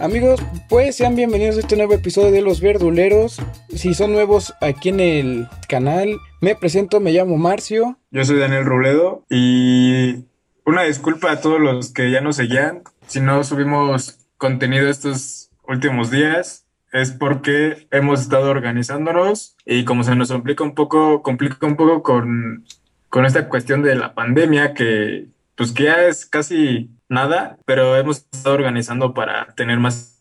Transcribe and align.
Amigos, 0.00 0.40
pues 0.68 0.96
sean 0.96 1.14
bienvenidos 1.14 1.56
a 1.56 1.60
este 1.60 1.76
nuevo 1.76 1.94
episodio 1.94 2.32
de 2.32 2.42
Los 2.42 2.60
Verduleros. 2.60 3.40
Si 3.74 3.94
son 3.94 4.12
nuevos 4.12 4.52
aquí 4.60 4.88
en 4.88 4.98
el 4.98 5.48
canal, 5.68 6.18
me 6.40 6.56
presento, 6.56 6.98
me 6.98 7.12
llamo 7.12 7.38
Marcio. 7.38 7.96
Yo 8.10 8.24
soy 8.24 8.38
Daniel 8.38 8.64
Robledo 8.64 9.24
y 9.30 10.24
una 10.66 10.82
disculpa 10.82 11.30
a 11.30 11.40
todos 11.40 11.60
los 11.60 11.92
que 11.92 12.10
ya 12.10 12.20
nos 12.20 12.36
seguían. 12.36 12.82
Si 13.06 13.20
no 13.20 13.44
subimos 13.44 14.18
contenido 14.36 14.88
estos 14.88 15.50
últimos 15.68 16.10
días, 16.10 16.66
es 16.92 17.12
porque 17.12 17.86
hemos 17.92 18.20
estado 18.20 18.50
organizándonos 18.50 19.56
y 19.64 19.84
como 19.84 20.02
se 20.02 20.16
nos 20.16 20.30
complica 20.30 20.64
un 20.64 20.74
poco, 20.74 21.22
complica 21.22 21.66
un 21.66 21.76
poco 21.76 22.02
con, 22.02 22.64
con 23.10 23.26
esta 23.26 23.48
cuestión 23.48 23.82
de 23.82 23.94
la 23.94 24.14
pandemia 24.14 24.74
que 24.74 25.28
pues 25.56 25.70
que 25.70 25.84
ya 25.84 26.02
es 26.06 26.26
casi 26.26 26.90
nada, 27.08 27.58
pero 27.64 27.96
hemos 27.96 28.18
estado 28.32 28.54
organizando 28.54 29.14
para 29.14 29.54
tener 29.54 29.78
más 29.78 30.14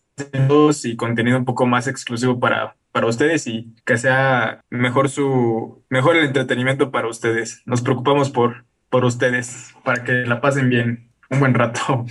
y 0.83 0.95
contenido 0.95 1.37
un 1.37 1.45
poco 1.45 1.65
más 1.65 1.87
exclusivo 1.87 2.39
para, 2.39 2.75
para 2.91 3.07
ustedes 3.07 3.47
y 3.47 3.73
que 3.85 3.97
sea 3.97 4.61
mejor 4.69 5.09
su 5.09 5.83
mejor 5.89 6.15
el 6.15 6.25
entretenimiento 6.25 6.91
para 6.91 7.07
ustedes. 7.07 7.61
Nos 7.65 7.81
preocupamos 7.81 8.29
por, 8.29 8.65
por 8.89 9.05
ustedes, 9.05 9.73
para 9.83 10.03
que 10.03 10.11
la 10.11 10.41
pasen 10.41 10.69
bien 10.69 11.09
un 11.29 11.39
buen 11.39 11.53
rato. 11.53 12.05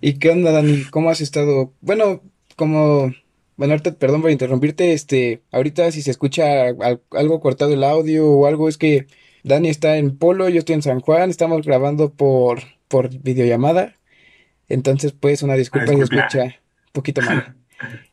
¿Y 0.00 0.18
qué 0.18 0.30
onda, 0.30 0.52
Dani? 0.52 0.84
¿Cómo 0.84 1.10
has 1.10 1.20
estado? 1.20 1.72
Bueno, 1.80 2.22
como 2.56 3.12
bueno, 3.56 3.76
perdón 3.98 4.22
por 4.22 4.30
interrumpirte, 4.30 4.92
este, 4.92 5.42
ahorita 5.52 5.92
si 5.92 6.02
se 6.02 6.10
escucha 6.10 6.68
algo 7.10 7.40
cortado 7.40 7.72
el 7.72 7.84
audio 7.84 8.28
o 8.28 8.46
algo, 8.46 8.68
es 8.68 8.78
que 8.78 9.06
Dani 9.44 9.68
está 9.68 9.96
en 9.96 10.16
Polo, 10.16 10.48
yo 10.48 10.60
estoy 10.60 10.74
en 10.76 10.82
San 10.82 11.00
Juan, 11.00 11.30
estamos 11.30 11.64
grabando 11.64 12.12
por 12.12 12.60
por 12.88 13.08
videollamada. 13.08 13.94
Entonces, 14.68 15.12
pues, 15.12 15.42
una 15.42 15.54
disculpa 15.54 15.92
si 15.92 16.00
escucha 16.00 16.42
un 16.44 16.52
poquito 16.92 17.22
mal. 17.22 17.54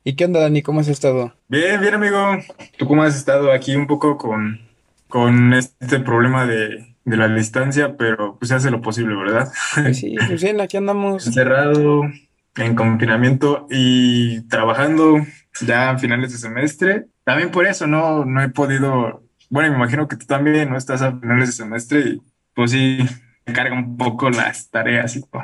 ¿Y 0.04 0.16
qué 0.16 0.26
onda, 0.26 0.40
Dani? 0.40 0.62
¿Cómo 0.62 0.80
has 0.80 0.88
estado? 0.88 1.34
Bien, 1.48 1.80
bien, 1.80 1.94
amigo. 1.94 2.38
¿Tú 2.78 2.88
cómo 2.88 3.04
has 3.04 3.16
estado 3.16 3.52
aquí 3.52 3.76
un 3.76 3.88
poco 3.88 4.18
con, 4.18 4.60
con 5.08 5.54
este 5.54 6.00
problema 6.00 6.46
de, 6.46 6.96
de 7.06 7.18
la 7.18 7.28
distancia? 7.28 7.96
Pero 7.96 8.38
pues 8.38 8.50
se 8.50 8.56
hace 8.56 8.72
lo 8.72 8.82
posible, 8.82 9.16
¿verdad? 9.16 9.52
Pues 9.76 10.00
sí, 10.00 10.16
pues 10.28 10.44
bien, 10.44 10.60
aquí 10.60 10.78
andamos. 10.78 11.28
Encerrado, 11.28 12.04
en 12.56 12.76
confinamiento 12.76 13.68
y 13.70 14.42
trabajando 14.48 15.26
ya 15.62 15.92
a 15.92 15.98
finales 15.98 16.32
de 16.32 16.38
semestre. 16.38 17.06
También 17.24 17.52
por 17.52 17.66
eso 17.68 17.88
no, 17.88 18.26
no 18.26 18.42
he 18.42 18.50
podido, 18.50 19.24
bueno, 19.50 19.70
me 19.70 19.78
imagino 19.78 20.08
que 20.08 20.18
tú 20.18 20.26
también 20.26 20.70
no 20.70 20.78
estás 20.78 21.02
a 21.02 21.18
finales 21.20 21.50
de 21.50 21.54
semestre 21.54 22.00
y 22.02 22.22
pues 22.54 22.72
sí, 22.72 23.00
carga 23.46 23.76
un 23.76 23.98
poco 23.98 24.30
las 24.30 24.70
tareas 24.70 25.16
y 25.16 25.22
todo. 25.24 25.44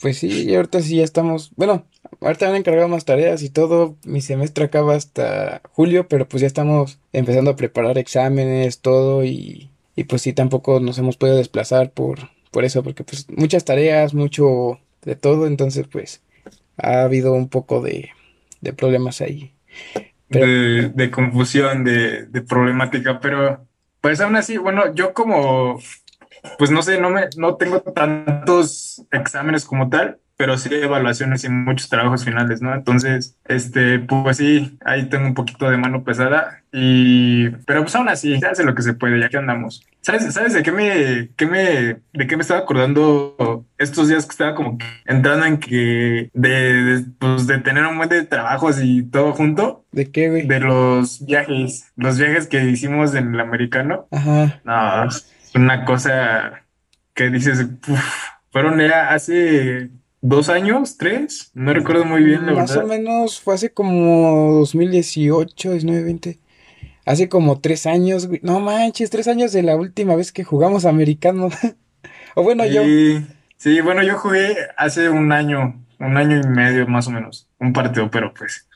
Pues 0.00 0.18
sí, 0.18 0.48
y 0.48 0.54
ahorita 0.54 0.80
sí 0.80 0.96
ya 0.96 1.04
estamos, 1.04 1.52
bueno, 1.56 1.84
ahorita 2.22 2.48
han 2.48 2.56
encargado 2.56 2.88
más 2.88 3.04
tareas 3.04 3.42
y 3.42 3.50
todo, 3.50 3.96
mi 4.04 4.22
semestre 4.22 4.64
acaba 4.64 4.94
hasta 4.94 5.60
julio, 5.72 6.08
pero 6.08 6.26
pues 6.26 6.40
ya 6.40 6.46
estamos 6.46 6.98
empezando 7.12 7.50
a 7.50 7.56
preparar 7.56 7.98
exámenes, 7.98 8.80
todo, 8.80 9.24
y, 9.24 9.70
y 9.96 10.04
pues 10.04 10.22
sí, 10.22 10.32
tampoco 10.32 10.80
nos 10.80 10.96
hemos 10.98 11.18
podido 11.18 11.36
desplazar 11.36 11.90
por, 11.90 12.30
por 12.50 12.64
eso, 12.64 12.82
porque 12.82 13.04
pues 13.04 13.26
muchas 13.28 13.66
tareas, 13.66 14.14
mucho 14.14 14.80
de 15.02 15.16
todo, 15.16 15.46
entonces 15.46 15.86
pues 15.86 16.22
ha 16.78 17.02
habido 17.02 17.34
un 17.34 17.50
poco 17.50 17.82
de, 17.82 18.08
de 18.62 18.72
problemas 18.72 19.20
ahí. 19.20 19.52
De, 20.30 20.88
de, 20.94 21.10
confusión, 21.10 21.84
de, 21.84 22.24
de 22.24 22.40
problemática, 22.40 23.20
pero 23.20 23.66
pues 24.00 24.20
aún 24.20 24.36
así, 24.36 24.56
bueno, 24.56 24.94
yo 24.94 25.12
como 25.12 25.78
pues 26.58 26.70
no 26.70 26.82
sé, 26.82 27.00
no 27.00 27.10
me, 27.10 27.28
no 27.36 27.56
tengo 27.56 27.80
tantos 27.80 29.04
exámenes 29.10 29.64
como 29.64 29.88
tal, 29.88 30.18
pero 30.40 30.56
sí 30.56 30.70
evaluaciones 30.72 31.44
y 31.44 31.50
muchos 31.50 31.90
trabajos 31.90 32.24
finales, 32.24 32.62
¿no? 32.62 32.74
Entonces, 32.74 33.36
este, 33.46 33.98
pues 33.98 34.38
sí, 34.38 34.78
ahí 34.86 35.06
tengo 35.10 35.26
un 35.26 35.34
poquito 35.34 35.68
de 35.68 35.76
mano 35.76 36.02
pesada 36.02 36.62
y, 36.72 37.50
pero 37.66 37.82
pues 37.82 37.94
aún 37.94 38.08
así, 38.08 38.38
se 38.38 38.46
hace 38.46 38.64
lo 38.64 38.74
que 38.74 38.80
se 38.80 38.94
puede, 38.94 39.20
ya 39.20 39.28
que 39.28 39.36
andamos. 39.36 39.86
¿Sabes, 40.00 40.32
¿sabes 40.32 40.54
de 40.54 40.62
qué 40.62 40.72
me, 40.72 41.28
qué 41.36 41.44
me, 41.44 42.00
de 42.14 42.26
qué 42.26 42.36
me 42.36 42.40
estaba 42.40 42.60
acordando 42.60 43.66
estos 43.76 44.08
días 44.08 44.24
que 44.24 44.30
estaba 44.30 44.54
como 44.54 44.78
entrando 45.04 45.44
en 45.44 45.58
que 45.58 46.30
de, 46.32 47.04
pues 47.18 47.46
de 47.46 47.58
tener 47.58 47.84
un 47.84 47.98
buen 47.98 48.08
de 48.08 48.24
trabajos 48.24 48.78
y 48.82 49.02
todo 49.02 49.32
junto? 49.32 49.84
¿De 49.92 50.10
qué, 50.10 50.30
güey? 50.30 50.46
De 50.46 50.60
los 50.60 51.22
viajes, 51.26 51.92
los 51.96 52.16
viajes 52.16 52.46
que 52.46 52.64
hicimos 52.64 53.14
en 53.14 53.34
el 53.34 53.40
americano. 53.40 54.08
Ajá. 54.10 54.62
No, 54.64 55.10
una 55.54 55.84
cosa 55.84 56.64
que 57.14 57.30
dices, 57.30 57.66
fueron 58.50 58.80
ya 58.80 59.10
hace 59.10 59.90
dos 60.20 60.48
años, 60.48 60.96
tres, 60.96 61.50
no 61.54 61.72
recuerdo 61.72 62.04
muy 62.04 62.22
bien, 62.22 62.46
la 62.46 62.52
Más 62.52 62.76
o 62.76 62.86
menos 62.86 63.40
fue 63.40 63.54
hace 63.54 63.72
como 63.72 64.52
2018, 64.54 65.72
19, 65.72 66.02
20. 66.02 66.38
Hace 67.06 67.28
como 67.28 67.60
tres 67.60 67.86
años, 67.86 68.28
No 68.42 68.60
manches, 68.60 69.10
tres 69.10 69.26
años 69.26 69.52
de 69.52 69.62
la 69.62 69.76
última 69.76 70.14
vez 70.14 70.32
que 70.32 70.44
jugamos 70.44 70.84
americano. 70.84 71.48
o 72.34 72.42
bueno, 72.42 72.64
yo. 72.66 72.82
Sí, 73.56 73.80
bueno, 73.80 74.02
yo 74.02 74.16
jugué 74.16 74.56
hace 74.76 75.10
un 75.10 75.32
año, 75.32 75.84
un 75.98 76.16
año 76.16 76.40
y 76.40 76.46
medio 76.46 76.86
más 76.86 77.08
o 77.08 77.10
menos, 77.10 77.48
un 77.58 77.74
partido, 77.74 78.10
pero 78.10 78.32
pues, 78.32 78.66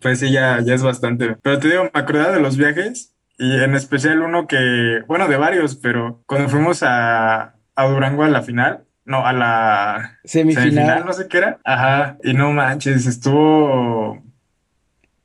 pues 0.00 0.20
sí, 0.20 0.30
ya, 0.30 0.60
ya 0.64 0.74
es 0.74 0.82
bastante. 0.82 1.36
Pero 1.42 1.58
te 1.58 1.68
digo, 1.68 1.84
me 1.84 2.00
acordaba 2.00 2.32
de 2.32 2.40
los 2.40 2.56
viajes 2.56 3.13
y 3.38 3.62
en 3.62 3.74
especial 3.74 4.20
uno 4.20 4.46
que, 4.46 5.02
bueno, 5.06 5.28
de 5.28 5.36
varios, 5.36 5.74
pero 5.76 6.22
cuando 6.26 6.48
fuimos 6.48 6.82
a, 6.82 7.56
a 7.74 7.86
Durango 7.86 8.24
a 8.24 8.28
la 8.28 8.42
final, 8.42 8.84
no, 9.04 9.26
a 9.26 9.32
la 9.32 10.18
semifinal. 10.24 11.04
no 11.04 11.12
sé 11.12 11.28
qué 11.28 11.38
era. 11.38 11.60
Ajá, 11.64 12.18
y 12.22 12.32
no 12.32 12.52
manches, 12.52 13.06
estuvo... 13.06 14.22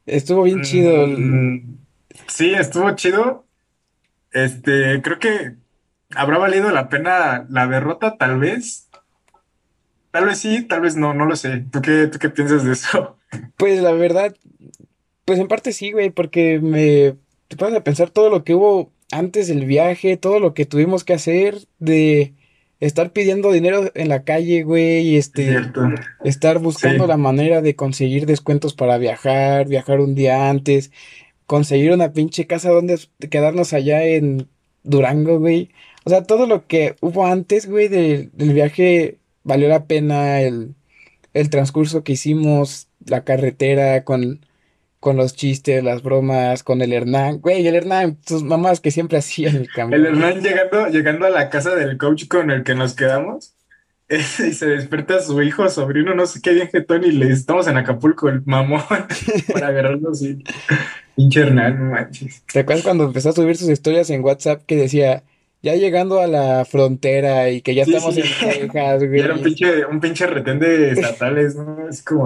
Estuvo 0.06 0.44
bien 0.44 0.62
chido. 0.64 1.06
Mm, 1.06 1.78
sí, 2.28 2.54
estuvo 2.54 2.92
chido. 2.96 3.46
Este, 4.32 5.02
creo 5.04 5.20
que 5.20 5.56
habrá 6.16 6.40
valido 6.40 6.72
la 6.72 6.90
pena 6.90 7.46
la 7.50 7.68
derrota, 7.68 8.18
tal 8.18 8.40
vez. 8.40 8.90
Tal 10.12 10.26
vez 10.26 10.40
sí, 10.40 10.64
tal 10.64 10.82
vez 10.82 10.96
no, 10.96 11.14
no 11.14 11.26
lo 11.26 11.36
sé. 11.36 11.64
¿Tú 11.72 11.82
qué, 11.84 12.08
tú 12.08 12.18
qué 12.18 12.30
piensas 12.30 12.64
de 12.64 12.74
eso? 12.74 13.18
Pues 13.58 13.80
la 13.82 13.92
verdad, 13.92 14.36
pues 15.26 15.38
en 15.38 15.48
parte 15.48 15.72
sí, 15.72 15.92
güey, 15.92 16.10
porque 16.10 16.60
me 16.60 17.16
te 17.50 17.58
pones 17.58 17.76
a 17.76 17.84
pensar 17.84 18.12
todo 18.12 18.30
lo 18.30 18.44
que 18.44 18.56
hubo 18.56 18.92
antes 19.12 19.48
del 19.48 19.66
viaje, 19.66 20.18
todo 20.18 20.40
lo 20.40 20.54
que 20.54 20.66
tuvimos 20.66 21.04
que 21.04 21.14
hacer 21.14 21.58
de 21.80 22.36
estar 22.80 23.12
pidiendo 23.12 23.52
dinero 23.52 23.92
en 23.96 24.08
la 24.08 24.24
calle, 24.24 24.62
güey, 24.64 25.00
y 25.02 25.18
este, 25.18 25.58
estar 26.24 26.60
buscando 26.60 27.08
la 27.08 27.18
manera 27.18 27.62
de 27.62 27.76
conseguir 27.76 28.28
descuentos 28.28 28.76
para 28.76 29.00
viajar, 29.00 29.68
viajar 29.68 30.00
un 30.00 30.14
día 30.14 30.50
antes, 30.50 30.92
conseguir 31.48 31.92
una 31.92 32.14
pinche 32.14 32.46
casa 32.46 32.70
donde 32.70 33.00
quedarnos 33.32 33.74
allá 33.74 34.06
en 34.06 34.48
Durango, 34.84 35.40
güey. 35.40 35.72
O 36.06 36.12
sea, 36.12 36.24
todo 36.24 36.46
lo 36.46 36.68
que 36.68 36.96
hubo 37.02 37.26
antes, 37.26 37.68
güey, 37.68 37.88
del 37.88 38.54
viaje 38.54 39.18
valió 39.44 39.68
la 39.68 39.86
pena 39.86 40.42
el, 40.42 40.76
el 41.34 41.50
transcurso 41.50 42.04
que 42.04 42.14
hicimos, 42.14 42.88
la 43.06 43.24
carretera 43.24 44.04
con 44.04 44.46
con 45.00 45.16
los 45.16 45.34
chistes, 45.34 45.84
las 45.84 46.04
bromas, 46.04 46.64
con 46.64 46.82
el 46.82 46.94
Hernán. 46.94 47.40
Güey, 47.40 47.66
el 47.66 47.76
Hernán, 47.76 48.18
tus 48.18 48.44
mamás 48.44 48.82
que 48.82 48.92
siempre 48.92 49.18
hacían 49.18 49.56
el 49.56 49.70
cambio. 49.70 49.98
El 50.00 50.06
Hernán 50.06 50.42
llegando, 50.42 50.88
llegando 50.88 51.26
a 51.26 51.30
la 51.30 51.50
casa 51.50 51.76
del 51.76 51.98
coach 51.98 52.28
con 52.28 52.52
el 52.52 52.64
que 52.64 52.76
nos 52.76 52.94
quedamos. 52.94 53.56
y 54.10 54.54
se 54.54 54.66
despierta 54.66 55.22
su 55.22 55.42
hijo, 55.42 55.70
sobrino, 55.70 56.16
no 56.16 56.26
sé 56.26 56.42
qué 56.42 56.52
bien 56.52 56.68
jetón, 56.68 57.04
y 57.04 57.12
le 57.12 57.32
estamos 57.32 57.68
en 57.68 57.78
Acapulco, 57.78 58.28
el 58.28 58.42
mamón, 58.46 58.82
para 59.54 59.68
agarrarlo 59.68 60.12
así. 60.12 60.44
Pinche 61.16 61.42
Hernán, 61.42 61.78
no 61.78 61.92
manches. 61.92 62.44
¿Te 62.52 62.60
acuerdas 62.60 62.84
cuando 62.84 63.04
empezó 63.04 63.30
a 63.30 63.34
subir 63.34 63.56
sus 63.56 63.70
historias 63.70 64.10
en 64.10 64.24
WhatsApp 64.24 64.64
que 64.66 64.76
decía, 64.76 65.24
ya 65.62 65.76
llegando 65.76 66.20
a 66.22 66.28
la 66.28 66.66
frontera 66.66 67.50
y 67.52 67.62
que 67.62 67.76
ya 67.76 67.84
estamos 67.84 68.18
en 68.18 68.24
Texas, 68.24 69.04
güey? 69.06 69.20
Era 69.20 69.36
un 69.36 69.44
pinche, 69.44 69.86
un 69.86 70.00
pinche 70.00 70.26
retén 70.26 70.60
de 70.60 70.92
estatales, 70.92 71.56
¿no? 71.56 71.88
Es 71.88 72.02
como... 72.02 72.26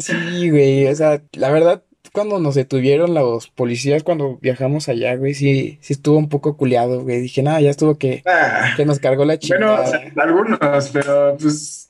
Sí, 0.00 0.50
güey, 0.50 0.86
o 0.86 0.94
sea, 0.94 1.22
la 1.32 1.50
verdad, 1.50 1.84
cuando 2.12 2.38
nos 2.38 2.54
detuvieron 2.54 3.14
los 3.14 3.48
policías 3.48 4.02
cuando 4.02 4.38
viajamos 4.38 4.88
allá, 4.88 5.14
güey, 5.16 5.34
sí, 5.34 5.78
sí 5.80 5.92
estuvo 5.92 6.18
un 6.18 6.28
poco 6.28 6.56
culiado, 6.56 7.02
güey. 7.02 7.20
Dije, 7.20 7.42
nada, 7.42 7.60
ya 7.60 7.70
estuvo 7.70 7.98
que, 7.98 8.22
ah. 8.26 8.72
que 8.76 8.84
nos 8.84 8.98
cargó 8.98 9.24
la 9.24 9.38
chingada. 9.38 9.82
Bueno, 9.82 10.22
algunos, 10.22 10.90
pero 10.92 11.36
pues, 11.38 11.88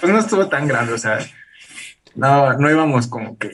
pues 0.00 0.12
no 0.12 0.18
estuvo 0.18 0.48
tan 0.48 0.66
grande, 0.66 0.94
o 0.94 0.98
sea, 0.98 1.18
no, 2.14 2.54
no 2.54 2.70
íbamos 2.70 3.06
como 3.06 3.38
que, 3.38 3.50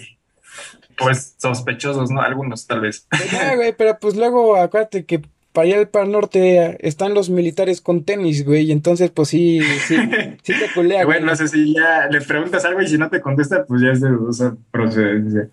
pues, 0.96 1.34
sospechosos, 1.38 2.10
¿no? 2.10 2.22
Algunos, 2.22 2.66
tal 2.66 2.80
vez. 2.80 3.06
Pues 3.10 3.56
güey, 3.56 3.74
pero 3.76 3.98
pues 3.98 4.16
luego 4.16 4.56
acuérdate 4.56 5.04
que 5.04 5.22
para 5.56 5.68
allá 5.68 5.90
para 5.90 6.04
el 6.04 6.12
norte 6.12 6.76
están 6.86 7.14
los 7.14 7.30
militares 7.30 7.80
con 7.80 8.04
tenis, 8.04 8.44
güey, 8.44 8.64
y 8.64 8.72
entonces 8.72 9.10
pues 9.10 9.28
sí, 9.28 9.62
sí, 9.86 9.96
sí 10.42 10.52
te 10.52 10.70
culea. 10.74 11.06
Bueno, 11.06 11.24
no 11.24 11.34
sé 11.34 11.48
si 11.48 11.72
ya 11.72 12.08
le 12.10 12.20
preguntas 12.20 12.62
algo 12.66 12.82
y 12.82 12.86
si 12.86 12.98
no 12.98 13.08
te 13.08 13.22
contesta, 13.22 13.64
pues 13.64 13.80
ya 13.80 13.88
es 13.88 14.02
de 14.02 14.10
dudosa 14.10 14.54
procedencia. 14.70 15.48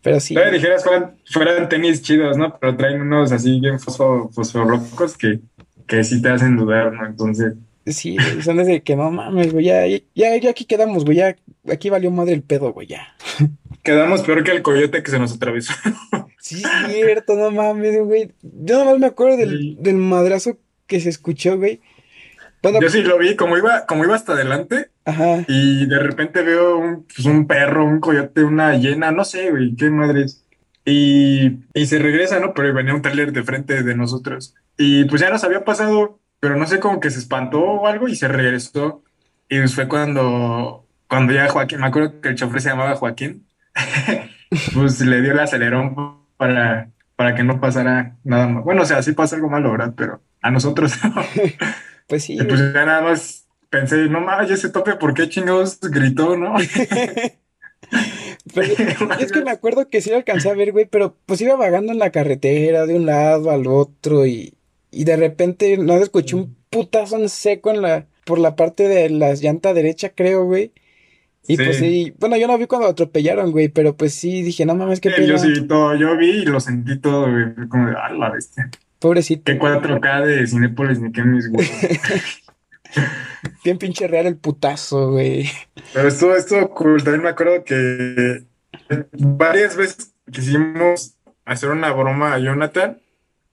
Pero 0.00 0.20
sí. 0.20 0.34
Pero 0.34 0.52
dijeras 0.52 0.84
fueran, 0.84 1.16
fueran 1.28 1.68
tenis 1.68 2.02
chidos, 2.02 2.36
¿no? 2.36 2.56
Pero 2.56 2.76
traen 2.76 3.00
unos 3.00 3.32
así 3.32 3.58
bien 3.58 3.80
fosfo, 3.80 4.30
locos 4.64 5.18
que, 5.18 5.40
que 5.88 6.04
sí 6.04 6.22
te 6.22 6.28
hacen 6.28 6.56
dudar, 6.56 6.92
¿no? 6.92 7.04
Entonces. 7.04 7.54
Sí, 7.84 8.14
güey, 8.14 8.42
son 8.42 8.58
desde 8.58 8.82
que 8.82 8.94
no 8.94 9.10
mames, 9.10 9.52
güey, 9.52 9.64
ya, 9.64 9.88
ya, 10.14 10.36
ya 10.36 10.50
aquí 10.50 10.66
quedamos, 10.66 11.04
güey, 11.04 11.16
ya, 11.16 11.34
aquí 11.68 11.90
valió 11.90 12.12
madre 12.12 12.34
el 12.34 12.42
pedo, 12.42 12.72
güey, 12.72 12.86
ya. 12.86 13.08
Quedamos 13.88 14.22
peor 14.22 14.44
que 14.44 14.50
el 14.50 14.62
coyote 14.62 15.02
que 15.02 15.10
se 15.10 15.18
nos 15.18 15.34
atravesó. 15.34 15.72
Sí, 16.40 16.62
es 16.62 16.92
cierto, 16.94 17.34
no 17.34 17.50
mames, 17.50 17.98
güey. 18.04 18.32
Yo 18.42 18.78
nada 18.78 18.92
más 18.92 18.98
me 19.00 19.06
acuerdo 19.06 19.36
del, 19.36 19.58
Sí. 19.58 19.76
del 19.80 19.96
madrazo 19.96 20.56
que 20.86 21.00
se 21.00 21.08
escuchó, 21.10 21.56
güey. 21.58 21.80
Yo 22.80 22.88
sí 22.90 23.02
lo 23.02 23.18
vi, 23.18 23.36
como 23.36 23.56
iba, 23.58 23.86
como 23.86 24.04
iba 24.04 24.14
hasta 24.14 24.32
adelante, 24.32 24.90
ajá, 25.04 25.44
y 25.46 25.86
de 25.86 25.98
repente 25.98 26.42
veo 26.42 26.78
un, 26.78 27.04
pues, 27.04 27.26
un 27.26 27.46
perro, 27.46 27.84
un 27.84 28.00
coyote, 28.00 28.44
una 28.44 28.76
hiena, 28.76 29.10
no 29.12 29.24
sé, 29.24 29.50
güey, 29.50 29.74
qué 29.76 29.90
madres. 29.90 30.44
Y, 30.84 31.58
y 31.74 31.86
se 31.86 31.98
regresa, 31.98 32.40
¿no? 32.40 32.54
Pero 32.54 32.72
venía 32.72 32.94
un 32.94 33.02
tráiler 33.02 33.32
de 33.32 33.42
frente 33.42 33.82
de 33.82 33.94
nosotros. 33.94 34.54
Y 34.78 35.04
pues 35.04 35.20
ya 35.20 35.30
nos 35.30 35.44
había 35.44 35.64
pasado, 35.64 36.18
pero 36.40 36.56
no 36.56 36.66
sé, 36.66 36.80
como 36.80 37.00
que 37.00 37.10
se 37.10 37.18
espantó 37.18 37.60
o 37.60 37.86
algo 37.86 38.08
y 38.08 38.16
se 38.16 38.28
regresó. 38.28 39.02
Y 39.50 39.58
pues 39.58 39.74
fue 39.74 39.86
cuando, 39.88 40.86
cuando 41.08 41.32
ya 41.32 41.48
Joaquín, 41.48 41.80
me 41.80 41.88
acuerdo 41.88 42.20
que 42.20 42.28
el 42.30 42.36
chofer 42.36 42.60
se 42.62 42.70
llamaba 42.70 42.94
Joaquín, 42.96 43.46
pues 44.74 45.00
le 45.00 45.20
dio 45.22 45.32
el 45.32 45.40
acelerón 45.40 46.22
para, 46.36 46.90
para 47.16 47.34
que 47.34 47.44
no 47.44 47.60
pasara 47.60 48.16
nada 48.24 48.48
más. 48.48 48.64
Bueno, 48.64 48.82
o 48.82 48.86
sea, 48.86 49.02
sí 49.02 49.12
pasa 49.12 49.36
algo 49.36 49.48
malo, 49.48 49.72
¿verdad? 49.72 49.94
Pero 49.96 50.22
a 50.42 50.50
nosotros 50.50 50.92
no. 51.04 51.14
pues 52.06 52.24
sí, 52.24 52.34
Y 52.34 52.44
pues 52.44 52.60
ya 52.60 52.84
nada 52.84 53.02
más 53.02 53.46
pensé, 53.70 54.08
no 54.08 54.20
mames, 54.20 54.50
ese 54.50 54.70
tope, 54.70 54.94
¿por 54.94 55.14
qué 55.14 55.28
chingados 55.28 55.80
gritó, 55.80 56.36
no? 56.36 56.54
Pero 58.54 58.72
es 59.20 59.32
que 59.32 59.42
me 59.42 59.50
acuerdo 59.50 59.88
que 59.88 60.00
sí 60.00 60.10
lo 60.10 60.16
alcancé 60.16 60.50
a 60.50 60.54
ver, 60.54 60.72
güey, 60.72 60.86
pero 60.86 61.16
pues 61.26 61.40
iba 61.40 61.56
vagando 61.56 61.92
en 61.92 61.98
la 61.98 62.10
carretera 62.10 62.86
de 62.86 62.94
un 62.94 63.06
lado 63.06 63.50
al 63.50 63.66
otro 63.66 64.26
y, 64.26 64.54
y 64.90 65.04
de 65.04 65.16
repente 65.16 65.76
no 65.78 65.94
escuché 65.96 66.36
un 66.36 66.56
putazo 66.70 67.16
en 67.16 67.28
seco 67.28 67.70
en 67.70 67.82
la, 67.82 68.06
por 68.24 68.38
la 68.38 68.56
parte 68.56 68.88
de 68.88 69.10
la 69.10 69.34
llanta 69.34 69.74
derecha, 69.74 70.10
creo, 70.10 70.44
güey. 70.44 70.72
Y 71.48 71.56
pues 71.56 71.78
Sí. 71.78 71.84
sí, 72.04 72.14
bueno, 72.20 72.36
yo 72.36 72.46
no 72.46 72.58
vi 72.58 72.66
cuando 72.66 72.86
atropellaron, 72.88 73.50
güey, 73.50 73.68
pero 73.68 73.96
pues 73.96 74.14
sí 74.14 74.42
dije, 74.42 74.64
no 74.66 74.74
mames, 74.74 75.00
qué 75.00 75.10
Sí, 75.10 75.26
yo 75.26 75.36
pedo, 75.36 75.38
sí, 75.54 75.66
todo, 75.66 75.94
yo 75.96 76.16
vi 76.16 76.30
y 76.30 76.44
lo 76.44 76.60
sentí 76.60 76.98
todo, 76.98 77.30
güey, 77.30 77.68
como 77.68 77.88
de, 77.88 77.96
ah, 77.96 78.10
la 78.12 78.30
bestia. 78.30 78.70
pobrecito, 78.98 79.42
Qué 79.44 79.58
4K 79.58 80.24
de 80.26 80.46
Cinépolis 80.46 81.00
ni 81.00 81.10
qué 81.10 81.22
mis 81.24 81.50
güey. 81.50 81.66
bien 83.64 83.78
pinche 83.78 84.06
real 84.08 84.26
el 84.26 84.36
putazo, 84.36 85.10
güey. 85.12 85.48
Pero 85.92 86.08
estuvo, 86.08 86.34
estuvo 86.36 86.68
cool, 86.74 87.02
también 87.02 87.22
me 87.22 87.30
acuerdo 87.30 87.64
que 87.64 88.44
varias 89.12 89.76
veces 89.76 90.12
quisimos 90.30 91.14
hacer 91.44 91.70
una 91.70 91.92
broma 91.92 92.34
a 92.34 92.38
Jonathan, 92.38 92.98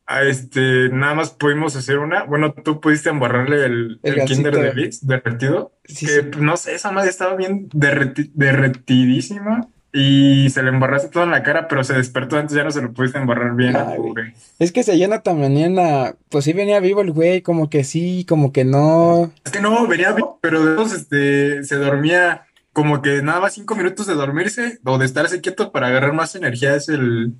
este, 0.07 0.89
nada 0.89 1.15
más 1.15 1.31
pudimos 1.31 1.75
hacer 1.75 1.97
una, 1.99 2.23
bueno, 2.23 2.53
tú 2.53 2.79
pudiste 2.79 3.09
embarrarle 3.09 3.65
el, 3.65 3.99
El 4.03 4.19
el 4.19 4.25
Kinder 4.25 4.55
de. 4.55 4.73
Liz 4.73 5.05
derretido, 5.05 5.73
Sí, 5.85 6.05
que 6.05 6.11
sí. 6.11 6.21
pues, 6.31 6.41
no 6.43 6.57
sé, 6.57 6.75
esa 6.75 6.91
madre 6.91 7.09
estaba 7.09 7.35
bien 7.35 7.69
derreti- 7.69 8.31
derretidísima 8.33 9.67
y 9.91 10.49
se 10.49 10.61
le 10.61 10.69
embarraste 10.69 11.07
todo 11.09 11.23
en 11.23 11.31
la 11.31 11.41
cara, 11.41 11.67
pero 11.67 11.83
se 11.83 11.93
despertó 11.93 12.37
antes, 12.37 12.55
ya 12.55 12.63
no 12.65 12.71
se 12.71 12.81
lo 12.81 12.91
pudiste 12.93 13.17
embarrar 13.17 13.55
bien, 13.55 13.75
Ah, 13.77 13.93
güey. 13.97 14.33
Es 14.59 14.71
que 14.73 14.83
se 14.83 14.97
llena 14.97 15.21
tan 15.21 15.39
venía, 15.39 16.15
pues 16.29 16.43
sí 16.45 16.53
venía 16.53 16.79
vivo 16.81 17.01
el 17.01 17.11
güey, 17.11 17.41
como 17.41 17.69
que 17.69 17.83
sí, 17.85 18.25
como 18.27 18.51
que 18.51 18.65
no. 18.65 19.31
Es 19.45 19.51
que 19.53 19.61
no, 19.61 19.87
venía 19.87 20.11
bien, 20.11 20.27
pero 20.41 20.63
de 20.65 20.83
este, 20.83 21.63
se 21.63 21.75
dormía 21.77 22.45
como 22.73 23.01
que 23.01 23.21
nada 23.21 23.39
más 23.39 23.53
cinco 23.53 23.73
minutos 23.75 24.05
de 24.05 24.15
dormirse 24.15 24.79
o 24.83 24.97
de 24.97 25.05
estarse 25.05 25.39
quieto 25.39 25.71
para 25.71 25.87
agarrar 25.87 26.11
más 26.11 26.35
energía 26.35 26.75
es 26.75 26.89
el, 26.89 27.33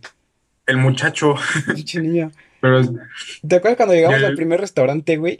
el 0.66 0.78
muchacho. 0.78 1.36
Niño. 2.02 2.32
Pero, 2.66 3.00
¿Te 3.48 3.56
acuerdas 3.58 3.78
cuando 3.78 3.94
llegamos 3.96 4.24
al 4.24 4.36
primer 4.36 4.60
restaurante, 4.60 5.18
güey? 5.18 5.40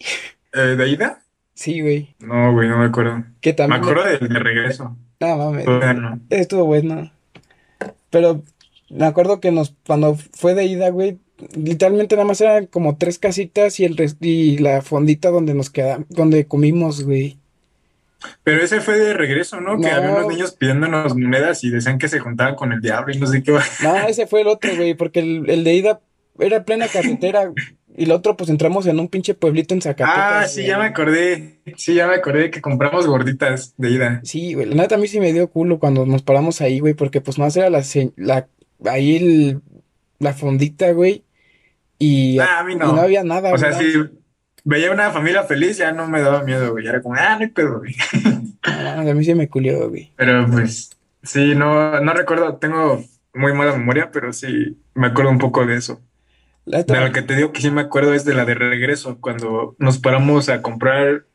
eh, 0.54 0.60
¿de 0.60 0.88
ida? 0.90 1.22
Sí, 1.54 1.82
güey. 1.82 2.16
No, 2.20 2.52
güey, 2.54 2.68
no 2.70 2.78
me 2.78 2.86
acuerdo. 2.86 3.24
Que 3.42 3.52
Me 3.52 3.54
también. 3.54 3.82
acuerdo 3.82 4.04
del 4.04 4.28
de 4.30 4.40
regreso. 4.40 4.96
No 5.20 5.38
mames. 5.38 5.66
Estuvo 6.30 6.66
bueno. 6.66 7.12
Pero 8.10 8.44
me 8.90 9.06
acuerdo 9.06 9.40
que 9.40 9.52
nos, 9.52 9.74
cuando 9.86 10.16
fue 10.16 10.54
de 10.54 10.66
ida, 10.66 10.90
güey, 10.90 11.18
literalmente 11.56 12.16
nada 12.16 12.28
más 12.28 12.42
eran 12.42 12.66
como 12.68 12.98
tres 12.98 13.20
casitas 13.20 13.80
y 13.80 13.86
el 13.86 13.96
y 14.22 14.58
la 14.58 14.82
fondita 14.82 15.30
donde 15.30 15.54
nos 15.54 15.70
quedamos, 15.70 16.08
donde 16.10 16.46
comimos, 16.46 17.04
güey. 17.04 17.38
Pero 18.44 18.62
ese 18.64 18.82
fue 18.82 18.98
de 18.98 19.14
regreso, 19.14 19.62
¿no? 19.62 19.80
Que 19.80 19.88
había 19.90 20.10
No. 20.10 20.18
unos 20.18 20.28
niños 20.28 20.52
pidiéndonos 20.54 21.16
monedas 21.16 21.64
y 21.64 21.70
decían 21.70 22.00
que 22.00 22.08
se 22.08 22.20
juntaban 22.20 22.56
con 22.56 22.72
el 22.74 22.82
diablo 22.82 23.14
y 23.14 23.20
no 23.20 23.28
sé 23.28 23.44
qué. 23.44 23.52
No, 23.84 23.96
ese 24.08 24.28
fue 24.28 24.42
el 24.42 24.48
otro, 24.48 24.76
güey, 24.76 24.94
porque 24.96 25.20
el, 25.20 25.50
el 25.50 25.64
de 25.64 25.74
ida 25.76 26.00
era 26.40 26.64
plena 26.66 26.88
carretera 26.88 27.52
y 27.98 28.04
el 28.04 28.12
otro, 28.12 28.36
pues 28.36 28.50
entramos 28.50 28.86
en 28.88 29.00
un 29.00 29.08
pinche 29.08 29.34
pueblito 29.36 29.74
en 29.74 29.82
Zacatecas. 29.82 30.16
Ah, 30.18 30.48
sí, 30.48 30.66
ya 30.66 30.78
me 30.78 30.86
acordé. 30.86 31.60
Sí, 31.78 31.94
ya 31.94 32.08
me 32.08 32.16
acordé 32.16 32.52
que 32.52 32.62
compramos 32.62 33.08
gorditas 33.08 33.74
de 33.78 33.92
ida. 33.92 34.20
Sí, 34.24 34.54
güey, 34.54 34.66
la 34.68 34.76
neta 34.76 34.96
a 34.96 34.98
mí 34.98 35.08
sí 35.08 35.20
me 35.20 35.32
dio 35.32 35.50
culo 35.50 35.80
cuando 35.80 36.06
nos 36.06 36.22
paramos 36.24 36.60
ahí, 36.62 36.80
güey, 36.80 36.94
porque 36.94 37.22
pues 37.22 37.40
más 37.40 37.56
era 37.56 37.70
la, 37.70 37.82
la 38.18 38.48
ahí 38.86 39.16
el- 39.16 39.62
la 40.20 40.34
fondita, 40.34 40.92
güey, 40.92 41.24
y, 42.00 42.40
Ah, 42.40 42.60
a 42.60 42.64
mí 42.64 42.74
y 42.74 42.76
no. 42.78 42.96
había 42.96 43.24
nada, 43.24 43.54
O 43.54 43.58
sea, 43.58 43.72
güey. 43.72 43.92
si 43.92 43.98
veía 44.66 44.92
una 44.92 45.12
familia 45.12 45.44
feliz, 45.44 45.78
ya 45.78 45.92
no 45.92 46.08
me 46.08 46.22
daba 46.22 46.44
miedo, 46.44 46.72
güey. 46.72 46.86
Era 46.88 47.02
como, 47.02 47.16
ah, 47.16 47.36
no 47.38 47.44
hay 47.46 47.50
pedo, 47.50 47.80
güey. 47.80 47.96
Ah, 48.68 49.02
a 49.08 49.14
mí 49.14 49.24
sí 49.24 49.36
me 49.36 49.48
culió, 49.48 49.90
güey. 49.90 50.12
Pero 50.16 50.48
pues, 50.52 50.90
sí, 51.22 51.54
no, 51.54 52.00
no 52.02 52.14
recuerdo, 52.14 52.56
tengo 52.56 53.04
muy 53.34 53.54
mala 53.54 53.74
memoria, 53.78 54.10
pero 54.12 54.34
sí 54.34 54.76
me 54.96 55.08
acuerdo 55.08 55.30
un 55.32 55.38
poco 55.38 55.66
de 55.68 55.76
eso. 55.78 56.02
La 56.66 56.84
De 56.84 57.00
lo 57.00 57.12
que 57.12 57.22
te 57.22 57.36
digo 57.36 57.52
que 57.52 57.62
sí 57.62 57.70
me 57.70 57.82
acuerdo 57.82 58.14
es 58.14 58.26
de 58.26 58.34
la 58.34 58.46
de 58.46 58.56
regreso, 58.56 59.20
cuando 59.22 59.76
nos 59.78 60.00
paramos 60.00 60.50
a 60.50 60.62
comprar, 60.62 61.26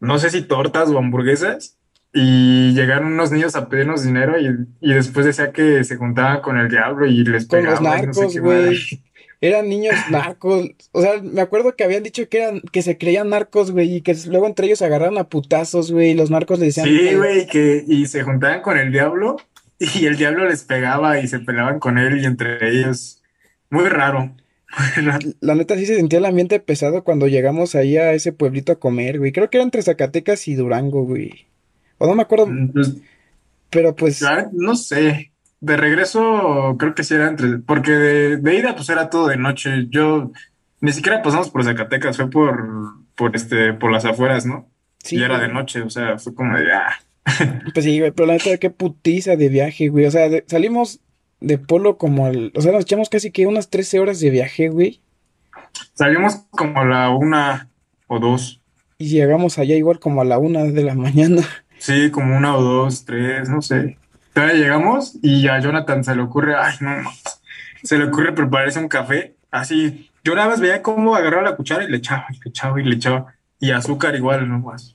no 0.00 0.18
sé 0.18 0.30
si 0.30 0.42
tortas 0.42 0.88
o 0.90 0.98
hamburguesas, 0.98 1.78
y 2.12 2.72
llegaron 2.74 3.12
unos 3.12 3.32
niños 3.32 3.56
a 3.56 3.68
pedirnos 3.68 4.04
dinero 4.04 4.38
y, 4.40 4.46
y 4.80 4.94
después 4.94 5.26
decía 5.26 5.52
que 5.52 5.82
se 5.84 5.96
juntaban 5.96 6.40
con 6.42 6.58
el 6.58 6.68
diablo 6.68 7.06
y 7.06 7.24
les 7.24 7.46
Con 7.46 7.64
los 7.64 7.78
pegaba 7.80 7.98
y 7.98 8.06
no 8.06 8.14
sé 8.14 8.20
narcos, 8.20 8.38
güey. 8.38 8.78
eran 9.40 9.68
niños 9.68 9.94
narcos. 10.10 10.70
O 10.92 11.02
sea, 11.02 11.20
me 11.22 11.40
acuerdo 11.40 11.76
que 11.76 11.84
habían 11.84 12.02
dicho 12.02 12.28
que 12.28 12.38
eran, 12.38 12.60
que 12.72 12.82
se 12.82 12.96
creían 12.96 13.28
narcos, 13.30 13.72
güey, 13.72 13.96
y 13.96 14.00
que 14.00 14.16
luego 14.28 14.46
entre 14.46 14.66
ellos 14.66 14.80
agarraron 14.80 15.18
a 15.18 15.28
putazos, 15.28 15.92
güey, 15.92 16.10
y 16.10 16.14
los 16.14 16.30
narcos 16.30 16.58
le 16.60 16.66
decían, 16.66 16.86
Sí, 16.86 17.08
"Ay, 17.08 17.16
güey, 17.16 17.46
que 17.46 17.84
y 17.86 18.06
se 18.06 18.22
juntaban 18.22 18.62
con 18.62 18.78
el 18.78 18.90
diablo 18.90 19.36
y 19.78 20.06
el 20.06 20.16
diablo 20.16 20.48
les 20.48 20.64
pegaba 20.64 21.20
y 21.20 21.28
se 21.28 21.40
peleaban 21.40 21.78
con 21.78 21.98
él 21.98 22.20
y 22.20 22.26
entre 22.26 22.70
ellos. 22.70 23.22
Muy 23.70 23.88
raro. 23.88 24.34
La 25.40 25.54
neta 25.54 25.76
sí 25.76 25.86
se 25.86 25.96
sentía 25.96 26.18
el 26.18 26.24
ambiente 26.24 26.58
pesado 26.60 27.04
cuando 27.04 27.26
llegamos 27.28 27.74
ahí 27.74 27.96
a 27.96 28.12
ese 28.12 28.32
pueblito 28.32 28.72
a 28.72 28.78
comer, 28.80 29.18
güey. 29.18 29.32
Creo 29.32 29.50
que 29.50 29.58
era 29.58 29.64
entre 29.64 29.82
Zacatecas 29.82 30.48
y 30.48 30.54
Durango, 30.54 31.04
güey. 31.04 31.46
O 31.98 32.06
no 32.06 32.14
me 32.14 32.22
acuerdo, 32.22 32.48
Pues, 32.72 32.94
pero 33.70 33.94
pues, 33.94 34.22
no 34.52 34.76
sé. 34.76 35.32
De 35.60 35.76
regreso 35.76 36.76
creo 36.78 36.94
que 36.94 37.04
sí 37.04 37.14
era 37.14 37.28
entre, 37.28 37.58
porque 37.58 37.92
de, 37.92 38.36
de 38.36 38.54
ida 38.56 38.74
pues 38.76 38.88
era 38.90 39.08
todo 39.10 39.28
de 39.28 39.36
noche. 39.36 39.86
Yo 39.88 40.30
ni 40.80 40.92
siquiera 40.92 41.22
pasamos 41.22 41.50
por 41.50 41.64
Zacatecas, 41.64 42.16
fue 42.16 42.28
por, 42.28 42.64
por 43.14 43.34
este, 43.34 43.72
por 43.72 43.90
las 43.90 44.04
afueras, 44.04 44.44
¿no? 44.44 44.68
sí, 44.98 45.16
Y 45.16 45.22
era 45.22 45.36
güey. 45.36 45.48
de 45.48 45.54
noche, 45.54 45.80
o 45.82 45.90
sea, 45.90 46.18
fue 46.18 46.34
como 46.34 46.56
de 46.58 46.72
ah. 46.72 46.90
Pues 47.72 47.84
sí, 47.84 47.98
güey, 47.98 48.10
pero 48.10 48.26
la 48.26 48.34
neta, 48.34 48.58
qué 48.58 48.68
putiza 48.70 49.36
de 49.36 49.48
viaje, 49.48 49.88
güey. 49.88 50.04
O 50.06 50.10
sea, 50.10 50.28
de- 50.28 50.44
salimos 50.46 51.00
de 51.46 51.58
Polo 51.58 51.96
como 51.98 52.26
al, 52.26 52.52
o 52.54 52.60
sea, 52.60 52.72
nos 52.72 52.82
echamos 52.82 53.08
casi 53.08 53.30
que 53.30 53.46
unas 53.46 53.70
13 53.70 54.00
horas 54.00 54.20
de 54.20 54.30
viaje, 54.30 54.68
güey. 54.68 55.00
Salimos 55.94 56.36
como 56.50 56.80
a 56.80 56.84
la 56.84 57.10
una 57.10 57.68
o 58.06 58.18
dos. 58.18 58.60
Y 58.98 59.08
llegamos 59.08 59.58
allá 59.58 59.74
igual 59.74 59.98
como 59.98 60.20
a 60.20 60.24
la 60.24 60.38
una 60.38 60.64
de 60.64 60.82
la 60.82 60.94
mañana. 60.94 61.42
Sí, 61.78 62.10
como 62.10 62.36
una 62.36 62.56
o 62.56 62.62
dos, 62.62 63.04
tres, 63.04 63.48
no 63.48 63.62
sé. 63.62 63.98
Todavía 64.32 64.56
llegamos 64.56 65.16
y 65.22 65.46
a 65.48 65.60
Jonathan 65.60 66.02
se 66.02 66.16
le 66.16 66.22
ocurre, 66.22 66.56
ay, 66.56 66.74
no 66.80 66.90
se 67.84 67.98
le 67.98 68.04
ocurre 68.04 68.32
prepararse 68.32 68.80
un 68.80 68.88
café. 68.88 69.36
Así, 69.50 70.10
yo 70.24 70.34
nada 70.34 70.48
más 70.48 70.60
veía 70.60 70.82
cómo 70.82 71.14
agarraba 71.14 71.50
la 71.50 71.56
cuchara 71.56 71.84
y 71.84 71.90
le 71.90 71.98
echaba, 71.98 72.26
y 72.30 72.40
le 72.42 72.48
echaba, 72.48 72.80
y 72.80 72.84
le 72.84 72.96
echaba. 72.96 73.34
Y 73.60 73.70
azúcar 73.70 74.16
igual, 74.16 74.48
no 74.48 74.58
más. 74.58 74.93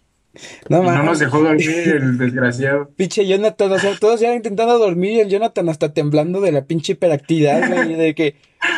No 0.69 0.84
no 0.84 1.03
nos 1.03 1.19
dejó 1.19 1.39
dormir 1.39 1.69
el 1.69 2.17
desgraciado. 2.19 2.89
Pinche 2.96 3.25
Jonathan, 3.27 3.72
o 3.72 3.79
sea, 3.79 3.96
todos 4.00 4.19
ya 4.19 4.34
intentando 4.34 4.77
dormir 4.77 5.12
y 5.13 5.19
el 5.22 5.29
Jonathan 5.29 5.69
hasta 5.69 5.93
temblando 5.93 6.41
de 6.41 6.51
la 6.51 6.65
pinche 6.65 6.93
hiperactividad, 6.93 7.67
güey, 7.69 7.96
de 7.96 8.15
que, 8.15 8.36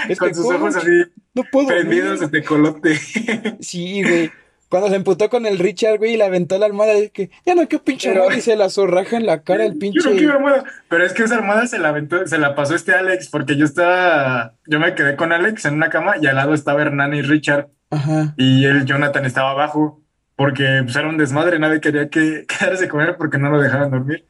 es 0.10 0.18
que, 0.20 0.26
Con 0.26 0.36
sus 0.36 0.46
¿cómo? 0.46 0.58
ojos 0.58 0.76
así 0.78 0.90
No 1.34 1.44
puedo 1.52 1.68
prendidos 1.68 2.20
dormir. 2.20 2.30
de 2.32 2.40
tecolote. 2.42 3.00
Sí, 3.60 4.04
güey. 4.04 4.32
Cuando 4.70 4.88
se 4.88 4.96
emputó 4.96 5.30
con 5.30 5.46
el 5.46 5.60
Richard, 5.60 5.98
güey, 5.98 6.14
y 6.14 6.18
le 6.18 6.24
aventó 6.24 6.58
la 6.58 6.66
almohada, 6.66 6.98
y 6.98 7.10
que, 7.10 7.30
ya 7.46 7.56
no 7.56 7.68
quiero 7.68 7.84
pinche 7.84 8.08
Pero- 8.08 8.22
almohada, 8.22 8.40
y 8.40 8.42
se 8.42 8.56
la 8.56 8.70
zorraja 8.70 9.18
en 9.18 9.26
la 9.26 9.44
cara 9.44 9.66
el 9.66 9.74
Yo 9.74 9.80
pinche. 9.80 10.10
no 10.10 10.16
quiero 10.16 10.34
almohada. 10.36 10.64
Pero 10.88 11.06
es 11.06 11.12
que 11.12 11.24
esa 11.24 11.36
almohada 11.36 11.68
se 11.68 11.78
la 11.78 11.90
aventó, 11.90 12.26
se 12.26 12.38
la 12.38 12.56
pasó 12.56 12.74
este 12.76 12.94
Alex, 12.94 13.28
porque 13.30 13.58
yo 13.58 13.66
estaba, 13.66 14.54
yo 14.68 14.80
me 14.80 14.96
quedé 14.96 15.18
con 15.18 15.34
Alex 15.34 15.66
en 15.66 15.74
una 15.74 15.90
cama 15.90 16.14
y 16.22 16.28
al 16.28 16.36
lado 16.38 16.54
estaba 16.54 16.82
Hernán 16.82 17.14
y 17.14 17.22
Richard. 17.22 17.68
Ajá. 17.90 18.34
Y 18.38 18.64
el 18.64 18.86
Jonathan 18.86 19.26
estaba 19.26 19.52
abajo 19.52 20.01
porque 20.42 20.82
pues, 20.84 20.96
era 20.96 21.08
un 21.08 21.18
desmadre, 21.18 21.60
nadie 21.60 21.80
quería 21.80 22.10
que 22.10 22.46
quedarse 22.60 22.88
con 22.88 23.02
él 23.02 23.14
porque 23.16 23.38
no 23.38 23.52
lo 23.52 23.62
dejaban 23.62 23.92
dormir. 23.92 24.26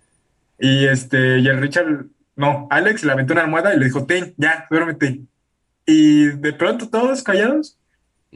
Y 0.60 0.86
este, 0.86 1.40
y 1.40 1.48
el 1.48 1.62
Richard, 1.62 2.06
no, 2.36 2.68
Alex 2.70 3.06
le 3.06 3.14
aventó 3.14 3.32
una 3.32 3.44
almohada 3.44 3.74
y 3.74 3.80
le 3.80 3.86
dijo, 3.86 4.06
ten, 4.06 4.34
ya, 4.36 4.68
duérmete. 4.70 5.22
Y 5.86 6.26
de 6.26 6.52
pronto 6.52 6.90
todos 6.90 7.24
callados 7.24 7.78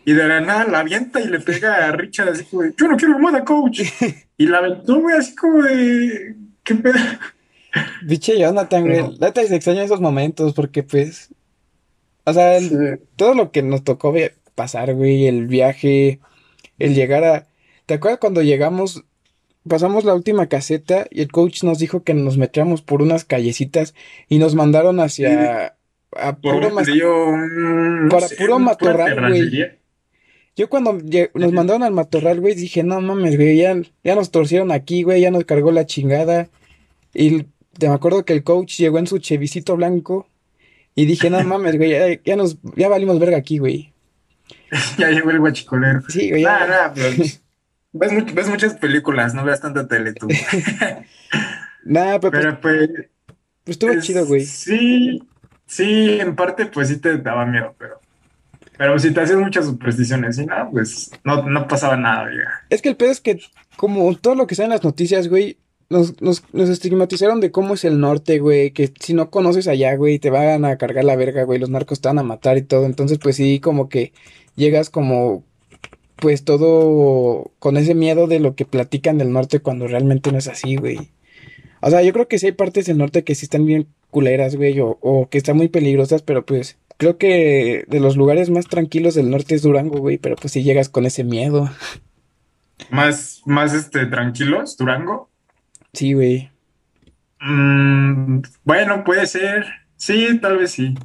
Y 0.06 0.14
de 0.14 0.26
la 0.26 0.40
nada 0.40 0.64
la 0.66 0.80
avienta 0.80 1.20
y 1.20 1.28
le 1.28 1.42
pega 1.42 1.86
a 1.86 1.92
Richard 1.92 2.30
así 2.30 2.46
como 2.46 2.64
de, 2.64 2.74
yo 2.78 2.88
no 2.88 2.96
quiero 2.96 3.16
armada, 3.16 3.44
coach. 3.44 3.82
Y 4.38 4.48
la 4.48 4.60
aventó, 4.60 5.02
güey, 5.02 5.18
así 5.18 5.36
como 5.36 5.62
de, 5.62 6.36
¿qué 6.64 6.76
pedo? 6.76 6.96
Biche 8.04 8.40
Jonathan, 8.40 8.86
güey. 8.86 9.02
No. 9.02 9.12
Neta 9.20 9.44
se 9.44 9.56
extraña 9.56 9.84
esos 9.84 10.00
momentos 10.00 10.54
porque, 10.54 10.82
pues. 10.82 11.30
O 12.24 12.34
sea, 12.34 12.56
el- 12.56 12.70
Sí. 12.70 13.04
todo 13.18 13.34
lo 13.34 13.52
que 13.52 13.64
nos 13.64 13.84
tocó 13.84 14.14
pasar, 14.56 14.94
güey. 14.94 15.28
El 15.28 15.48
viaje, 15.48 16.22
el 16.80 16.96
llegar 16.96 17.24
a. 17.26 17.48
¿Te 17.86 17.96
acuerdas 17.96 18.20
cuando 18.20 18.42
llegamos? 18.42 19.04
Pasamos 19.68 20.06
la 20.06 20.14
última 20.14 20.48
caseta 20.48 21.08
y 21.10 21.22
el 21.22 21.32
coach 21.32 21.64
nos 21.64 21.80
dijo 21.80 22.04
que 22.04 22.14
nos 22.14 22.38
metiéramos 22.38 22.82
por 22.82 23.02
unas 23.02 23.26
callecitas 23.26 23.96
y 24.30 24.38
nos 24.40 24.56
mandaron 24.56 25.00
hacia. 25.00 25.76
A 26.18 26.38
Por 26.38 26.62
puro 26.62 26.80
río, 26.80 27.26
un, 27.26 28.04
no 28.04 28.10
para 28.10 28.28
sé, 28.28 28.36
puro 28.38 28.60
matorral, 28.60 29.30
güey. 29.30 29.52
Yo 30.56 30.70
cuando 30.70 30.98
nos 31.34 31.52
mandaron 31.52 31.84
al 31.84 31.92
matorral, 31.92 32.40
güey, 32.40 32.56
dije, 32.56 32.84
no 32.84 33.02
mames, 33.02 33.36
güey, 33.36 33.58
ya, 33.58 33.76
ya 34.04 34.16
nos 34.16 34.32
torcieron 34.32 34.72
aquí, 34.72 35.04
güey, 35.04 35.22
ya 35.22 35.32
nos 35.32 35.44
cargó 35.44 35.72
la 35.74 35.86
chingada. 35.86 36.48
Y 37.14 37.44
te 37.78 37.90
me 37.90 37.96
acuerdo 37.96 38.24
que 38.24 38.32
el 38.32 38.44
coach 38.44 38.78
llegó 38.78 39.00
en 39.00 39.08
su 39.08 39.18
chevicito 39.18 39.76
blanco 39.76 40.30
y 40.96 41.06
dije, 41.06 41.30
no 41.30 41.44
mames, 41.44 41.76
güey, 41.76 41.90
ya, 41.90 42.24
ya 42.24 42.36
nos, 42.38 42.58
ya 42.76 42.88
valimos 42.88 43.20
verga 43.20 43.38
aquí, 43.38 43.58
güey. 43.58 43.94
Ya 44.98 45.10
llegó 45.10 45.32
el 45.32 45.40
guachicolero. 45.40 46.02
Sí, 46.08 46.30
güey, 46.30 46.44
ya. 46.44 46.60
Nada, 46.60 46.68
nada, 46.68 46.94
pues, 46.94 47.42
ves, 48.00 48.12
much- 48.12 48.34
ves 48.34 48.50
muchas 48.50 48.74
películas, 48.76 49.34
no 49.34 49.44
veas 49.44 49.62
tanta 49.62 49.88
tele 49.88 50.14
tú. 50.14 50.28
Nada, 51.84 52.20
pero 52.20 52.32
pues, 52.32 52.44
Pero 52.44 52.62
pues, 52.62 52.90
pues 52.90 53.10
estuvo 53.66 53.92
es- 53.92 54.04
chido, 54.06 54.26
güey. 54.26 54.46
Sí, 54.46 55.22
sí, 55.68 56.18
en 56.20 56.36
parte 56.36 56.66
pues 56.68 56.88
sí 56.90 56.98
te 56.98 57.18
daba 57.18 57.46
miedo, 57.46 57.76
pero, 57.78 58.00
pero 58.78 58.98
si 59.00 59.12
te 59.14 59.22
hacías 59.22 59.40
muchas 59.40 59.66
supersticiones 59.66 60.38
y 60.40 60.46
nada, 60.46 60.70
pues 60.70 61.12
no, 61.24 61.44
no 61.44 61.68
pasaba 61.68 61.98
nada, 61.98 62.28
diga. 62.30 62.64
Es 62.70 62.82
que 62.82 62.90
el 62.90 62.96
pedo 62.98 63.12
es 63.12 63.22
que, 63.22 63.40
como 63.78 64.16
todo 64.18 64.36
lo 64.36 64.48
que 64.48 64.56
sale 64.56 64.66
en 64.66 64.72
las 64.72 64.84
noticias, 64.84 65.28
güey, 65.28 65.58
nos, 65.90 66.20
nos, 66.22 66.44
nos 66.54 66.70
estigmatizaron 66.70 67.40
de 67.42 67.52
cómo 67.52 67.76
es 67.76 67.86
el 67.86 68.00
norte, 68.00 68.40
güey, 68.40 68.72
que 68.72 68.92
si 69.00 69.14
no 69.14 69.30
conoces 69.30 69.68
allá, 69.68 69.96
güey, 69.96 70.18
te 70.18 70.32
van 70.32 70.66
a 70.66 70.78
cargar 70.78 71.04
la 71.06 71.16
verga, 71.16 71.44
güey, 71.44 71.60
los 71.60 71.70
narcos 71.70 72.02
te 72.02 72.08
van 72.10 72.18
a 72.20 72.24
matar 72.24 72.58
y 72.58 72.64
todo. 72.64 72.86
Entonces, 72.88 73.20
pues 73.22 73.36
sí, 73.36 73.60
como 73.60 73.88
que 73.88 74.12
llegas 74.56 74.90
como, 74.90 75.44
pues 76.16 76.44
todo 76.44 77.52
con 77.60 77.78
ese 77.78 77.96
miedo 77.96 78.28
de 78.28 78.40
lo 78.40 78.56
que 78.56 78.66
platican 78.66 79.18
del 79.18 79.32
norte 79.32 79.60
cuando 79.60 79.88
realmente 79.88 80.32
no 80.32 80.38
es 80.38 80.48
así, 80.48 80.76
güey. 80.76 81.12
O 81.82 81.90
sea, 81.90 82.02
yo 82.02 82.14
creo 82.14 82.28
que 82.28 82.40
sí 82.40 82.48
hay 82.48 82.52
partes 82.52 82.86
del 82.86 82.98
norte 82.98 83.24
que 83.24 83.36
sí 83.36 83.46
están 83.46 83.66
bien 83.66 83.88
culeras, 84.10 84.56
güey, 84.56 84.80
o, 84.80 84.98
o 85.02 85.30
que 85.30 85.38
están 85.38 85.58
muy 85.58 85.68
peligrosas, 85.68 86.22
pero 86.22 86.46
pues 86.46 86.78
creo 86.98 87.18
que 87.18 87.86
de 87.88 88.00
los 88.00 88.18
lugares 88.18 88.50
más 88.50 88.68
tranquilos 88.68 89.16
del 89.16 89.30
norte 89.30 89.56
es 89.56 89.62
Durango, 89.62 90.00
güey, 90.00 90.18
pero 90.18 90.36
pues 90.36 90.54
sí 90.54 90.64
llegas 90.64 90.90
con 90.90 91.06
ese 91.06 91.24
miedo. 91.24 91.70
Más, 92.90 93.42
más 93.46 93.74
este, 93.74 94.06
tranquilos, 94.06 94.78
Durango. 94.78 95.30
Sí, 95.94 96.14
güey. 96.14 96.50
Mm, 97.40 98.42
bueno, 98.64 99.04
puede 99.04 99.28
ser. 99.28 99.66
Sí, 99.98 100.40
tal 100.42 100.58
vez 100.58 100.72
sí. 100.72 100.96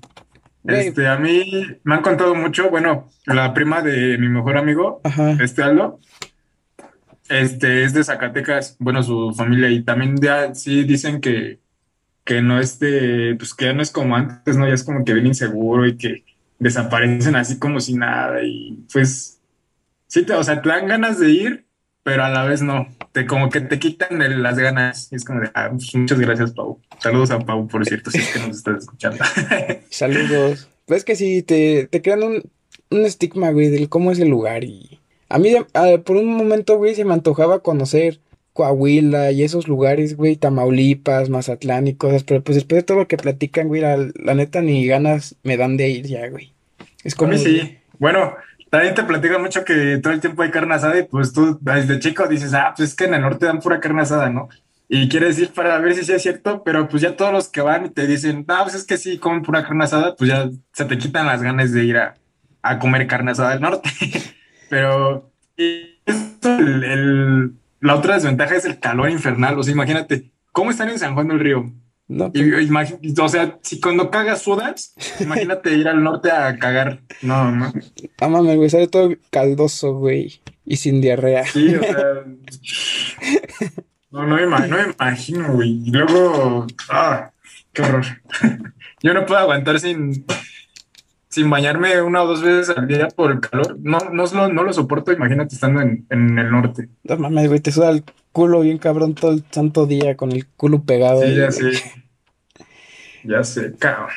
Este, 0.64 1.07
a 1.09 1.17
mí 1.17 1.67
me 1.85 1.95
han 1.95 2.02
contado 2.02 2.35
mucho, 2.35 2.69
bueno, 2.69 3.09
la 3.26 3.55
prima 3.55 3.81
de 3.81 4.19
mi 4.19 4.29
mejor 4.29 4.59
amigo, 4.59 5.00
Ajá. 5.05 5.33
este 5.40 5.62
Aldo, 5.62 5.99
este 7.29 7.85
es 7.85 7.95
de 7.95 8.05
Zacatecas, 8.05 8.76
bueno, 8.79 9.02
su 9.02 9.33
familia, 9.35 9.71
y 9.71 9.83
también 9.83 10.17
ya 10.21 10.55
sí 10.55 10.85
dicen 10.85 11.21
que, 11.21 11.61
que 12.25 12.43
no 12.43 12.61
es 12.61 12.79
de, 12.79 13.37
pues 13.38 13.55
que 13.55 13.67
ya 13.67 13.73
no 13.73 13.83
es 13.83 13.90
como 13.90 14.17
antes, 14.17 14.57
¿no? 14.57 14.67
Ya 14.67 14.75
es 14.75 14.85
como 14.85 15.05
que 15.05 15.14
bien 15.14 15.26
inseguro 15.26 15.87
y 15.87 15.97
que 15.97 16.25
desaparecen 16.59 17.37
así 17.37 17.59
como 17.59 17.81
si 17.81 17.95
nada, 17.95 18.43
y 18.43 18.85
pues 18.93 19.40
sí, 20.09 20.25
te, 20.25 20.35
o 20.35 20.45
sea, 20.45 20.61
te 20.61 20.69
dan 20.69 20.88
ganas 20.88 21.19
de 21.19 21.31
ir, 21.31 21.67
pero 22.11 22.25
a 22.25 22.29
la 22.29 22.43
vez 22.45 22.61
no, 22.61 22.88
te 23.12 23.25
como 23.25 23.50
que 23.50 23.61
te 23.61 23.79
quitan 23.79 24.21
el- 24.21 24.43
las 24.43 24.59
ganas, 24.59 25.07
y 25.12 25.14
es 25.14 25.25
como 25.25 25.43
de, 25.43 25.50
ah, 25.55 25.69
pues, 25.71 25.95
muchas 25.95 26.19
gracias, 26.19 26.50
Pau. 26.50 26.81
Saludos 26.99 27.31
a 27.31 27.38
Pau, 27.38 27.69
por 27.69 27.87
cierto, 27.87 28.11
si 28.11 28.19
es 28.19 28.26
que 28.33 28.40
nos 28.40 28.57
estás 28.57 28.79
escuchando. 28.79 29.25
Saludos. 29.90 30.69
Ves 30.88 31.05
que 31.05 31.14
sí, 31.14 31.43
te, 31.43 31.87
te 31.87 32.02
crean 32.02 32.25
un, 32.25 32.43
un 32.90 33.05
estigma, 33.07 33.50
güey, 33.50 33.69
del 33.69 33.88
cómo 33.88 34.11
es 34.11 34.19
el 34.19 34.29
lugar. 34.29 34.64
Y 34.64 34.99
a 35.29 35.38
mí, 35.38 35.52
por 36.05 36.17
un 36.17 36.26
momento, 36.26 36.79
güey, 36.79 36.97
se 36.97 37.05
me 37.05 37.14
antojaba 37.14 37.61
conocer 37.61 38.19
Coahuila 38.55 39.31
y 39.31 39.45
esos 39.45 39.69
lugares, 39.69 40.17
güey, 40.17 40.35
Tamaulipas, 40.35 41.29
Mazatlán 41.31 41.87
y 41.87 41.95
cosas. 41.95 42.25
Pero 42.25 42.43
pues 42.43 42.57
después 42.57 42.83
de 42.83 42.87
todo 42.87 42.99
lo 42.99 43.07
que 43.09 43.17
platican, 43.19 43.69
güey, 43.69 43.83
la, 43.83 43.97
la 44.17 44.35
neta 44.35 44.61
ni 44.62 44.85
ganas 44.85 45.37
me 45.45 45.57
dan 45.57 45.76
de 45.76 45.88
ir 45.90 46.07
ya, 46.09 46.29
güey. 46.29 46.52
Es 47.05 47.14
A 47.14 47.17
como. 47.19 47.33
mí 47.33 47.38
sí. 47.38 47.76
Bueno, 48.00 48.35
también 48.71 48.95
te 48.95 49.03
platican 49.05 49.43
mucho 49.43 49.65
que 49.65 49.99
todo 50.03 50.12
el 50.12 50.21
tiempo 50.21 50.43
hay 50.43 50.50
carne 50.50 50.75
asada 50.75 50.99
y 50.99 51.03
pues 51.05 51.33
tú 51.33 51.59
desde 51.61 51.99
chico 51.99 52.27
dices, 52.29 52.55
ah, 52.55 52.73
pues 52.77 52.91
es 52.91 52.95
que 52.97 53.05
en 53.05 53.15
el 53.15 53.23
norte 53.23 53.47
dan 53.47 53.61
pura 53.61 53.81
carne 53.81 54.03
asada, 54.03 54.31
¿no? 54.31 54.49
Y 54.89 55.09
quieres 55.09 55.39
ir 55.39 55.50
para 55.53 55.79
ver 55.79 55.95
si 55.95 56.05
sí 56.05 56.12
es 56.12 56.23
cierto, 56.23 56.62
pero 56.65 56.89
pues 56.89 57.03
ya 57.03 57.17
todos 57.17 57.33
los 57.33 57.49
que 57.49 57.61
van 57.61 57.87
y 57.87 57.91
te 57.91 58.07
dicen, 58.07 58.45
ah, 58.49 58.61
pues 58.65 58.75
es 58.75 58.85
que 58.85 58.97
sí, 58.99 59.19
comen 59.19 59.43
pura 59.43 59.62
carne 59.62 59.85
asada, 59.85 60.17
pues 60.17 60.31
ya 60.31 60.49
se 60.73 60.85
te 60.85 60.99
quitan 60.99 61.27
las 61.27 61.43
ganas 61.43 61.73
de 61.73 61.85
ir 61.85 61.97
a, 61.99 62.15
a 62.62 62.79
comer 62.79 63.07
carne 63.07 63.31
asada 63.33 63.50
del 63.50 63.61
norte. 63.61 63.91
Pero 64.69 65.31
el- 66.45 67.55
la 67.81 67.95
otra 67.95 68.15
desventaja 68.15 68.57
es 68.57 68.65
el 68.67 68.79
calor 68.79 69.11
infernal. 69.11 69.59
O 69.59 69.62
sea, 69.62 69.73
imagínate, 69.73 70.33
¿cómo 70.53 70.71
están 70.71 70.91
en 70.91 70.99
San 70.99 71.15
Juan 71.15 71.29
del 71.29 71.41
Río? 71.41 71.73
No, 72.11 72.33
Y, 72.35 73.21
o 73.21 73.29
sea, 73.29 73.61
si 73.62 73.81
cuando 73.81 74.11
cagas 74.11 74.43
sudas, 74.43 74.95
imagínate 75.21 75.73
ir 75.76 75.87
al 75.87 76.02
norte 76.02 76.33
a 76.33 76.59
cagar. 76.59 77.02
No, 77.23 77.52
no. 77.52 77.73
ah, 78.21 78.29
mames, 78.29 78.57
güey, 78.57 78.69
sale 78.69 78.88
todo 78.88 79.14
caldoso, 79.31 79.95
güey. 79.95 80.40
Y 80.67 80.76
sin 80.76 81.00
diarrea. 81.00 81.47
Sí, 81.47 81.73
o 81.76 81.81
sea. 81.81 82.25
No, 84.11 84.26
no 84.26 84.35
me, 84.35 84.45
no 84.45 84.76
me 84.76 84.93
imagino, 84.93 85.52
güey. 85.52 85.83
Y 85.87 85.90
luego. 85.93 86.67
¡Ah! 86.88 87.31
¡Qué 87.73 87.83
horror! 87.83 88.05
Yo 89.05 89.14
no 89.14 89.25
puedo 89.25 89.38
aguantar 89.40 89.79
sin, 89.79 90.25
sin 91.29 91.49
bañarme 91.49 92.02
una 92.02 92.25
o 92.25 92.26
dos 92.26 92.43
veces 92.43 92.76
al 92.76 92.88
día 92.88 93.07
por 93.07 93.31
el 93.31 93.38
calor. 93.38 93.79
No, 93.81 93.99
no, 94.12 94.25
lo, 94.26 94.49
no 94.52 94.64
lo 94.64 94.73
soporto, 94.73 95.12
imagínate 95.12 95.55
estando 95.55 95.81
en, 95.81 96.07
en 96.11 96.37
el 96.40 96.50
norte. 96.50 96.88
No 97.05 97.17
mames, 97.19 97.47
güey, 97.47 97.61
te 97.61 97.71
suda 97.71 97.90
el 97.90 98.02
culo 98.33 98.61
bien 98.61 98.79
cabrón 98.79 99.14
todo 99.14 99.33
el 99.33 99.45
santo 99.50 99.87
día 99.87 100.17
con 100.17 100.33
el 100.33 100.47
culo 100.49 100.83
pegado. 100.83 101.21
Sí, 101.23 101.29
ahí, 101.29 101.37
ya 101.37 101.50
güey. 101.50 101.75
sé. 101.76 101.93
Ya 103.23 103.43
sé, 103.45 103.77
cabrón. 103.79 104.11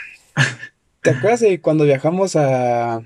¿Te 1.02 1.10
acuerdas 1.12 1.42
de 1.42 1.62
cuando 1.62 1.84
viajamos 1.86 2.36
a 2.36 3.02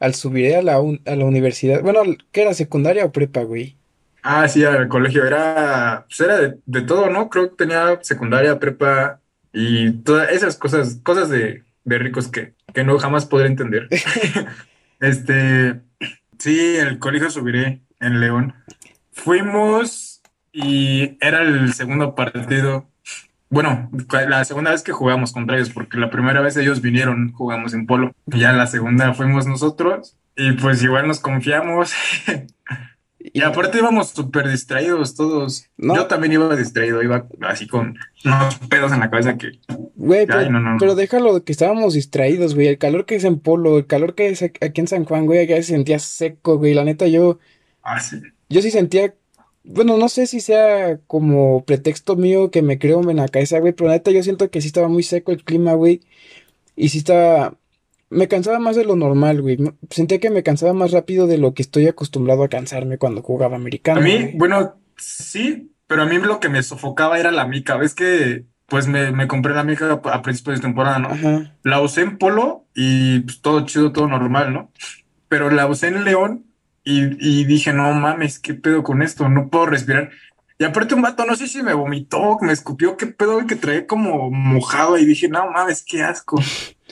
al 0.00 0.14
subiré 0.14 0.56
a 0.56 0.62
la, 0.62 0.80
un- 0.80 1.02
a 1.06 1.16
la 1.16 1.24
universidad? 1.26 1.82
Bueno, 1.82 2.02
¿qué 2.32 2.42
era 2.42 2.54
secundaria 2.54 3.04
o 3.06 3.12
prepa, 3.12 3.42
güey? 3.44 3.78
Ah, 4.22 4.48
sí, 4.48 4.64
al 4.64 4.88
colegio. 4.88 5.24
Era, 5.24 6.04
pues 6.08 6.20
era 6.20 6.38
de, 6.38 6.58
de 6.66 6.82
todo, 6.82 7.10
¿no? 7.10 7.30
Creo 7.30 7.50
que 7.50 7.56
tenía 7.56 7.98
secundaria, 8.02 8.58
prepa 8.58 9.20
y 9.52 9.92
todas 10.02 10.30
esas 10.32 10.56
cosas, 10.56 10.96
cosas 11.04 11.28
de, 11.28 11.64
de 11.84 11.98
ricos 11.98 12.28
que, 12.28 12.54
que 12.74 12.82
no 12.84 12.98
jamás 12.98 13.26
podré 13.26 13.46
entender. 13.48 13.88
Este, 15.00 15.82
sí, 16.38 16.76
el 16.76 16.98
colegio 16.98 17.30
Subiré 17.30 17.82
en 18.00 18.20
León. 18.20 18.54
Fuimos 19.12 20.22
y 20.52 21.18
era 21.24 21.42
el 21.42 21.74
segundo 21.74 22.14
partido. 22.14 22.88
Bueno, 23.48 23.90
la 24.28 24.44
segunda 24.44 24.72
vez 24.72 24.82
que 24.82 24.92
jugamos 24.92 25.32
contra 25.32 25.56
ellos, 25.56 25.70
porque 25.70 25.98
la 25.98 26.10
primera 26.10 26.40
vez 26.40 26.56
ellos 26.56 26.80
vinieron, 26.80 27.32
jugamos 27.32 27.74
en 27.74 27.86
polo. 27.86 28.12
Y 28.32 28.40
ya 28.40 28.52
la 28.52 28.66
segunda 28.66 29.14
fuimos 29.14 29.46
nosotros 29.46 30.16
y 30.36 30.52
pues 30.52 30.82
igual 30.82 31.06
nos 31.08 31.20
confiamos. 31.20 31.92
Y 33.32 33.42
aparte 33.42 33.78
íbamos 33.78 34.10
súper 34.10 34.48
distraídos 34.48 35.16
todos. 35.16 35.66
No. 35.76 35.96
Yo 35.96 36.06
también 36.06 36.34
iba 36.34 36.54
distraído, 36.54 37.02
iba 37.02 37.26
así 37.42 37.66
con 37.66 37.98
unos 38.24 38.58
pedos 38.70 38.92
en 38.92 39.00
la 39.00 39.10
cabeza 39.10 39.36
que... 39.36 39.58
Güey, 39.96 40.26
pero, 40.26 40.48
no, 40.50 40.60
no, 40.60 40.76
pero 40.78 40.94
déjalo 40.94 41.42
que 41.42 41.50
estábamos 41.50 41.94
distraídos, 41.94 42.54
güey. 42.54 42.68
El 42.68 42.78
calor 42.78 43.04
que 43.04 43.16
es 43.16 43.24
en 43.24 43.40
Polo, 43.40 43.78
el 43.78 43.86
calor 43.86 44.14
que 44.14 44.28
es 44.28 44.42
aquí 44.42 44.80
en 44.80 44.86
San 44.86 45.04
Juan, 45.04 45.26
güey, 45.26 45.40
allá 45.40 45.56
se 45.56 45.72
sentía 45.72 45.98
seco, 45.98 46.58
güey. 46.58 46.72
La 46.74 46.84
neta, 46.84 47.08
yo, 47.08 47.38
Ah, 47.82 47.98
sí. 47.98 48.22
yo 48.48 48.62
sí 48.62 48.70
sentía, 48.70 49.12
bueno, 49.66 49.96
no 49.96 50.08
sé 50.08 50.26
si 50.26 50.40
sea 50.40 50.98
como 51.06 51.64
pretexto 51.64 52.16
mío 52.16 52.50
que 52.50 52.62
me 52.62 52.78
creo 52.78 53.08
en 53.10 53.16
la 53.16 53.28
cabeza, 53.28 53.58
güey, 53.58 53.72
pero 53.72 53.90
neta 53.90 54.10
yo 54.10 54.22
siento 54.22 54.50
que 54.50 54.60
sí 54.60 54.68
estaba 54.68 54.88
muy 54.88 55.02
seco 55.02 55.32
el 55.32 55.44
clima, 55.44 55.74
güey. 55.74 56.00
Y 56.76 56.90
sí 56.90 56.98
estaba, 56.98 57.54
me 58.10 58.28
cansaba 58.28 58.58
más 58.58 58.76
de 58.76 58.84
lo 58.84 58.96
normal, 58.96 59.42
güey. 59.42 59.58
Sentía 59.90 60.20
que 60.20 60.30
me 60.30 60.42
cansaba 60.42 60.72
más 60.72 60.92
rápido 60.92 61.26
de 61.26 61.38
lo 61.38 61.54
que 61.54 61.62
estoy 61.62 61.86
acostumbrado 61.86 62.44
a 62.44 62.48
cansarme 62.48 62.98
cuando 62.98 63.22
jugaba 63.22 63.56
americano, 63.56 64.00
A 64.00 64.04
mí, 64.04 64.16
güey. 64.16 64.36
bueno, 64.36 64.76
sí, 64.96 65.72
pero 65.86 66.02
a 66.02 66.06
mí 66.06 66.18
lo 66.18 66.40
que 66.40 66.48
me 66.48 66.62
sofocaba 66.62 67.18
era 67.18 67.30
la 67.32 67.46
mica. 67.46 67.76
Ves 67.76 67.94
que, 67.94 68.44
pues 68.66 68.86
me, 68.86 69.10
me 69.12 69.26
compré 69.28 69.54
la 69.54 69.64
mica 69.64 70.00
a 70.04 70.14
a 70.14 70.22
principios 70.22 70.56
de 70.58 70.62
temporada, 70.62 70.98
¿no? 70.98 71.08
Ajá. 71.08 71.54
La 71.62 71.80
usé 71.80 72.02
en 72.02 72.18
polo 72.18 72.66
y 72.74 73.20
pues, 73.20 73.40
todo 73.40 73.64
chido, 73.66 73.92
todo 73.92 74.06
normal, 74.08 74.52
¿no? 74.52 74.70
Pero 75.28 75.50
la 75.50 75.66
usé 75.66 75.88
en 75.88 76.04
León 76.04 76.45
y, 76.86 77.40
y 77.40 77.44
dije, 77.44 77.72
no 77.72 77.92
mames, 77.94 78.38
¿qué 78.38 78.54
pedo 78.54 78.84
con 78.84 79.02
esto? 79.02 79.28
No 79.28 79.50
puedo 79.50 79.66
respirar. 79.66 80.10
Y 80.58 80.64
aparte 80.64 80.94
un 80.94 81.02
vato, 81.02 81.26
no 81.26 81.34
sé 81.34 81.48
si 81.48 81.62
me 81.62 81.74
vomitó, 81.74 82.38
me 82.40 82.52
escupió, 82.52 82.96
qué 82.96 83.08
pedo, 83.08 83.44
que 83.46 83.56
traía 83.56 83.86
como 83.88 84.30
mojado 84.30 84.96
y 84.96 85.04
dije, 85.04 85.28
no 85.28 85.50
mames, 85.50 85.82
qué 85.82 86.04
asco. 86.04 86.40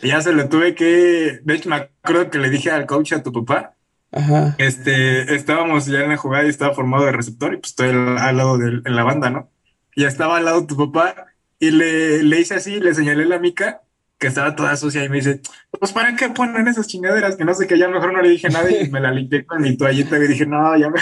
Y 0.02 0.08
ya 0.08 0.20
se 0.20 0.32
lo 0.32 0.48
tuve 0.48 0.74
que, 0.74 1.40
de 1.44 1.54
hecho 1.54 1.70
me 1.70 1.76
acuerdo 1.76 2.28
que 2.28 2.38
le 2.38 2.50
dije 2.50 2.72
al 2.72 2.86
coach, 2.86 3.12
a 3.12 3.22
tu 3.22 3.32
papá, 3.32 3.76
Ajá. 4.10 4.56
este, 4.58 5.34
estábamos 5.34 5.86
ya 5.86 6.00
en 6.00 6.10
la 6.10 6.16
jugada 6.16 6.44
y 6.44 6.50
estaba 6.50 6.74
formado 6.74 7.04
de 7.06 7.12
receptor 7.12 7.54
y 7.54 7.58
pues 7.58 7.70
estoy 7.70 7.90
al, 7.90 8.18
al 8.18 8.36
lado 8.36 8.58
de 8.58 8.82
en 8.84 8.96
la 8.96 9.04
banda, 9.04 9.30
¿no? 9.30 9.48
Y 9.94 10.04
estaba 10.04 10.38
al 10.38 10.44
lado 10.44 10.66
tu 10.66 10.76
papá 10.76 11.26
y 11.60 11.70
le, 11.70 12.24
le 12.24 12.40
hice 12.40 12.54
así, 12.56 12.80
le 12.80 12.94
señalé 12.94 13.24
la 13.26 13.38
mica 13.38 13.83
que 14.24 14.28
estaba 14.28 14.56
toda 14.56 14.74
sucia 14.74 15.04
y 15.04 15.10
me 15.10 15.16
dice, 15.16 15.42
pues 15.78 15.92
¿para 15.92 16.16
qué 16.16 16.30
ponen 16.30 16.66
esas 16.66 16.86
chingaderas? 16.86 17.36
Que 17.36 17.44
no 17.44 17.52
sé 17.52 17.66
qué, 17.66 17.76
ya 17.76 17.88
mejor 17.88 18.10
no 18.10 18.22
le 18.22 18.30
dije 18.30 18.48
nada 18.48 18.70
y 18.70 18.88
me 18.90 18.98
la 18.98 19.10
limpié 19.10 19.44
con 19.44 19.60
mi 19.60 19.76
toallita 19.76 20.16
y 20.16 20.26
dije, 20.26 20.46
no, 20.46 20.74
ya 20.78 20.88
me... 20.88 20.98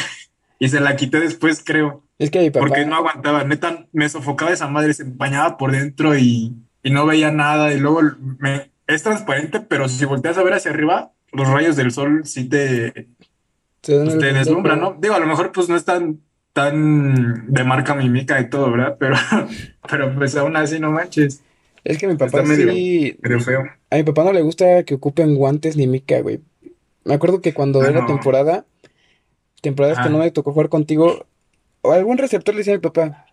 Y 0.59 0.69
se 0.69 0.81
la 0.81 0.97
quité 0.97 1.21
después, 1.21 1.63
creo, 1.65 2.03
Es 2.19 2.33
que 2.33 2.41
mi 2.41 2.51
papá, 2.51 2.67
porque 2.67 2.85
no 2.85 2.97
aguantaba, 2.97 3.45
neta, 3.45 3.87
me 3.93 4.09
sofocaba 4.09 4.51
esa 4.51 4.67
madre, 4.67 4.93
se 4.93 5.05
empañaba 5.05 5.57
por 5.57 5.71
dentro 5.71 6.19
y, 6.19 6.57
y 6.83 6.91
no 6.91 7.07
veía 7.07 7.31
nada 7.31 7.73
y 7.73 7.79
luego 7.79 8.01
me... 8.41 8.73
Es 8.89 9.05
transparente, 9.05 9.61
pero 9.61 9.89
si 9.89 10.05
volteas 10.05 10.37
a 10.37 10.43
ver 10.43 10.55
hacia 10.55 10.73
arriba, 10.73 11.13
los 11.31 11.49
rayos 11.49 11.77
del 11.77 11.93
sol 11.93 12.23
sí 12.25 12.49
te, 12.49 13.07
pues 13.83 14.19
te 14.19 14.33
deslumbra, 14.33 14.73
pendejo. 14.73 14.95
¿no? 14.95 15.01
Digo, 15.01 15.15
a 15.15 15.21
lo 15.21 15.27
mejor 15.29 15.53
pues 15.53 15.69
no 15.69 15.77
es 15.77 15.85
tan, 15.85 16.19
tan 16.53 17.47
de 17.47 17.63
marca 17.63 17.95
mímica 17.95 18.41
y 18.41 18.51
todo, 18.51 18.73
¿verdad? 18.73 18.97
Pero, 18.99 19.17
pero 19.89 20.13
pues 20.17 20.37
aún 20.37 20.57
así 20.57 20.81
no 20.81 20.91
manches, 20.91 21.45
Es 21.85 21.99
que 21.99 22.07
mi 22.07 22.13
está 22.13 22.27
papá 22.27 22.43
medio, 22.45 22.73
sí, 22.73 23.17
medio 23.23 23.41
feo. 23.41 23.65
a 23.91 23.97
mi 23.97 24.03
papá 24.05 24.25
no 24.25 24.33
le 24.33 24.43
gusta 24.43 24.85
que 24.85 24.95
ocupen 24.95 25.35
guantes 25.35 25.77
ni 25.77 25.87
mica, 25.87 26.21
güey. 26.21 26.41
Me 27.05 27.15
acuerdo 27.15 27.41
que 27.41 27.53
cuando 27.53 27.83
Ah, 27.83 27.89
era 27.89 28.01
no. 28.03 28.07
temporada, 28.07 28.65
temporadas 29.61 29.99
que 29.99 30.09
no 30.11 30.17
Ajá. 30.17 30.25
me 30.27 30.31
tocó 30.31 30.53
jugar 30.53 30.69
contigo, 30.69 31.27
o 31.83 31.93
algún 31.93 32.19
receptor 32.19 32.55
le 32.55 32.59
decía 32.61 32.75
a 32.75 32.77
mi 32.77 32.83
papá, 32.83 33.27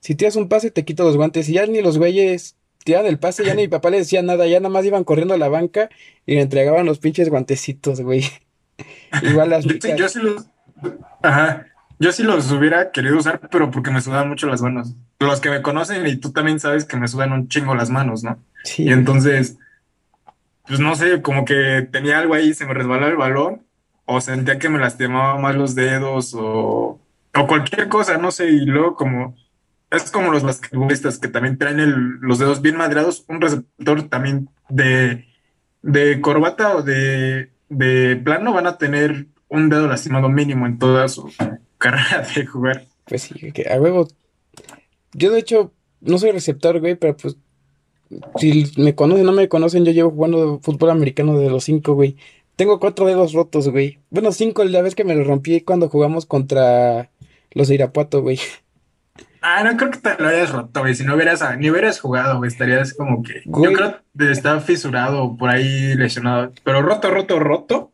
si 0.00 0.14
tiras 0.14 0.36
un 0.36 0.48
pase 0.48 0.70
te 0.70 0.84
quito 0.84 1.04
los 1.04 1.16
guantes, 1.16 1.48
y 1.48 1.54
ya 1.54 1.66
ni 1.66 1.82
los 1.82 1.98
güeyes 1.98 2.56
tiraban 2.84 3.06
el 3.06 3.18
pase, 3.18 3.44
ya 3.44 3.54
ni 3.54 3.62
mi 3.62 3.68
papá 3.68 3.90
le 3.90 3.98
decía 3.98 4.22
nada, 4.22 4.46
ya 4.46 4.60
nada 4.60 4.70
más 4.70 4.84
iban 4.86 5.04
corriendo 5.04 5.34
a 5.34 5.38
la 5.38 5.48
banca 5.48 5.90
y 6.24 6.36
le 6.36 6.40
entregaban 6.40 6.86
los 6.86 6.98
pinches 6.98 7.28
guantecitos, 7.28 8.00
güey. 8.00 8.24
Igual 9.22 9.50
las 9.50 9.66
micas. 9.66 9.96
yo 9.98 10.08
sí 10.08 10.18
los, 10.20 10.46
ajá, 11.22 11.66
yo 11.98 12.12
sí 12.12 12.22
los 12.22 12.50
hubiera 12.52 12.90
querido 12.90 13.16
usar, 13.18 13.40
pero 13.50 13.70
porque 13.70 13.90
me 13.90 14.00
sudan 14.00 14.28
mucho 14.28 14.46
las 14.46 14.62
manos. 14.62 14.94
Los 15.18 15.40
que 15.40 15.50
me 15.50 15.62
conocen 15.62 16.06
y 16.06 16.16
tú 16.16 16.32
también 16.32 16.60
sabes 16.60 16.84
que 16.84 16.96
me 16.96 17.08
sudan 17.08 17.32
un 17.32 17.48
chingo 17.48 17.74
las 17.74 17.90
manos, 17.90 18.22
¿no? 18.22 18.38
Sí, 18.64 18.84
Y 18.84 18.92
entonces, 18.92 19.58
pues 20.66 20.80
no 20.80 20.94
sé, 20.96 21.22
como 21.22 21.44
que 21.44 21.86
tenía 21.90 22.18
algo 22.18 22.34
ahí, 22.34 22.52
se 22.54 22.66
me 22.66 22.74
resbalaba 22.74 23.08
el 23.08 23.16
balón, 23.16 23.62
o 24.04 24.20
sentía 24.20 24.58
que 24.58 24.68
me 24.68 24.78
lastimaba 24.78 25.38
más 25.38 25.54
los 25.54 25.74
dedos, 25.74 26.34
o, 26.34 27.00
o 27.34 27.46
cualquier 27.46 27.88
cosa, 27.88 28.18
no 28.18 28.30
sé, 28.32 28.50
y 28.50 28.66
luego 28.66 28.96
como, 28.96 29.36
es 29.90 30.10
como 30.10 30.32
los 30.32 30.42
basquetbolistas 30.42 31.18
que 31.18 31.28
también 31.28 31.58
traen 31.58 31.80
el- 31.80 32.18
los 32.20 32.38
dedos 32.38 32.62
bien 32.62 32.76
madreados, 32.76 33.24
un 33.28 33.40
receptor 33.40 34.02
también 34.08 34.48
de, 34.68 35.26
de 35.82 36.20
corbata 36.20 36.76
o 36.76 36.82
de, 36.82 37.52
de 37.68 38.16
plano 38.16 38.52
van 38.52 38.66
a 38.66 38.78
tener 38.78 39.26
un 39.48 39.68
dedo 39.68 39.86
lastimado 39.88 40.28
mínimo 40.28 40.66
en 40.66 40.78
toda 40.78 41.06
su 41.08 41.30
carrera 41.90 42.26
de 42.34 42.46
jugar. 42.46 42.84
Pues 43.04 43.22
sí, 43.22 43.52
que 43.52 43.70
a 43.70 43.80
huevo. 43.80 44.08
Yo 45.12 45.30
de 45.30 45.38
hecho 45.38 45.72
no 46.00 46.18
soy 46.18 46.32
receptor, 46.32 46.80
güey, 46.80 46.96
pero 46.96 47.16
pues 47.16 47.36
si 48.38 48.72
me 48.76 48.94
conocen 48.94 49.26
o 49.26 49.30
no 49.30 49.36
me 49.36 49.48
conocen, 49.48 49.84
yo 49.84 49.92
llevo 49.92 50.10
jugando 50.10 50.60
fútbol 50.62 50.90
americano 50.90 51.38
desde 51.38 51.50
los 51.50 51.64
cinco, 51.64 51.94
güey. 51.94 52.16
Tengo 52.56 52.80
cuatro 52.80 53.06
dedos 53.06 53.32
rotos, 53.32 53.68
güey. 53.68 53.98
Bueno, 54.10 54.32
cinco 54.32 54.64
la 54.64 54.82
vez 54.82 54.94
que 54.94 55.04
me 55.04 55.14
los 55.14 55.26
rompí 55.26 55.60
cuando 55.60 55.88
jugamos 55.88 56.26
contra 56.26 57.10
los 57.52 57.68
de 57.68 57.74
Irapuato, 57.74 58.22
güey. 58.22 58.40
Ah, 59.42 59.62
no 59.62 59.76
creo 59.76 59.90
que 59.90 59.98
te 59.98 60.16
lo 60.18 60.28
hayas 60.28 60.50
roto, 60.50 60.80
güey. 60.80 60.94
Si 60.94 61.04
no 61.04 61.14
hubieras, 61.14 61.44
ni 61.58 61.70
hubieras 61.70 62.00
jugado, 62.00 62.38
güey, 62.38 62.48
estarías 62.48 62.94
como 62.94 63.22
que. 63.22 63.42
Yo 63.44 63.72
creo 63.72 64.00
que 64.18 64.30
está 64.30 64.60
fisurado 64.60 65.36
por 65.36 65.50
ahí 65.50 65.94
lesionado. 65.94 66.52
Pero 66.64 66.82
roto, 66.82 67.10
roto, 67.10 67.38
roto. 67.38 67.92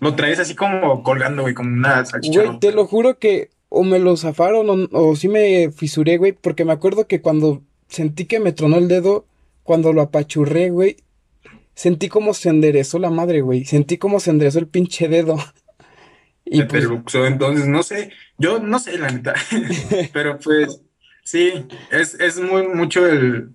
Lo 0.00 0.14
traes 0.14 0.38
así 0.38 0.54
como 0.54 1.02
colgando, 1.02 1.42
güey, 1.42 1.54
como 1.54 1.70
una 1.70 2.04
güey, 2.32 2.58
te 2.60 2.72
lo 2.72 2.86
juro 2.86 3.18
que 3.18 3.50
o 3.68 3.82
me 3.82 3.98
lo 3.98 4.16
zafaron 4.16 4.68
o, 4.68 4.88
o 4.92 5.16
sí 5.16 5.28
me 5.28 5.70
fisuré, 5.70 6.18
güey, 6.18 6.32
porque 6.32 6.64
me 6.64 6.72
acuerdo 6.72 7.06
que 7.06 7.20
cuando 7.20 7.62
sentí 7.88 8.26
que 8.26 8.40
me 8.40 8.52
tronó 8.52 8.76
el 8.76 8.88
dedo, 8.88 9.26
cuando 9.62 9.92
lo 9.92 10.02
apachurré, 10.02 10.70
güey, 10.70 10.96
sentí 11.74 12.08
como 12.08 12.34
se 12.34 12.48
enderezó 12.48 12.98
la 12.98 13.10
madre, 13.10 13.42
güey. 13.42 13.64
Sentí 13.64 13.98
como 13.98 14.18
se 14.18 14.30
enderezó 14.30 14.58
el 14.58 14.66
pinche 14.66 15.08
dedo. 15.08 15.36
Y 16.48 16.62
pues, 16.62 16.86
entonces 17.12 17.66
no 17.66 17.82
sé. 17.82 18.12
Yo 18.38 18.60
no 18.60 18.78
sé, 18.78 18.96
la 18.98 19.10
neta. 19.10 19.34
Pero 20.12 20.38
pues, 20.38 20.80
sí, 21.24 21.66
es, 21.90 22.14
es 22.20 22.38
muy 22.38 22.68
mucho 22.68 23.04
el. 23.04 23.50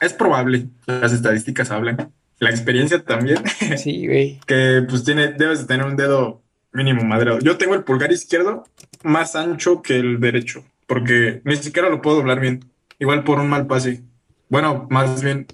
Es 0.00 0.14
probable. 0.14 0.68
Las 0.86 1.12
estadísticas 1.12 1.70
hablan. 1.70 2.14
La 2.40 2.50
experiencia 2.50 3.04
también. 3.04 3.38
sí, 3.76 4.06
güey. 4.06 4.40
que 4.46 4.84
pues 4.88 5.04
tiene, 5.04 5.28
debes 5.28 5.60
de 5.60 5.66
tener 5.66 5.86
un 5.86 5.96
dedo 5.96 6.42
mínimo 6.72 7.04
madreado. 7.04 7.38
Yo 7.40 7.58
tengo 7.58 7.74
el 7.74 7.84
pulgar 7.84 8.10
izquierdo 8.10 8.64
más 9.02 9.36
ancho 9.36 9.82
que 9.82 9.96
el 9.96 10.20
derecho, 10.20 10.64
porque 10.86 11.42
ni 11.44 11.56
siquiera 11.56 11.88
lo 11.88 12.00
puedo 12.00 12.16
doblar 12.16 12.40
bien. 12.40 12.64
Igual 12.98 13.24
por 13.24 13.38
un 13.38 13.48
mal 13.48 13.66
pase. 13.66 14.02
Bueno, 14.48 14.86
más 14.90 15.22
bien 15.22 15.46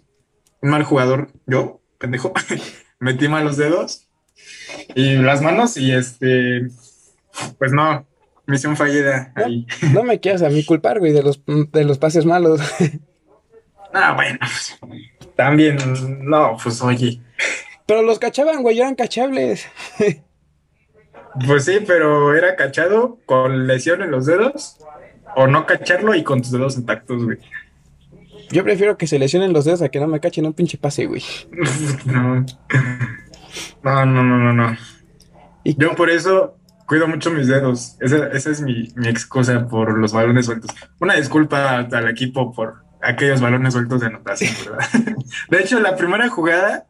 un 0.63 0.71
mal 0.71 0.85
jugador. 0.85 1.29
Yo, 1.47 1.81
pendejo, 1.99 2.33
metí 3.01 3.29
mal 3.29 3.45
los 3.45 3.57
dedos 3.57 4.09
y 4.95 5.17
las 5.17 5.43
manos 5.43 5.77
y 5.77 5.93
este, 5.93 6.69
pues 7.59 7.73
no, 7.73 8.07
misión 8.47 8.77
fallida 8.77 9.33
No, 9.37 9.45
ahí. 9.45 9.67
no 9.93 10.05
me 10.05 10.21
quieras 10.21 10.43
a 10.43 10.51
mí 10.51 10.65
culpar, 10.65 11.01
güey, 11.01 11.13
de 11.13 11.23
los, 11.23 11.43
de 11.47 11.85
los 11.85 11.99
pases 11.99 12.25
malos. 12.25 12.61
Ah, 13.93 14.13
bueno, 14.13 14.39
pues, 14.41 14.79
también, 15.37 15.79
no, 16.23 16.57
pues 16.63 16.81
oye. 16.83 17.21
Pero 17.87 18.03
los 18.03 18.19
cachaban, 18.19 18.63
güey, 18.63 18.81
eran 18.81 18.95
cachables. 18.95 19.67
Pues 21.47 21.67
sí, 21.67 21.81
pero 21.87 22.35
era 22.35 22.57
cachado 22.57 23.19
con 23.27 23.67
lesión 23.67 24.01
en 24.01 24.11
los 24.11 24.25
dedos 24.25 24.79
o 25.35 25.47
no 25.47 25.67
cacharlo 25.67 26.15
y 26.15 26.23
con 26.23 26.41
tus 26.41 26.51
dedos 26.51 26.79
intactos, 26.79 27.25
güey. 27.25 27.37
Yo 28.51 28.65
prefiero 28.65 28.97
que 28.97 29.07
se 29.07 29.19
lesionen 29.19 29.53
los 29.53 29.67
dedos 29.67 29.83
a 29.83 29.91
que 29.91 30.01
no 30.01 30.07
me 30.07 30.19
cachen 30.19 30.47
un 30.47 30.55
pinche 30.55 30.79
pase, 30.79 31.05
güey. 31.05 31.23
No. 32.07 32.47
No, 33.83 34.07
no, 34.07 34.23
no, 34.23 34.39
no, 34.39 34.53
no. 34.55 34.77
Yo 35.63 35.95
por 35.95 36.09
eso 36.09 36.57
cuido 36.87 37.07
mucho 37.07 37.31
mis 37.31 37.49
dedos. 37.49 37.97
Esa, 38.01 38.29
esa 38.29 38.51
es 38.51 38.63
mi, 38.63 38.93
mi 38.97 39.09
excusa 39.09 39.69
por 39.69 39.99
los 39.99 40.15
balones 40.15 40.47
sueltos. 40.47 40.71
Una 41.01 41.17
disculpa 41.17 41.81
al 41.81 42.09
equipo 42.09 42.51
por 42.55 42.86
aquellos 43.07 43.41
balones 43.41 43.73
sueltos 43.73 44.01
de 44.01 44.07
anotación, 44.07 44.55
¿verdad? 44.65 45.17
De 45.49 45.61
hecho, 45.61 45.81
la 45.81 45.97
primera 45.97 46.29
jugada, 46.29 46.87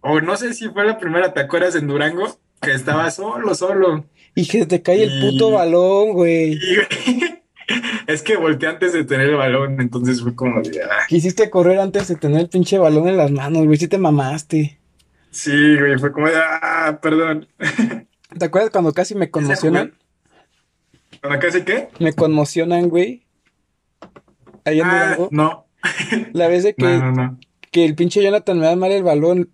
o 0.00 0.20
no 0.20 0.36
sé 0.36 0.54
si 0.54 0.68
fue 0.68 0.84
la 0.84 0.98
primera, 0.98 1.32
¿te 1.32 1.40
acuerdas 1.40 1.74
en 1.74 1.86
Durango? 1.86 2.38
Que 2.60 2.72
estaba 2.72 3.10
solo, 3.10 3.54
solo. 3.54 4.06
y 4.34 4.46
que 4.46 4.66
te 4.66 4.82
cae 4.82 5.04
el 5.04 5.20
puto 5.20 5.50
balón, 5.50 6.12
güey. 6.12 6.54
y, 6.54 6.78
es 8.06 8.22
que 8.22 8.36
volteé 8.36 8.68
antes 8.68 8.92
de 8.92 9.04
tener 9.04 9.28
el 9.28 9.36
balón, 9.36 9.80
entonces 9.80 10.22
fue 10.22 10.34
como 10.34 10.60
de, 10.62 10.82
ah, 10.82 11.06
Quisiste 11.08 11.50
correr 11.50 11.78
antes 11.78 12.08
de 12.08 12.16
tener 12.16 12.40
el 12.40 12.48
pinche 12.48 12.78
balón 12.78 13.08
en 13.08 13.16
las 13.16 13.30
manos, 13.30 13.64
güey. 13.64 13.78
Sí 13.78 13.88
te 13.88 13.98
mamaste. 13.98 14.78
sí, 15.30 15.76
güey, 15.78 15.98
fue 15.98 16.12
como 16.12 16.28
de, 16.28 16.36
ah, 16.36 16.98
perdón. 17.02 17.48
¿Te 18.38 18.44
acuerdas 18.44 18.70
cuando 18.70 18.92
casi 18.92 19.14
me 19.14 19.30
conmocionan? 19.30 19.94
¿Cuando 21.20 21.38
casi 21.38 21.62
qué? 21.62 21.88
Me 22.00 22.12
conmocionan, 22.12 22.88
güey. 22.88 23.24
Ahí 24.64 24.80
en 24.80 24.86
Ah, 24.86 25.04
Durango. 25.16 25.28
no. 25.32 25.66
La 26.32 26.48
vez 26.48 26.62
de 26.64 26.74
que, 26.74 26.84
no, 26.98 27.12
no. 27.12 27.38
que 27.70 27.84
el 27.84 27.94
pinche 27.94 28.22
Jonathan 28.22 28.58
me 28.58 28.66
da 28.66 28.76
mal 28.76 28.90
el 28.92 29.02
balón. 29.02 29.50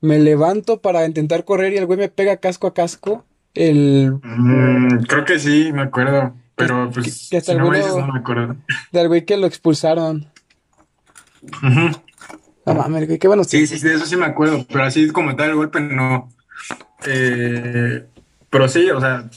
Me 0.00 0.18
levanto 0.18 0.80
para 0.82 1.06
intentar 1.06 1.44
correr 1.44 1.72
y 1.72 1.78
el 1.78 1.86
güey 1.86 1.98
me 1.98 2.08
pega 2.10 2.36
casco 2.36 2.66
a 2.66 2.74
casco. 2.74 3.24
El 3.54 4.12
Mm, 4.22 5.04
creo 5.08 5.24
que 5.24 5.38
sí, 5.38 5.70
me 5.72 5.82
acuerdo. 5.82 6.34
Pero 6.56 6.88
que- 6.88 6.94
pues, 7.00 7.28
que 7.30 7.36
hasta 7.38 7.52
si 7.52 7.58
no 7.58 7.70
me 7.70 7.78
dices, 7.78 7.96
no 7.96 8.12
me 8.12 8.18
acuerdo. 8.18 8.56
del 8.92 9.08
güey 9.08 9.24
que 9.24 9.36
lo 9.36 9.46
expulsaron. 9.46 10.28
Ujú. 11.42 12.00
No 12.66 12.74
mames, 12.74 13.06
güey, 13.06 13.18
qué 13.18 13.28
buenos 13.28 13.46
Sí, 13.48 13.66
sí, 13.66 13.78
de 13.86 13.94
eso 13.94 14.06
sí 14.06 14.16
me 14.16 14.24
acuerdo. 14.26 14.64
Pero 14.70 14.84
así 14.84 15.08
como 15.08 15.34
tal 15.36 15.50
el 15.50 15.56
golpe, 15.56 15.80
no. 15.80 16.28
Eh, 17.06 18.04
pero 18.50 18.68
sí, 18.68 18.90
o 18.90 19.00
sea, 19.00 19.28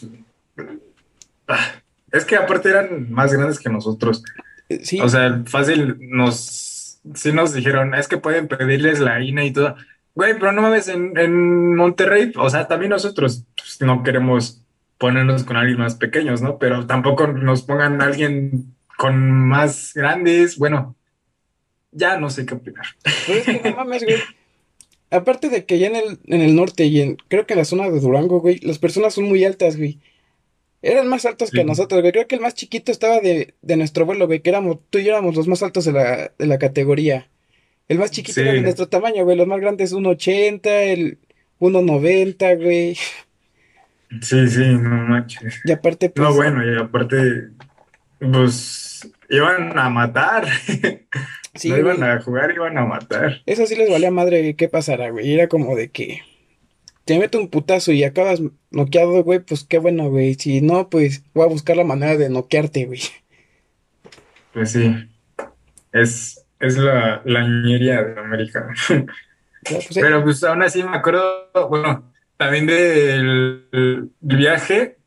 ah, 1.47 1.65
es 2.11 2.25
que 2.25 2.35
aparte 2.35 2.69
eran 2.69 3.11
más 3.11 3.33
grandes 3.33 3.59
que 3.59 3.69
nosotros. 3.69 4.23
Eh, 4.69 5.01
O 5.01 5.09
sea, 5.09 5.43
fácil 5.45 5.97
nos, 5.99 6.99
sí 7.13 7.31
nos 7.31 7.53
dijeron, 7.53 7.95
es 7.95 8.07
que 8.07 8.17
pueden 8.17 8.47
pedirles 8.47 8.99
la 8.99 9.21
INA 9.21 9.45
y 9.45 9.51
todo. 9.53 9.75
Güey, 10.15 10.33
pero 10.33 10.51
no 10.51 10.63
mames, 10.63 10.87
en, 10.87 11.17
en 11.17 11.75
Monterrey, 11.75 12.31
o 12.35 12.49
sea, 12.49 12.67
también 12.67 12.89
nosotros 12.89 13.45
pues, 13.55 13.79
no 13.81 14.03
queremos 14.03 14.63
ponernos 14.97 15.43
con 15.43 15.57
alguien 15.57 15.77
más 15.77 15.95
pequeños, 15.95 16.41
¿no? 16.41 16.57
Pero 16.57 16.87
tampoco 16.87 17.27
nos 17.27 17.61
pongan 17.61 18.01
a 18.01 18.05
alguien 18.05 18.75
con 18.97 19.31
más 19.47 19.93
grandes. 19.93 20.57
Bueno, 20.57 20.95
ya 21.91 22.17
no 22.17 22.29
sé 22.29 22.45
qué 22.45 22.55
opinar. 22.55 22.85
pero 23.25 23.39
es 23.39 23.45
que 23.45 23.69
no 23.69 23.75
mames, 23.75 24.03
güey. 24.03 24.17
Aparte 25.09 25.47
de 25.49 25.65
que 25.65 25.79
ya 25.79 25.87
en 25.87 25.95
el, 25.95 26.19
en 26.25 26.41
el 26.41 26.55
norte 26.55 26.85
y 26.85 26.99
en, 26.99 27.17
creo 27.29 27.45
que 27.45 27.53
en 27.53 27.59
la 27.59 27.65
zona 27.65 27.89
de 27.89 27.99
Durango, 27.99 28.41
güey, 28.41 28.59
las 28.59 28.77
personas 28.77 29.13
son 29.13 29.23
muy 29.25 29.45
altas, 29.45 29.77
güey. 29.77 29.99
Eran 30.81 31.07
más 31.07 31.25
altos 31.25 31.51
que 31.51 31.63
nosotros, 31.63 32.01
güey. 32.01 32.11
Creo 32.13 32.27
que 32.27 32.35
el 32.35 32.41
más 32.41 32.53
chiquito 32.53 32.91
estaba 32.91 33.19
de, 33.19 33.55
de 33.61 33.77
nuestro 33.77 34.05
vuelo, 34.05 34.27
güey, 34.27 34.41
que 34.41 34.49
éramos, 34.51 34.77
tú 34.89 34.99
y 34.99 35.03
yo 35.05 35.11
éramos 35.11 35.35
los 35.35 35.47
más 35.47 35.63
altos 35.63 35.85
de 35.85 35.91
la, 35.93 36.31
de 36.37 36.45
la 36.45 36.57
categoría. 36.59 37.27
El 37.87 37.99
más 37.99 38.11
chiquito 38.11 38.41
era 38.41 38.53
de 38.53 38.61
nuestro 38.61 38.87
tamaño, 38.87 39.23
güey. 39.23 39.37
Los 39.37 39.47
más 39.47 39.59
grandes 39.59 39.93
1.80, 39.93 40.59
el 40.65 41.17
1.90, 41.59 42.61
güey. 42.63 42.95
Sí, 44.21 44.47
sí, 44.49 44.63
no 44.65 44.89
manches. 45.07 45.59
Y 45.65 45.71
aparte, 45.71 46.11
No, 46.15 46.25
pues, 46.25 46.35
bueno, 46.35 46.63
y 46.65 46.77
aparte, 46.79 47.49
pues 48.19 49.09
iban 49.29 49.77
a 49.77 49.89
matar. 49.89 50.47
sí, 51.55 51.69
No 51.69 51.77
iban 51.77 51.97
güey. 51.97 52.09
a 52.09 52.21
jugar, 52.21 52.51
iban 52.51 52.77
a 52.77 52.85
matar. 52.85 53.41
Eso 53.45 53.65
sí 53.65 53.75
les 53.75 53.89
valía 53.89 54.11
madre 54.11 54.55
qué 54.55 54.69
pasará, 54.69 55.09
güey. 55.09 55.33
Era 55.33 55.47
como 55.47 55.75
de 55.75 55.89
que 55.89 56.21
te 57.07 57.17
meto 57.17 57.39
un 57.39 57.47
putazo 57.49 57.93
y 57.93 58.03
acabas 58.03 58.41
noqueado, 58.69 59.23
güey, 59.23 59.39
pues 59.39 59.63
qué 59.63 59.79
bueno, 59.79 60.09
güey. 60.09 60.35
Si 60.35 60.59
no, 60.59 60.89
pues 60.89 61.23
voy 61.33 61.45
a 61.45 61.49
buscar 61.49 61.77
la 61.77 61.85
manera 61.85 62.17
de 62.17 62.29
noquearte, 62.29 62.85
güey. 62.85 62.99
Pues 64.53 64.71
sí, 64.73 64.93
es, 65.93 66.45
es 66.59 66.77
la, 66.77 67.21
la 67.23 67.47
ñería 67.47 68.03
de 68.03 68.19
América. 68.19 68.67
Ya, 68.89 69.05
pues, 69.79 69.97
eh, 69.97 70.01
Pero 70.01 70.23
pues 70.23 70.43
aún 70.43 70.63
así 70.63 70.83
me 70.83 70.97
acuerdo, 70.97 71.51
bueno, 71.69 72.11
también 72.35 72.67
del 72.67 73.67
el 73.71 74.11
viaje, 74.19 74.97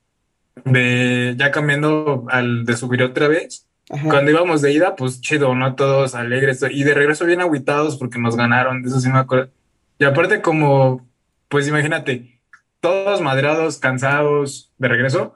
de 0.65 1.35
ya 1.37 1.51
cambiando 1.51 2.25
al 2.29 2.65
de 2.65 2.77
subir 2.77 3.03
otra 3.03 3.29
vez. 3.29 3.67
ajá. 3.91 4.09
Cuando 4.09 4.31
íbamos 4.31 4.63
de 4.63 4.73
ida, 4.73 4.97
pues 4.97 5.21
chido, 5.21 5.55
¿no? 5.55 5.75
Todos 5.75 6.15
alegres. 6.15 6.65
Y 6.71 6.83
de 6.83 6.95
regreso 6.95 7.27
bien 7.27 7.43
agüitados 7.43 7.97
porque 7.99 8.19
nos 8.19 8.37
ganaron, 8.37 8.83
de 8.83 8.89
eso 8.89 9.01
sí 9.01 9.09
me 9.11 9.19
acuerdo. 9.19 9.51
Y 9.99 10.05
aparte 10.05 10.41
como, 10.41 11.10
pues 11.51 11.69
imagínate, 11.69 12.41
todos 12.81 13.21
madreados, 13.21 13.79
cansados 13.79 14.73
de 14.79 14.89
regreso. 14.89 15.35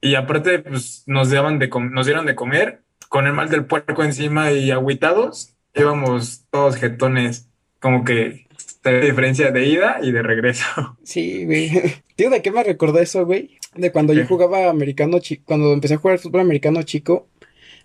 Y 0.00 0.14
aparte, 0.14 0.60
pues 0.60 1.02
nos 1.06 1.30
daban 1.30 1.58
de 1.58 1.68
nos 1.68 2.06
dieron 2.06 2.26
de 2.26 2.36
comer 2.36 2.82
con 3.08 3.26
el 3.26 3.32
mal 3.32 3.48
del 3.48 3.64
puerco 3.64 4.04
encima 4.04 4.52
y 4.52 4.70
agüitados. 4.70 5.56
Íbamos 5.74 6.44
todos 6.50 6.76
jetones, 6.76 7.48
como 7.80 8.04
que 8.04 8.46
de 8.84 9.00
diferencia 9.00 9.50
de 9.50 9.66
ida 9.66 9.98
y 10.02 10.12
de 10.12 10.22
regreso. 10.22 10.64
Sí, 11.02 11.44
güey. 11.44 11.70
Tío, 12.14 12.30
¿de 12.30 12.42
qué 12.42 12.50
me 12.50 12.62
recordó 12.62 12.98
eso, 13.00 13.24
güey? 13.26 13.58
De 13.74 13.90
cuando 13.90 14.12
yo 14.12 14.26
jugaba 14.26 14.70
americano 14.70 15.18
chico, 15.18 15.42
cuando 15.46 15.72
empecé 15.72 15.94
a 15.94 15.98
jugar 15.98 16.18
fútbol 16.18 16.42
americano 16.42 16.82
chico, 16.82 17.28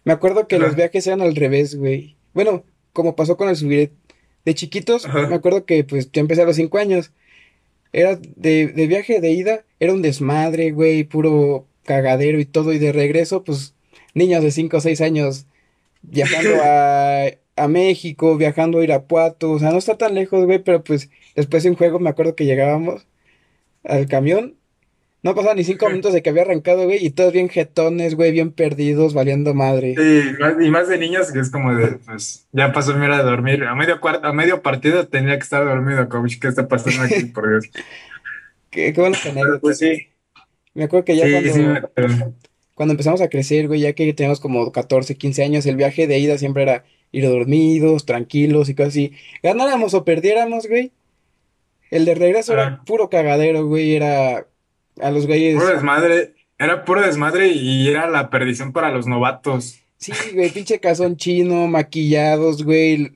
me 0.03 0.13
acuerdo 0.13 0.47
que 0.47 0.59
los 0.59 0.75
viajes 0.75 1.07
eran 1.07 1.21
al 1.21 1.35
revés, 1.35 1.75
güey. 1.75 2.17
Bueno, 2.33 2.63
como 2.93 3.15
pasó 3.15 3.37
con 3.37 3.49
el 3.49 3.55
subir 3.55 3.93
de 4.45 4.55
chiquitos, 4.55 5.05
Ajá. 5.05 5.27
me 5.27 5.35
acuerdo 5.35 5.65
que 5.65 5.83
pues 5.83 6.11
yo 6.11 6.21
empecé 6.21 6.41
a 6.41 6.45
los 6.45 6.55
cinco 6.55 6.77
años. 6.77 7.11
Era 7.93 8.15
de, 8.17 8.67
de 8.67 8.87
viaje 8.87 9.21
de 9.21 9.31
ida, 9.31 9.65
era 9.79 9.93
un 9.93 10.01
desmadre, 10.01 10.71
güey, 10.71 11.03
puro 11.03 11.67
cagadero 11.83 12.39
y 12.39 12.45
todo, 12.45 12.73
y 12.73 12.79
de 12.79 12.91
regreso, 12.91 13.43
pues, 13.43 13.75
niños 14.13 14.43
de 14.43 14.51
cinco 14.51 14.77
o 14.77 14.81
seis 14.81 15.01
años 15.01 15.45
viajando 16.01 16.51
a, 16.63 17.25
a 17.55 17.67
México, 17.67 18.37
viajando 18.37 18.79
a 18.79 18.83
Irapuato, 18.83 19.51
o 19.51 19.59
sea, 19.59 19.71
no 19.71 19.77
está 19.77 19.97
tan 19.97 20.15
lejos, 20.15 20.45
güey, 20.45 20.59
pero 20.63 20.83
pues 20.83 21.09
después 21.35 21.63
de 21.63 21.69
un 21.71 21.75
juego 21.77 21.99
me 21.99 22.09
acuerdo 22.09 22.35
que 22.35 22.45
llegábamos 22.45 23.07
al 23.83 24.07
camión, 24.07 24.57
no 25.23 25.35
pasaba 25.35 25.53
ni 25.55 25.63
cinco 25.63 25.87
minutos 25.89 26.13
de 26.13 26.21
que 26.23 26.29
había 26.31 26.41
arrancado, 26.43 26.85
güey, 26.85 27.05
y 27.05 27.11
todos 27.11 27.31
bien 27.33 27.49
jetones, 27.49 28.15
güey, 28.15 28.31
bien 28.31 28.51
perdidos, 28.51 29.13
valiendo 29.13 29.53
madre. 29.53 29.95
Sí, 29.95 30.31
y 30.65 30.69
más 30.71 30.87
de 30.87 30.97
niños 30.97 31.31
que 31.31 31.39
es 31.39 31.51
como 31.51 31.75
de, 31.75 31.97
pues, 32.05 32.47
ya 32.51 32.71
pasó 32.73 32.95
mi 32.95 33.05
hora 33.05 33.17
de 33.17 33.23
dormir. 33.23 33.63
A 33.65 33.75
medio 33.75 33.99
cuarto, 34.01 34.27
a 34.27 34.33
medio 34.33 34.61
partido 34.63 35.07
tenía 35.07 35.37
que 35.37 35.43
estar 35.43 35.63
dormido, 35.63 36.07
coach. 36.09 36.39
¿Qué 36.39 36.47
está 36.47 36.67
pasando 36.67 37.03
aquí, 37.03 37.25
por 37.25 37.49
Dios? 37.49 37.65
Qué, 38.69 38.93
qué 38.93 38.93
Pero 38.93 39.07
anécdotas. 39.07 39.59
pues 39.59 39.77
sí, 39.79 40.07
Me 40.73 40.85
acuerdo 40.85 41.05
que 41.05 41.15
ya 41.15 41.27
sí, 41.27 41.31
cuando, 41.31 41.53
sí, 41.53 41.59
me 41.59 41.77
acuerdo. 41.77 42.33
cuando 42.73 42.93
empezamos 42.93 43.21
a 43.21 43.29
crecer, 43.29 43.67
güey, 43.67 43.81
ya 43.81 43.93
que 43.93 44.13
teníamos 44.13 44.39
como 44.39 44.71
14, 44.71 45.15
15 45.17 45.43
años, 45.43 45.65
el 45.65 45.75
viaje 45.75 46.07
de 46.07 46.19
ida 46.19 46.37
siempre 46.37 46.63
era 46.63 46.85
ir 47.11 47.25
dormidos, 47.27 48.05
tranquilos 48.05 48.69
y 48.69 48.75
cosas 48.75 48.89
así. 48.93 49.13
Ganáramos 49.43 49.93
o 49.93 50.05
perdiéramos, 50.05 50.67
güey. 50.67 50.93
El 51.91 52.05
de 52.05 52.15
regreso 52.15 52.53
era 52.53 52.67
Ajá. 52.67 52.83
puro 52.85 53.09
cagadero, 53.09 53.65
güey, 53.67 53.95
era 53.95 54.47
a 54.99 55.11
los 55.11 55.27
güeyes. 55.27 55.55
Puro 55.55 55.67
desmadre, 55.73 56.33
era 56.57 56.83
puro 56.85 57.01
desmadre 57.01 57.47
y 57.49 57.87
era 57.87 58.09
la 58.09 58.29
perdición 58.29 58.71
para 58.73 58.91
los 58.91 59.07
novatos. 59.07 59.79
Sí, 59.97 60.11
güey, 60.33 60.49
pinche 60.49 60.79
calzón 60.79 61.15
chino, 61.17 61.67
maquillados, 61.67 62.63
güey. 62.63 63.11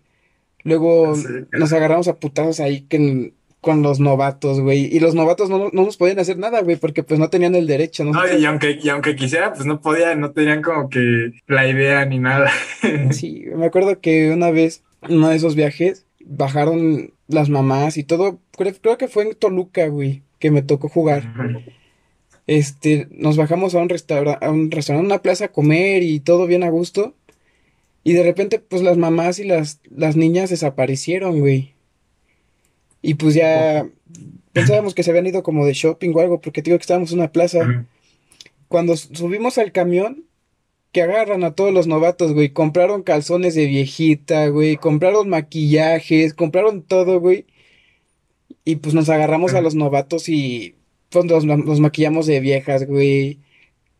Luego 0.63 1.15
Sí, 1.15 1.23
nos 1.51 1.73
agarramos 1.73 2.07
a 2.07 2.15
putazos 2.15 2.59
ahí 2.59 2.81
que- 2.81 3.33
con 3.61 3.81
los 3.81 3.99
novatos, 3.99 4.61
güey. 4.61 4.95
Y 4.95 4.99
los 4.99 5.15
novatos 5.15 5.49
no, 5.49 5.69
no 5.73 5.85
nos 5.85 5.97
podían 5.97 6.19
hacer 6.19 6.37
nada, 6.37 6.61
güey, 6.61 6.75
porque 6.75 7.01
pues 7.01 7.19
no 7.19 7.29
tenían 7.31 7.55
el 7.55 7.65
derecho. 7.65 8.03
No, 8.03 8.11
Nosotros, 8.11 8.39
y 8.39 8.45
aunque, 8.45 8.77
y 8.79 8.89
aunque 8.89 9.15
quisiera, 9.15 9.53
pues 9.53 9.65
no 9.65 9.81
podía, 9.81 10.13
no 10.13 10.31
tenían 10.33 10.61
como 10.61 10.87
que 10.87 11.31
la 11.47 11.67
idea 11.67 12.05
ni 12.05 12.19
nada. 12.19 12.51
sí, 13.11 13.43
me 13.55 13.65
acuerdo 13.65 13.99
que 14.01 14.29
una 14.29 14.51
vez, 14.51 14.83
en 15.01 15.17
uno 15.17 15.29
de 15.29 15.37
esos 15.37 15.55
viajes, 15.55 16.05
bajaron 16.23 17.11
las 17.27 17.49
mamás 17.49 17.97
y 17.97 18.03
todo. 18.03 18.39
Creo, 18.55 18.73
creo 18.79 18.97
que 18.99 19.07
fue 19.07 19.23
en 19.23 19.33
Toluca, 19.33 19.87
güey, 19.87 20.21
que 20.39 20.51
me 20.51 20.61
tocó 20.61 20.89
jugar. 20.89 21.33
Este, 22.47 23.07
nos 23.11 23.37
bajamos 23.37 23.73
a 23.73 23.79
un 23.79 23.89
restaurante, 23.89 24.45
a 24.45 24.51
un 24.51 24.69
restaurante, 24.69 25.05
una 25.07 25.21
plaza 25.21 25.45
a 25.45 25.51
comer 25.51 26.03
y 26.03 26.19
todo 26.19 26.47
bien 26.47 26.63
a 26.63 26.69
gusto. 26.69 27.15
Y 28.03 28.13
de 28.13 28.23
repente, 28.23 28.59
pues 28.59 28.83
las 28.83 28.97
mamás 28.97 29.39
y 29.39 29.45
las, 29.45 29.79
las 29.89 30.15
niñas 30.15 30.51
desaparecieron, 30.51 31.39
güey. 31.39 31.73
Y 33.01 33.15
pues 33.15 33.33
ya 33.35 33.87
pensábamos 34.53 34.93
que 34.93 35.03
se 35.03 35.09
habían 35.09 35.27
ido 35.27 35.43
como 35.43 35.65
de 35.65 35.73
shopping 35.73 36.11
o 36.13 36.19
algo, 36.19 36.41
porque 36.41 36.61
te 36.61 36.69
digo 36.69 36.77
que 36.77 36.83
estábamos 36.83 37.11
en 37.11 37.19
una 37.19 37.31
plaza. 37.31 37.85
Cuando 38.67 38.95
subimos 38.95 39.57
al 39.57 39.71
camión, 39.71 40.25
que 40.95 41.01
agarran 41.01 41.43
a 41.43 41.53
todos 41.53 41.73
los 41.73 41.87
novatos, 41.87 42.33
güey. 42.33 42.53
Compraron 42.53 43.03
calzones 43.03 43.53
de 43.53 43.65
viejita, 43.65 44.47
güey. 44.47 44.77
Compraron 44.77 45.27
maquillajes, 45.27 46.33
compraron 46.33 46.83
todo, 46.83 47.19
güey. 47.19 47.45
Y 48.65 48.77
pues 48.77 48.93
nos 48.95 49.09
agarramos 49.09 49.53
a 49.53 49.61
los 49.61 49.75
novatos 49.75 50.27
y 50.27 50.75
pues 51.09 51.25
los 51.25 51.79
maquillamos 51.79 52.25
de 52.25 52.39
viejas, 52.39 52.85
güey. 52.85 53.39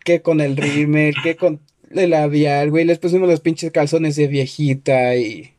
Que 0.04 0.22
con 0.22 0.42
el 0.42 0.58
rímel, 0.58 1.16
que 1.24 1.36
con 1.36 1.62
el 1.92 2.10
labial, 2.10 2.72
güey. 2.72 2.84
Les 2.84 3.00
pusimos 3.00 3.30
los 3.30 3.40
pinches 3.42 3.72
calzones 3.72 4.16
de 4.16 4.28
viejita 4.28 5.16
y... 5.16 5.54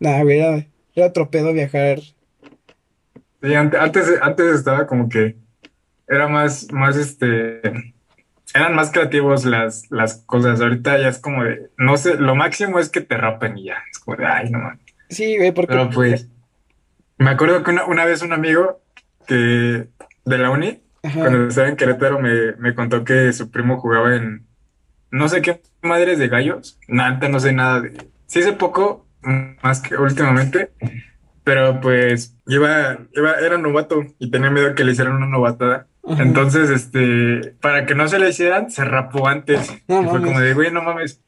Nada, 0.00 0.22
güey, 0.22 0.38
era, 0.38 0.66
era 0.94 1.06
otro 1.06 1.30
pedo 1.30 1.52
viajar. 1.52 2.00
Sí, 2.00 3.54
ante- 3.54 3.78
antes, 3.78 4.06
antes 4.20 4.54
estaba 4.54 4.86
como 4.86 5.08
que 5.08 5.36
era 6.08 6.26
más, 6.28 6.72
más 6.72 6.96
este, 6.96 7.60
eran 8.54 8.74
más 8.74 8.90
creativos 8.90 9.44
las, 9.44 9.90
las 9.90 10.16
cosas. 10.26 10.60
Ahorita 10.60 10.98
ya 10.98 11.08
es 11.08 11.18
como 11.18 11.44
de, 11.44 11.68
no 11.76 11.96
sé, 11.96 12.14
lo 12.14 12.34
máximo 12.34 12.78
es 12.78 12.88
que 12.88 13.00
te 13.00 13.16
rapen 13.16 13.58
y 13.58 13.64
ya. 13.66 13.76
Es 13.90 13.98
como 13.98 14.16
de, 14.16 14.26
ay, 14.26 14.50
no 14.50 14.58
mames. 14.58 14.80
Sí, 15.10 15.36
güey, 15.36 15.52
porque... 15.52 15.72
Pero 15.74 15.90
pues, 15.90 16.28
me 17.18 17.30
acuerdo 17.30 17.62
que 17.62 17.70
una, 17.70 17.84
una 17.84 18.04
vez 18.04 18.22
un 18.22 18.32
amigo 18.32 18.80
que 19.26 19.88
de 20.24 20.38
la 20.38 20.50
uni, 20.50 20.82
Ajá. 21.02 21.20
cuando 21.20 21.48
estaba 21.48 21.68
en 21.68 21.76
Querétaro, 21.76 22.18
me, 22.18 22.52
me 22.58 22.74
contó 22.74 23.04
que 23.04 23.32
su 23.32 23.50
primo 23.50 23.78
jugaba 23.80 24.16
en 24.16 24.46
no 25.10 25.28
sé 25.28 25.42
qué 25.42 25.62
madres 25.82 26.18
de 26.18 26.28
gallos. 26.28 26.78
Nada, 26.86 27.28
no 27.28 27.40
sé 27.40 27.52
nada 27.52 27.80
de. 27.80 28.10
Sí 28.26 28.42
sé 28.42 28.52
poco, 28.52 29.06
más 29.62 29.80
que 29.80 29.96
últimamente, 29.96 30.70
pero 31.44 31.80
pues 31.80 32.36
iba, 32.46 32.98
iba, 33.14 33.32
era 33.40 33.56
novato 33.56 34.04
y 34.18 34.30
tenía 34.30 34.50
miedo 34.50 34.74
que 34.74 34.84
le 34.84 34.92
hicieran 34.92 35.14
una 35.14 35.26
novatada. 35.26 35.86
Ajá. 36.06 36.22
Entonces, 36.22 36.70
este, 36.70 37.54
para 37.60 37.86
que 37.86 37.94
no 37.94 38.08
se 38.08 38.18
le 38.18 38.28
hicieran, 38.28 38.70
se 38.70 38.84
rapó 38.84 39.28
antes. 39.28 39.72
No 39.88 40.02
Y 40.02 40.06
fue 40.06 40.22
como 40.22 40.40
de, 40.40 40.54
güey, 40.54 40.70
no 40.70 40.82
mames, 40.82 41.22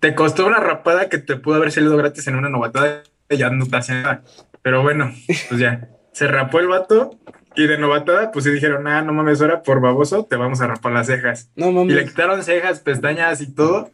te 0.00 0.14
costó 0.14 0.46
una 0.46 0.60
rapada 0.60 1.08
que 1.08 1.18
te 1.18 1.36
pudo 1.36 1.56
haber 1.56 1.72
salido 1.72 1.96
gratis 1.96 2.26
en 2.26 2.36
una 2.36 2.48
novatada 2.48 3.02
y 3.28 3.36
ya 3.36 3.50
no 3.50 3.66
te 3.66 3.76
hacía 3.76 4.02
nada. 4.02 4.22
Pero 4.66 4.82
bueno, 4.82 5.14
pues 5.48 5.60
ya, 5.60 5.88
se 6.10 6.26
rapó 6.26 6.58
el 6.58 6.66
vato 6.66 7.16
y 7.54 7.68
de 7.68 7.78
novatada, 7.78 8.32
pues 8.32 8.44
sí 8.46 8.50
dijeron, 8.50 8.88
ah, 8.88 9.00
no 9.00 9.12
mames, 9.12 9.40
ahora 9.40 9.62
por 9.62 9.80
baboso 9.80 10.24
te 10.24 10.34
vamos 10.34 10.60
a 10.60 10.66
rapar 10.66 10.90
las 10.90 11.06
cejas. 11.06 11.52
No 11.54 11.68
Y 11.68 11.86
le 11.90 11.94
mames. 11.94 12.10
quitaron 12.10 12.42
cejas, 12.42 12.80
pestañas 12.80 13.40
y 13.40 13.54
todo. 13.54 13.92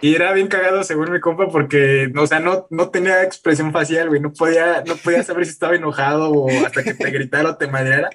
Y 0.00 0.14
era 0.14 0.32
bien 0.32 0.46
cagado 0.48 0.82
según 0.82 1.12
mi 1.12 1.20
compa 1.20 1.48
porque, 1.48 2.10
o 2.16 2.26
sea, 2.26 2.40
no, 2.40 2.66
no 2.70 2.88
tenía 2.88 3.22
expresión 3.22 3.70
facial, 3.70 4.08
güey. 4.08 4.22
No 4.22 4.32
podía, 4.32 4.82
no 4.86 4.96
podía 4.96 5.22
saber 5.22 5.44
si 5.44 5.50
estaba 5.52 5.74
enojado 5.76 6.30
o 6.30 6.48
hasta 6.64 6.82
que 6.82 6.94
te 6.94 7.10
gritara 7.10 7.50
o 7.50 7.56
te 7.58 7.66
madreara. 7.68 8.08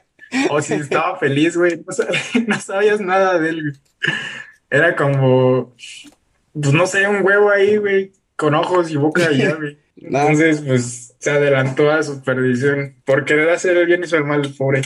O 0.49 0.63
si 0.63 0.73
estaba 0.73 1.15
feliz, 1.17 1.55
güey. 1.57 1.77
No, 1.77 1.93
sab- 1.93 2.45
no 2.47 2.59
sabías 2.59 2.99
nada 3.01 3.37
de 3.37 3.49
él, 3.49 3.61
güey. 3.61 3.73
Era 4.71 4.95
como, 4.95 5.75
pues 6.53 6.73
no 6.73 6.87
sé, 6.87 7.07
un 7.07 7.23
huevo 7.23 7.51
ahí, 7.51 7.77
güey, 7.77 8.13
con 8.35 8.55
ojos 8.55 8.89
y 8.89 8.95
boca 8.97 9.31
y 9.31 9.37
ya, 9.37 9.53
güey. 9.53 9.77
Entonces, 10.01 10.61
pues 10.61 11.15
se 11.19 11.31
adelantó 11.31 11.91
a 11.91 12.01
su 12.03 12.21
perdición 12.21 12.95
por 13.05 13.25
querer 13.25 13.49
hacer 13.49 13.75
el 13.77 13.85
bien 13.85 14.01
y 14.09 14.15
el 14.15 14.23
mal, 14.23 14.53
pobre. 14.57 14.81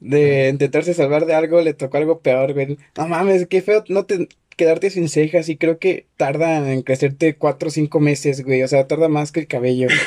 de 0.00 0.48
intentarse 0.48 0.94
salvar 0.94 1.26
de 1.26 1.34
algo, 1.34 1.60
le 1.60 1.74
tocó 1.74 1.98
algo 1.98 2.20
peor, 2.20 2.52
güey. 2.52 2.78
No 2.96 3.08
mames, 3.08 3.46
qué 3.46 3.62
feo 3.62 3.84
no 3.88 4.04
te 4.04 4.28
quedarte 4.56 4.90
sin 4.90 5.08
cejas 5.08 5.48
y 5.48 5.56
creo 5.56 5.78
que 5.78 6.06
tarda 6.16 6.72
en 6.72 6.82
crecerte 6.82 7.36
cuatro 7.36 7.68
o 7.68 7.70
cinco 7.70 8.00
meses, 8.00 8.42
güey. 8.42 8.62
O 8.62 8.68
sea, 8.68 8.86
tarda 8.86 9.08
más 9.08 9.32
que 9.32 9.40
el 9.40 9.46
cabello. 9.46 9.88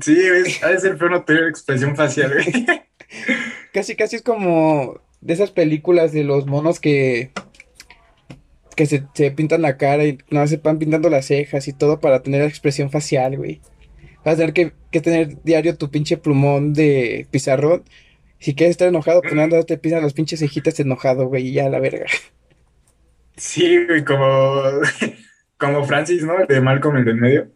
Sí, 0.00 0.16
es, 0.18 0.62
ha 0.64 0.70
de 0.70 0.80
ser 0.80 0.96
feo 0.96 1.10
no 1.10 1.24
tener 1.24 1.44
expresión 1.44 1.94
facial, 1.94 2.32
güey. 2.32 2.66
Casi, 3.72 3.94
casi 3.94 4.16
es 4.16 4.22
como 4.22 4.98
de 5.20 5.34
esas 5.34 5.50
películas 5.50 6.12
de 6.12 6.24
los 6.24 6.46
monos 6.46 6.80
que 6.80 7.30
que 8.74 8.86
se, 8.86 9.08
se 9.14 9.30
pintan 9.32 9.62
la 9.62 9.76
cara 9.76 10.04
y 10.04 10.18
no 10.30 10.46
se 10.46 10.58
van 10.58 10.78
pintando 10.78 11.10
las 11.10 11.26
cejas 11.26 11.68
y 11.68 11.72
todo 11.72 12.00
para 12.00 12.22
tener 12.22 12.40
la 12.42 12.48
expresión 12.48 12.90
facial, 12.90 13.36
güey. 13.36 13.62
Vas 14.24 14.34
a 14.34 14.38
tener 14.38 14.52
que, 14.54 14.74
que 14.90 15.00
tener 15.00 15.42
diario 15.42 15.76
tu 15.76 15.90
pinche 15.90 16.16
plumón 16.18 16.74
de 16.74 17.28
pizarrón 17.30 17.84
Si 18.40 18.54
quieres 18.54 18.72
estar 18.72 18.88
enojado, 18.88 19.24
pues 19.24 19.34
nada, 19.36 19.62
te 19.64 19.78
pisan 19.78 20.02
las 20.02 20.14
pinches 20.14 20.40
cejitas 20.40 20.80
enojado, 20.80 21.26
güey, 21.28 21.48
y 21.48 21.52
ya 21.54 21.68
la 21.70 21.80
verga. 21.80 22.06
Sí, 23.36 23.84
güey, 23.86 24.04
como, 24.04 24.62
como 25.58 25.84
Francis, 25.84 26.24
¿no? 26.24 26.34
De 26.46 26.60
Malcolm 26.60 26.96
el 26.98 27.04
del 27.04 27.16
medio. 27.16 27.52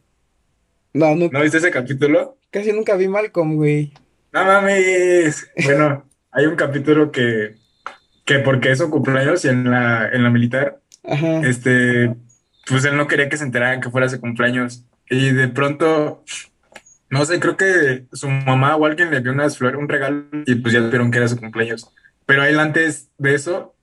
No, 0.93 1.15
no, 1.15 1.29
¿No 1.31 1.43
viste 1.43 1.59
ese 1.59 1.71
capítulo? 1.71 2.39
casi 2.51 2.73
nunca 2.73 2.97
vi 2.97 3.09
Malcolm, 3.09 3.57
güey. 3.57 3.93
No 4.33 4.45
mames. 4.45 5.51
Bueno, 5.57 6.09
hay 6.31 6.47
un 6.47 6.57
capítulo 6.57 7.11
que, 7.11 7.57
que 8.25 8.41
porque 8.41 8.73
es 8.73 8.79
su 8.79 8.91
cumpleaños 8.91 9.45
y 9.45 9.49
en 9.49 9.71
la, 9.71 10.09
en 10.11 10.23
la 10.25 10.31
militar, 10.31 10.83
Ajá. 11.09 11.41
este, 11.47 12.15
pues 12.67 12.85
él 12.85 12.97
no 12.97 13.07
quería 13.07 13.29
que 13.29 13.37
se 13.37 13.45
enteraran 13.45 13.81
que 13.81 13.91
fuera 13.91 14.09
su 14.09 14.21
cumpleaños. 14.21 14.85
Y 15.09 15.31
de 15.31 15.49
pronto, 15.49 16.25
no 17.11 17.25
sé, 17.25 17.39
creo 17.39 17.57
que 17.57 18.07
su 18.13 18.29
mamá 18.29 18.77
o 18.77 18.87
alguien 18.87 19.11
le 19.11 19.21
dio 19.21 19.33
unas 19.33 19.57
flores, 19.57 19.79
un 19.79 19.89
regalo, 19.89 20.25
y 20.47 20.57
pues 20.57 20.75
ya 20.75 20.81
vieron 20.81 21.11
que 21.11 21.19
era 21.19 21.29
su 21.29 21.37
cumpleaños. 21.39 21.91
Pero 22.27 22.45
él 22.45 22.59
antes 22.59 23.11
de 23.19 23.35
eso, 23.35 23.75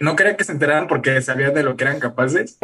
no 0.00 0.14
quería 0.14 0.36
que 0.36 0.44
se 0.44 0.52
enteraran 0.52 0.86
porque 0.86 1.20
sabía 1.22 1.50
de 1.50 1.62
lo 1.62 1.76
que 1.76 1.84
eran 1.84 2.00
capaces. 2.00 2.58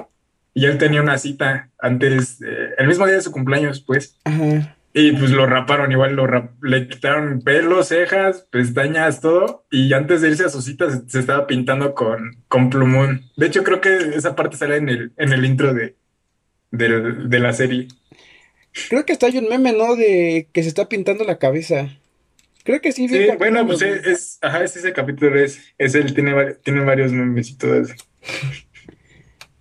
Y 0.52 0.66
él 0.66 0.78
tenía 0.78 1.02
una 1.02 1.18
cita 1.18 1.70
antes, 1.78 2.40
eh, 2.42 2.74
el 2.78 2.86
mismo 2.86 3.06
día 3.06 3.16
de 3.16 3.22
su 3.22 3.32
cumpleaños, 3.32 3.80
pues. 3.80 4.18
Ajá. 4.24 4.76
Y 4.96 5.10
pues 5.12 5.32
lo 5.32 5.44
raparon, 5.46 5.90
igual 5.90 6.14
lo 6.14 6.26
rap- 6.28 6.52
le 6.62 6.86
quitaron 6.86 7.40
pelos, 7.42 7.88
cejas, 7.88 8.46
pestañas, 8.50 9.20
todo. 9.20 9.66
Y 9.70 9.92
antes 9.92 10.20
de 10.22 10.28
irse 10.28 10.44
a 10.44 10.48
su 10.48 10.62
cita 10.62 10.88
se, 10.88 11.08
se 11.08 11.18
estaba 11.18 11.48
pintando 11.48 11.94
con, 11.94 12.44
con 12.46 12.70
plumón. 12.70 13.22
De 13.36 13.46
hecho, 13.46 13.64
creo 13.64 13.80
que 13.80 13.96
esa 14.14 14.36
parte 14.36 14.56
sale 14.56 14.76
en 14.76 14.88
el, 14.88 15.12
en 15.16 15.32
el 15.32 15.44
intro 15.44 15.74
de, 15.74 15.96
de 16.70 17.38
la 17.40 17.52
serie. 17.52 17.88
Creo 18.88 19.04
que 19.04 19.12
hasta 19.12 19.26
hay 19.26 19.38
un 19.38 19.48
meme, 19.48 19.72
¿no? 19.72 19.96
De 19.96 20.48
que 20.52 20.62
se 20.62 20.68
está 20.68 20.88
pintando 20.88 21.24
la 21.24 21.38
cabeza. 21.38 21.88
Creo 22.62 22.80
que 22.80 22.92
sí, 22.92 23.08
Sí, 23.08 23.26
bueno, 23.36 23.66
pues 23.66 23.82
es, 23.82 24.06
es- 24.06 24.38
ajá, 24.42 24.62
es 24.64 24.76
ese 24.76 24.92
capítulo, 24.92 25.38
es, 25.38 25.74
es 25.76 25.94
él, 25.96 26.14
tiene, 26.14 26.54
tiene 26.62 26.84
varios 26.84 27.12
memes 27.12 27.50
y 27.50 27.58
todo 27.58 27.80
eso. 27.80 27.94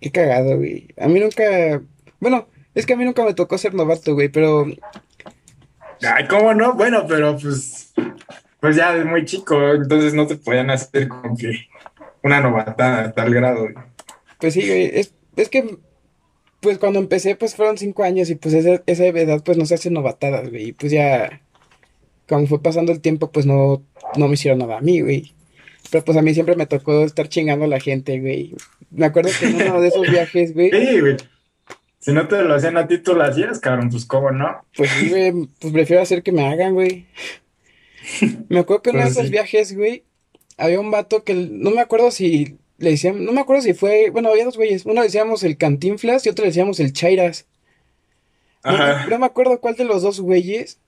Qué 0.00 0.10
cagado, 0.10 0.56
güey. 0.56 0.88
A 0.98 1.08
mí 1.08 1.20
nunca. 1.20 1.82
Bueno, 2.20 2.48
es 2.74 2.86
que 2.86 2.92
a 2.94 2.96
mí 2.96 3.04
nunca 3.04 3.24
me 3.24 3.34
tocó 3.34 3.58
ser 3.58 3.74
novato, 3.74 4.14
güey, 4.14 4.28
pero 4.28 4.66
Ay, 6.02 6.26
¿cómo 6.28 6.54
no? 6.54 6.74
Bueno, 6.74 7.04
pero 7.06 7.36
pues, 7.38 7.92
pues 8.60 8.76
ya 8.76 8.96
es 8.96 9.04
muy 9.04 9.24
chico, 9.24 9.72
entonces 9.72 10.14
no 10.14 10.26
te 10.26 10.36
podían 10.36 10.70
hacer 10.70 11.08
como 11.08 11.36
que 11.36 11.68
una 12.22 12.40
novatada 12.40 13.04
a 13.04 13.12
tal 13.12 13.32
grado. 13.34 13.68
pues 14.38 14.54
sí, 14.54 14.66
güey. 14.66 14.90
Es, 14.92 15.14
es 15.36 15.48
que, 15.48 15.78
pues 16.60 16.78
cuando 16.78 16.98
empecé, 16.98 17.36
pues 17.36 17.54
fueron 17.54 17.76
cinco 17.78 18.04
años 18.04 18.30
y 18.30 18.34
pues 18.36 18.54
esa, 18.54 18.82
esa 18.86 19.04
edad, 19.06 19.42
pues 19.44 19.58
no 19.58 19.66
se 19.66 19.74
hacen 19.74 19.92
novatadas, 19.92 20.48
güey. 20.50 20.68
Y 20.68 20.72
pues 20.72 20.92
ya, 20.92 21.42
como 22.28 22.46
fue 22.46 22.62
pasando 22.62 22.92
el 22.92 23.00
tiempo, 23.00 23.30
pues 23.30 23.46
no, 23.46 23.82
no 24.16 24.28
me 24.28 24.34
hicieron 24.34 24.58
nada 24.58 24.78
a 24.78 24.80
mí, 24.80 25.00
güey. 25.00 25.34
Pero 25.90 26.04
pues 26.04 26.16
a 26.16 26.22
mí 26.22 26.32
siempre 26.34 26.56
me 26.56 26.66
tocó 26.66 27.04
estar 27.04 27.28
chingando 27.28 27.66
a 27.66 27.68
la 27.68 27.80
gente, 27.80 28.18
güey. 28.18 28.54
Me 28.90 29.06
acuerdo 29.06 29.30
que 29.38 29.46
en 29.46 29.56
uno 29.56 29.80
de 29.80 29.88
esos 29.88 30.06
viajes, 30.10 30.54
güey, 30.54 30.70
Sí, 30.70 31.00
güey. 31.00 31.16
Si 32.04 32.12
no 32.12 32.28
te 32.28 32.42
lo 32.42 32.54
hacían 32.54 32.76
a 32.76 32.86
ti, 32.86 32.98
tú 32.98 33.14
lo 33.14 33.24
hacías, 33.24 33.60
cabrón, 33.60 33.88
pues 33.90 34.04
cómo 34.04 34.30
no. 34.30 34.62
pues 34.76 34.90
sí, 34.90 35.08
güey, 35.08 35.32
pues 35.58 35.72
prefiero 35.72 36.02
hacer 36.02 36.22
que 36.22 36.32
me 36.32 36.46
hagan, 36.46 36.74
güey. 36.74 37.06
Me 38.48 38.58
acuerdo 38.60 38.82
que 38.82 38.90
en 38.90 38.96
uno 38.96 39.04
de 39.06 39.10
Pues 39.10 39.16
esos 39.16 39.28
sí. 39.28 39.30
viajes, 39.30 39.76
güey, 39.76 40.04
había 40.58 40.80
un 40.80 40.90
vato 40.90 41.24
que 41.24 41.34
no 41.34 41.70
me 41.70 41.80
acuerdo 41.80 42.10
si 42.10 42.58
le 42.78 42.90
decían, 42.90 43.24
no 43.24 43.32
me 43.32 43.40
acuerdo 43.40 43.62
si 43.62 43.74
fue, 43.74 44.10
bueno, 44.10 44.28
había 44.30 44.44
dos 44.44 44.56
güeyes, 44.56 44.84
uno 44.84 44.94
le 44.96 45.02
decíamos 45.02 45.42
el 45.44 45.56
Cantinflas 45.56 46.26
y 46.26 46.28
otro 46.28 46.44
le 46.44 46.50
decíamos 46.50 46.80
el 46.80 46.92
Chairas. 46.92 47.46
No, 48.66 48.76
Ajá. 48.76 49.06
no 49.08 49.18
me 49.18 49.26
acuerdo 49.26 49.60
cuál 49.60 49.76
de 49.76 49.84
los 49.84 50.02
dos 50.02 50.20
güeyes 50.20 50.80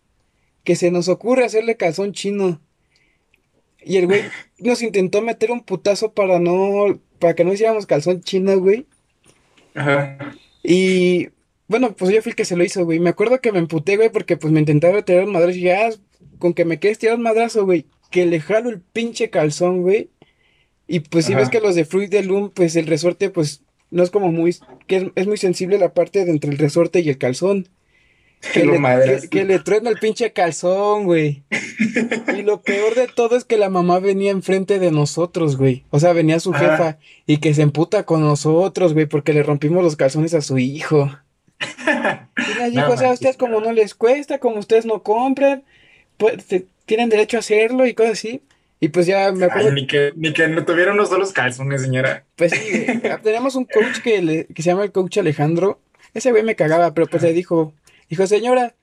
que 0.65 0.77
se 0.77 0.91
nos 0.91 1.09
ocurre 1.09 1.45
hacerle 1.45 1.77
calzón 1.77 2.13
chino. 2.13 2.61
Y 3.85 3.97
el 3.99 4.07
güey 4.07 4.23
nos 4.59 4.83
intentó 4.83 5.23
meter 5.23 5.51
un 5.51 5.63
putazo 5.65 6.13
para 6.13 6.39
no, 6.41 7.01
para 7.19 7.35
que 7.35 7.45
no 7.45 7.53
hiciéramos 7.53 7.87
calzón 7.87 8.23
chino, 8.23 8.59
güey. 8.59 8.87
Ajá. 9.75 10.19
Y 10.69 11.29
bueno, 11.69 11.95
pues 11.95 12.13
yo 12.13 12.21
fui 12.23 12.31
el 12.31 12.37
que 12.37 12.45
se 12.45 12.57
lo 12.57 12.65
hizo, 12.65 12.85
güey. 12.85 12.99
Me 12.99 13.11
acuerdo 13.11 13.41
que 13.41 13.53
me 13.53 13.61
emputé, 13.61 13.97
güey, 13.97 14.11
porque 14.11 14.37
pues 14.37 14.53
me 14.53 14.59
intentaba 14.59 15.03
tirar 15.03 15.25
un 15.25 15.33
madrazo 15.33 15.53
y 15.53 15.61
dije, 15.61 15.75
ah, 15.75 15.91
con 16.39 16.55
que 16.55 16.65
me 16.65 16.81
quedes 16.81 16.99
tirar 16.99 17.17
un 17.17 17.23
madrazo, 17.23 17.65
güey. 17.65 17.87
Que 18.11 18.27
le 18.27 18.41
jalo 18.41 18.71
el 18.71 18.81
pinche 18.81 19.31
calzón, 19.31 19.83
güey. 19.83 20.11
Y 20.89 21.01
pues 21.01 21.27
si 21.27 21.35
ves 21.35 21.51
que 21.51 21.61
los 21.61 21.77
de 21.77 21.85
Fruit 21.85 22.11
de 22.11 22.25
Loom, 22.25 22.51
pues 22.51 22.75
el 22.75 22.87
resorte, 22.87 23.31
pues 23.31 23.63
no 23.91 24.03
es 24.03 24.11
como 24.11 24.33
muy, 24.33 24.57
que 24.89 24.97
es, 24.97 25.05
es 25.15 25.27
muy 25.29 25.37
sensible 25.37 25.79
la 25.79 25.95
parte 25.95 26.25
de 26.25 26.33
entre 26.33 26.51
el 26.51 26.59
resorte 26.59 26.99
y 27.01 27.09
el 27.11 27.19
calzón. 27.19 27.69
Que 28.53 28.65
Lo 28.65 28.73
le, 28.73 29.21
que, 29.23 29.29
que 29.29 29.45
le 29.45 29.59
truena 29.59 29.91
el 29.91 29.99
pinche 29.99 30.33
calzón, 30.33 31.05
güey. 31.05 31.43
Y 32.37 32.43
lo 32.43 32.63
peor 32.63 32.95
de 32.95 33.07
todo 33.09 33.37
es 33.37 33.45
que 33.45 33.57
la 33.57 33.69
mamá 33.71 33.99
venía 33.99 34.31
enfrente 34.31 34.79
de 34.79 34.91
nosotros, 34.91 35.57
güey. 35.57 35.85
O 35.91 36.01
sea, 36.01 36.13
venía 36.13 36.41
su 36.41 36.55
Ajá. 36.55 36.71
jefa 36.71 36.99
y 37.27 37.39
que 37.39 37.53
se 37.55 37.63
emputa 37.63 38.05
con 38.05 38.21
nosotros, 38.23 38.95
güey, 38.95 39.07
porque 39.07 39.33
le 39.33 39.43
rompimos 39.43 39.83
los 39.85 39.97
calzones 39.97 40.33
a 40.35 40.41
su 40.41 40.59
hijo. 40.59 41.11
Y 41.61 42.59
les 42.59 42.73
dijo, 42.73 42.87
No 42.89 42.95
o 42.95 42.97
sea, 42.97 43.11
a 43.11 43.13
ustedes 43.13 43.37
como 43.37 43.61
no 43.61 43.73
les 43.73 43.95
cuesta, 43.95 44.39
como 44.39 44.59
ustedes 44.59 44.87
no 44.87 45.03
compran, 45.03 45.65
pues 46.17 46.45
tienen 46.87 47.09
derecho 47.09 47.37
a 47.37 47.41
hacerlo 47.41 47.87
y 47.87 47.95
cosas 47.95 48.13
así. 48.13 48.43
Y 48.79 48.89
pues 48.89 49.07
ya 49.07 49.33
me 49.33 49.45
Ay, 49.45 49.51
acuerdo, 49.51 49.73
ni 49.73 49.87
que, 49.87 50.13
ni 50.17 50.33
que 50.35 50.49
no 50.49 50.65
tuviera 50.65 50.93
unos 50.93 51.09
solos 51.09 51.33
calzones, 51.33 51.81
señora. 51.83 52.25
pues 52.37 52.53
sí, 52.53 52.85
güey, 53.01 53.01
tenemos 53.23 53.55
un 53.55 53.65
coach 53.65 54.01
que, 54.03 54.21
le- 54.23 54.47
que 54.47 54.63
se 54.63 54.69
llama 54.71 54.85
el 54.85 54.93
coach 54.93 55.17
Alejandro. 55.19 55.81
Ese 56.13 56.31
güey 56.31 56.43
me 56.43 56.57
cagaba, 56.57 56.93
pero 56.95 57.07
pues 57.07 57.23
le 57.23 57.33
dijo, 57.33 57.73
dijo, 58.09 58.27
señora, 58.27 58.75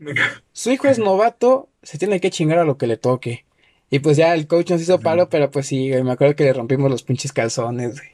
su 0.51 0.71
hijo 0.71 0.87
es 0.87 0.99
novato, 0.99 1.69
se 1.81 1.97
tiene 1.97 2.19
que 2.19 2.29
chingar 2.29 2.59
a 2.59 2.65
lo 2.65 2.77
que 2.77 2.87
le 2.87 2.97
toque. 2.97 3.45
Y 3.89 3.99
pues 3.99 4.17
ya 4.17 4.33
el 4.33 4.47
coach 4.47 4.71
nos 4.71 4.81
hizo 4.81 4.99
paro, 4.99 5.29
pero 5.29 5.51
pues 5.51 5.67
sí, 5.67 5.91
me 6.03 6.11
acuerdo 6.11 6.35
que 6.35 6.45
le 6.45 6.53
rompimos 6.53 6.89
los 6.89 7.03
pinches 7.03 7.31
calzones, 7.31 7.99
güey. 7.99 8.13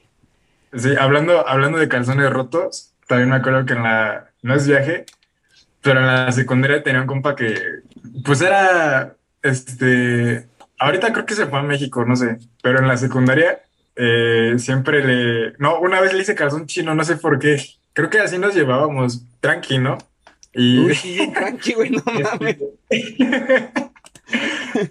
Sí, 0.74 0.96
hablando, 1.00 1.48
hablando 1.48 1.78
de 1.78 1.88
calzones 1.88 2.30
rotos, 2.30 2.94
también 3.08 3.30
me 3.30 3.38
acuerdo 3.38 3.66
que 3.66 3.74
en 3.74 3.84
la, 3.84 4.30
no 4.44 4.56
es 4.56 4.68
viaje, 4.68 5.06
pero 5.82 6.00
en 6.02 6.08
la 6.08 6.32
secundaria 6.32 6.84
tenía 6.84 7.02
un 7.02 7.08
compa 7.08 7.36
que, 7.36 7.56
pues 8.24 8.42
era, 8.42 9.16
este, 9.42 10.48
ahorita 10.78 11.12
creo 11.14 11.26
que 11.26 11.34
se 11.34 11.48
fue 11.48 11.60
a 11.60 11.64
México, 11.64 12.06
no 12.06 12.16
sé, 12.16 12.38
pero 12.62 12.80
en 12.80 12.88
la 12.88 12.98
secundaria 12.98 13.62
eh, 13.96 14.56
siempre 14.58 15.04
le, 15.04 15.54
no, 15.58 15.80
una 15.80 16.02
vez 16.02 16.14
le 16.14 16.22
hice 16.22 16.36
calzón 16.36 16.68
chino, 16.68 16.94
no 16.94 17.04
sé 17.04 17.16
por 17.16 17.40
qué, 17.40 17.58
creo 17.94 18.10
que 18.10 18.20
así 18.20 18.38
nos 18.38 18.54
llevábamos, 18.54 19.24
tranqui, 19.40 19.80
¿no? 19.80 19.98
Y, 20.54 20.80
Uy, 20.80 20.96
sí, 20.96 21.14
bien 21.16 21.34
tranqui, 21.34 21.74
güey, 21.74 21.90
no 21.92 22.02
mames. 22.32 22.58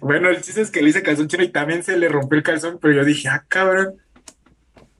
bueno, 0.00 0.28
el 0.30 0.40
chiste 0.42 0.60
es 0.60 0.70
que 0.70 0.82
le 0.82 0.90
hice 0.90 1.02
calzón 1.02 1.28
chino 1.28 1.42
y 1.44 1.48
también 1.50 1.82
se 1.82 1.96
le 1.96 2.08
rompió 2.08 2.36
el 2.36 2.42
calzón, 2.44 2.78
pero 2.80 2.94
yo 2.94 3.04
dije, 3.04 3.28
ah, 3.28 3.44
cabrón. 3.48 3.94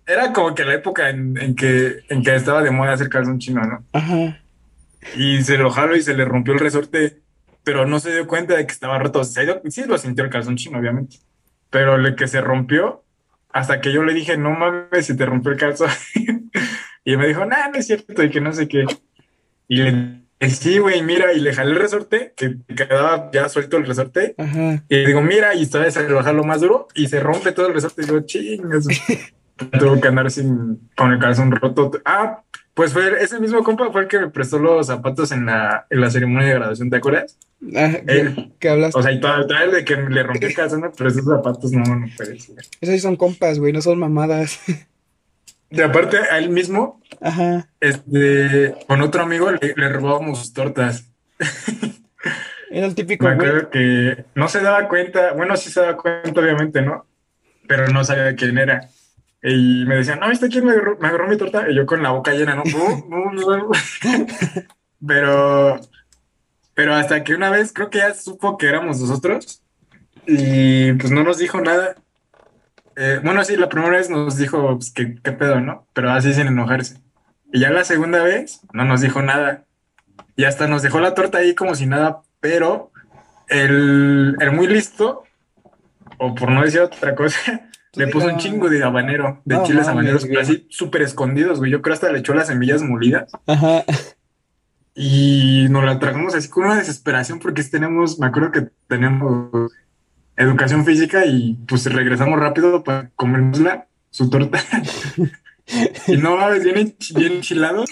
Era 0.07 0.33
como 0.33 0.55
que 0.55 0.65
la 0.65 0.75
época 0.75 1.11
en, 1.11 1.37
en 1.39 1.55
que, 1.55 1.99
en 2.09 2.23
que 2.23 2.35
estaba 2.35 2.63
de 2.63 2.71
moda 2.71 2.95
hacer 2.95 3.11
calzón 3.11 3.39
chino, 3.39 3.61
¿no? 3.63 3.85
Ajá. 3.93 4.41
Y 5.17 5.43
se 5.43 5.59
lo 5.59 5.71
jaló 5.71 5.97
y 5.97 6.03
se 6.03 6.15
le 6.15 6.25
rompió 6.25 6.55
el 6.55 6.61
resorte, 6.61 7.19
pero 7.63 7.85
no 7.87 8.01
se 8.01 8.13
dio 8.13 8.27
cuenta 8.27 8.55
de 8.57 8.67
que 8.67 8.73
estaba 8.73 8.99
roto. 8.99 9.23
Se 9.25 9.45
dio- 9.45 9.61
sí 9.69 9.85
lo 9.87 9.99
sintió 9.99 10.25
el 10.25 10.31
calzón 10.31 10.57
chino, 10.57 10.79
obviamente. 10.79 11.19
Pero 11.71 11.97
el 11.97 12.17
que 12.17 12.27
se 12.27 12.41
rompió, 12.41 13.05
hasta 13.51 13.81
que 13.83 13.93
yo 13.93 14.03
le 14.03 14.15
dije, 14.15 14.39
no 14.39 14.51
mames, 14.53 15.05
se 15.07 15.15
te 15.15 15.27
rompió 15.27 15.53
el 15.53 15.59
calzón. 15.59 15.91
y 17.05 17.17
me 17.19 17.29
dijo, 17.29 17.45
nah, 17.45 17.69
no 17.69 17.79
es 17.79 17.87
cierto, 17.87 18.23
y 18.23 18.31
que 18.31 18.41
no 18.41 18.53
sé 18.55 18.67
qué. 18.67 18.87
Y 19.69 19.83
le 19.83 20.23
sí, 20.41 20.79
güey, 20.79 21.03
mira, 21.03 21.33
y 21.33 21.41
le 21.41 21.53
jalé 21.53 21.73
el 21.73 21.79
resorte, 21.79 22.33
que 22.37 22.57
quedaba 22.75 23.31
ya 23.33 23.49
suelto 23.49 23.77
el 23.77 23.87
resorte. 23.87 24.35
Ajá. 24.39 24.85
Y 24.89 25.05
digo, 25.05 25.21
mira, 25.21 25.55
y 25.55 25.67
todavía 25.67 25.91
se 25.91 26.09
lo 26.09 26.23
jalo 26.23 26.45
más 26.45 26.61
duro 26.61 26.89
y 26.95 27.09
se 27.09 27.21
rompe 27.21 27.53
todo 27.53 27.67
el 27.67 27.75
resorte. 27.75 28.03
Y 28.03 28.07
digo, 28.07 28.21
chingas. 28.21 28.87
Tuvo 29.79 30.01
que 30.01 30.09
andar 30.09 30.31
sin, 30.31 30.89
con 30.97 31.13
el 31.13 31.19
calzón 31.19 31.51
roto. 31.51 31.91
Ah, 32.05 32.43
pues 32.75 32.93
fue 32.93 33.21
ese 33.21 33.41
mismo 33.41 33.65
compa 33.65 33.91
fue 33.91 34.03
el 34.03 34.07
que 34.07 34.21
me 34.21 34.31
prestó 34.31 34.61
los 34.61 34.87
zapatos 34.87 35.33
en 35.33 35.47
la, 35.47 35.87
en 35.91 36.01
la 36.01 36.11
ceremonia 36.11 36.47
de 36.47 36.55
graduación, 36.55 36.91
¿te 36.91 36.97
acuerdas? 36.99 37.37
Ah, 37.75 37.91
Él. 38.07 38.53
que 38.61 38.69
hablas. 38.69 38.95
O 38.95 39.03
sea, 39.03 39.11
y 39.11 39.19
todavía, 39.21 39.65
el 39.65 39.73
de 39.73 39.85
que 39.85 39.97
le 39.97 40.23
rompí 40.23 40.47
el 40.47 40.55
calzón, 40.55 40.83
prestó 40.97 41.21
esos 41.21 41.25
zapatos, 41.25 41.73
no, 41.73 41.83
no 41.83 42.07
puede 42.17 42.39
ser. 42.39 42.55
Esos 42.81 42.95
sí 42.95 43.01
son 43.01 43.17
compas, 43.17 43.59
güey, 43.59 43.73
no 43.73 43.83
son 43.83 43.99
mamadas. 43.99 44.61
Y 45.71 45.81
aparte, 45.83 46.17
a 46.19 46.39
él 46.39 46.49
mismo, 46.51 47.01
Ajá. 47.21 47.69
este, 47.81 48.75
con 48.87 49.03
otro 49.03 49.23
amigo 49.23 49.51
le, 49.51 49.75
le 49.77 49.89
robábamos 49.91 50.53
tortas. 50.53 51.05
Era 52.71 52.87
el 52.87 52.95
típico, 52.95 53.27
Me 53.27 53.35
güey. 53.35 53.49
acuerdo 53.49 53.71
que 53.71 54.25
no 54.35 54.49
se 54.49 54.61
daba 54.61 54.89
cuenta, 54.89 55.33
bueno, 55.33 55.57
sí 55.57 55.71
se 55.71 55.81
daba 55.81 55.97
cuenta, 55.97 56.41
obviamente, 56.41 56.83
¿no? 56.83 57.07
Pero 57.67 57.89
no 57.89 58.05
sabía 58.05 58.35
quién 58.37 58.59
era. 58.59 58.89
Y 59.43 59.85
me 59.87 59.97
decían, 59.97 60.21
¿no 60.21 60.29
viste 60.29 60.49
quién 60.49 60.65
me 60.65 60.73
agarró, 60.73 60.99
me 60.99 61.09
agarró 61.09 61.29
mi 61.29 61.37
torta? 61.37 61.71
Y 61.71 61.75
yo 61.77 61.87
con 61.87 62.03
la 62.03 62.11
boca 62.11 62.33
llena, 62.33 62.55
¿no? 62.57 62.65
No, 63.09 63.33
no, 63.33 63.57
no. 63.57 63.71
Pero, 65.07 65.81
pero 66.75 66.95
hasta 66.95 67.23
que 67.25 67.35
una 67.35 67.51
vez 67.51 67.73
creo 67.73 67.89
que 67.91 67.99
ya 67.99 68.15
supo 68.15 68.59
que 68.59 68.67
éramos 68.69 69.01
nosotros 69.01 69.63
y 70.27 70.93
pues 70.95 71.11
no 71.13 71.23
nos 71.25 71.39
dijo 71.39 71.61
nada. 71.61 71.95
Eh, 73.01 73.21
bueno, 73.23 73.45
sí, 73.45 73.57
la 73.57 73.69
primera 73.69 73.93
vez 73.93 74.11
nos 74.11 74.37
dijo 74.37 74.77
pues, 74.77 74.93
que 74.93 75.15
qué 75.23 75.31
pedo, 75.31 75.61
¿no? 75.61 75.87
Pero 75.93 76.11
así 76.11 76.35
sin 76.35 76.49
enojarse. 76.49 76.99
Y 77.53 77.61
ya 77.61 77.71
la 77.71 77.85
segunda 77.85 78.25
vez 78.25 78.61
no 78.73 78.85
nos 78.85 79.01
dijo 79.01 79.23
nada. 79.23 79.67
Y 80.35 80.45
hasta 80.45 80.67
nos 80.67 80.83
dejó 80.83 80.99
la 80.99 81.15
torta 81.15 81.39
ahí 81.39 81.55
como 81.55 81.77
si 81.77 81.87
nada, 81.87 82.23
pero 82.41 82.91
el, 83.49 84.37
el 84.41 84.53
muy 84.53 84.67
listo 84.67 85.23
o 86.19 86.35
por 86.35 86.51
no 86.51 86.63
decir 86.63 86.81
otra 86.81 87.15
cosa, 87.15 87.69
le 87.95 88.09
puso 88.09 88.27
un 88.27 88.39
chingo 88.39 88.69
de 88.69 88.83
habanero, 88.83 89.41
de 89.45 89.55
No 89.55 89.63
chiles 89.63 89.87
habaneros, 89.87 90.27
pero 90.27 90.41
así 90.41 90.67
súper 90.69 91.03
escondidos, 91.03 91.59
güey. 91.59 91.71
Yo 91.71 91.81
creo 91.81 91.95
hasta 91.95 92.11
le 92.11 92.19
echó 92.19 92.35
las 92.35 92.49
semillas 92.49 92.83
molidas 92.83 93.31
Ajá. 93.47 93.85
y 94.95 95.69
nos 95.71 95.85
la 95.85 96.01
tragamos 96.01 96.35
así 96.35 96.49
con 96.49 96.65
una 96.65 96.77
desesperación 96.77 97.39
porque 97.39 97.63
tenemos, 97.63 98.19
me 98.19 98.27
acuerdo 98.27 98.51
que 98.51 98.69
tenemos 98.89 99.73
educación 100.39 100.85
física 100.87 101.27
y 101.27 101.59
pues 101.69 101.85
regresamos 101.93 102.39
rápido 102.41 102.83
para 102.85 103.11
comérnosla, 103.17 103.87
su 104.11 104.31
torta. 104.31 104.59
Y 106.07 106.17
no 106.17 106.35
mames, 106.35 106.65
bien, 106.65 106.95
bien 107.15 107.33
enchilados, 107.35 107.91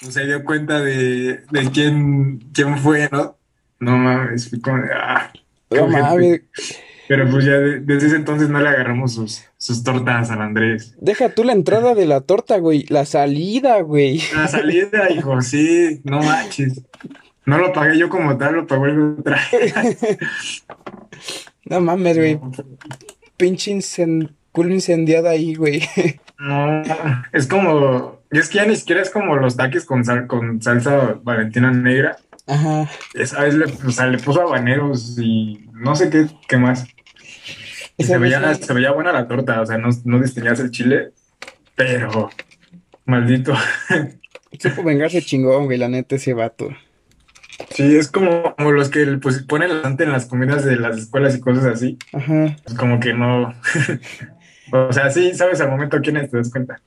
pues 0.00 0.14
se 0.14 0.24
dio 0.26 0.44
cuenta 0.44 0.80
de, 0.80 1.40
de 1.50 1.70
quién, 1.74 2.38
quién 2.54 2.78
fue, 2.78 3.08
¿no? 3.10 3.36
No 3.80 3.98
mames, 3.98 4.48
como 4.62 4.76
de, 4.76 4.90
ah, 4.94 5.32
No 5.70 5.88
mames. 5.88 6.42
Pero 7.08 7.28
pues 7.28 7.44
ya 7.44 7.54
de- 7.58 7.80
desde 7.80 8.06
ese 8.06 8.16
entonces 8.16 8.48
no 8.48 8.60
le 8.60 8.68
agarramos 8.68 9.14
sus, 9.14 9.42
sus 9.56 9.82
tortas 9.82 10.30
al 10.30 10.40
Andrés. 10.40 10.94
Deja 11.00 11.30
tú 11.30 11.42
la 11.42 11.52
entrada 11.52 11.96
de 11.96 12.06
la 12.06 12.20
torta, 12.20 12.58
güey. 12.58 12.84
La 12.90 13.04
salida, 13.06 13.80
güey. 13.80 14.22
La 14.32 14.46
salida, 14.46 15.10
hijo, 15.10 15.42
sí, 15.42 16.02
no 16.04 16.20
manches. 16.20 16.80
No 17.44 17.58
lo 17.58 17.72
pagué 17.72 17.98
yo 17.98 18.08
como 18.08 18.36
tal, 18.38 18.54
lo 18.54 18.66
pagó 18.68 18.86
el 18.86 19.16
otra. 19.18 19.40
No 21.66 21.80
mames, 21.80 22.16
güey. 22.16 22.40
Pinche 23.36 23.70
incen- 23.72 24.30
culo 24.52 24.72
incendiada 24.74 25.30
ahí, 25.30 25.54
güey. 25.54 25.82
No, 26.38 26.82
es 27.32 27.46
como, 27.46 28.20
y 28.30 28.38
es 28.38 28.50
que 28.50 28.56
ya 28.58 28.66
ni 28.66 28.76
siquiera 28.76 29.00
es 29.00 29.08
como 29.08 29.36
los 29.36 29.56
taques 29.56 29.86
con, 29.86 30.04
sal- 30.04 30.26
con 30.26 30.60
salsa 30.60 31.18
valentina 31.22 31.70
negra. 31.72 32.18
Ajá. 32.46 32.90
Esa 33.14 33.40
vez 33.42 33.54
le, 33.54 33.64
o 33.64 33.90
sea, 33.90 34.06
le 34.08 34.18
puso 34.18 34.42
habaneros 34.42 35.18
y 35.18 35.64
no 35.72 35.96
sé 35.96 36.10
qué, 36.10 36.26
qué 36.46 36.58
más. 36.58 36.86
Y 37.96 38.04
se 38.04 38.18
veía, 38.18 38.54
se 38.54 38.70
veía 38.74 38.92
buena 38.92 39.12
la 39.12 39.26
torta, 39.26 39.62
o 39.62 39.66
sea, 39.66 39.78
no, 39.78 39.88
no 40.04 40.20
distinguías 40.20 40.60
el 40.60 40.70
chile, 40.70 41.12
pero 41.74 42.28
maldito. 43.06 43.54
Supo 44.60 44.82
vengarse 44.82 45.22
chingón, 45.22 45.64
güey, 45.64 45.78
la 45.78 45.88
neta, 45.88 46.16
ese 46.16 46.34
vato. 46.34 46.68
Sí, 47.70 47.96
es 47.96 48.10
como, 48.10 48.54
como 48.54 48.72
los 48.72 48.90
que 48.90 49.06
pues, 49.20 49.42
ponen 49.42 49.82
la 49.82 49.88
en 49.88 50.12
las 50.12 50.26
comidas 50.26 50.64
de 50.64 50.76
las 50.76 50.98
escuelas 50.98 51.34
y 51.36 51.40
cosas 51.40 51.64
así. 51.64 51.98
Ajá. 52.12 52.56
Pues 52.64 52.76
como 52.76 53.00
que 53.00 53.12
no. 53.12 53.54
O 54.72 54.92
sea, 54.92 55.10
sí, 55.10 55.32
sabes 55.32 55.60
al 55.60 55.70
momento 55.70 56.00
quién 56.00 56.16
es, 56.16 56.28
te 56.28 56.38
das 56.38 56.50
cuenta. 56.50 56.80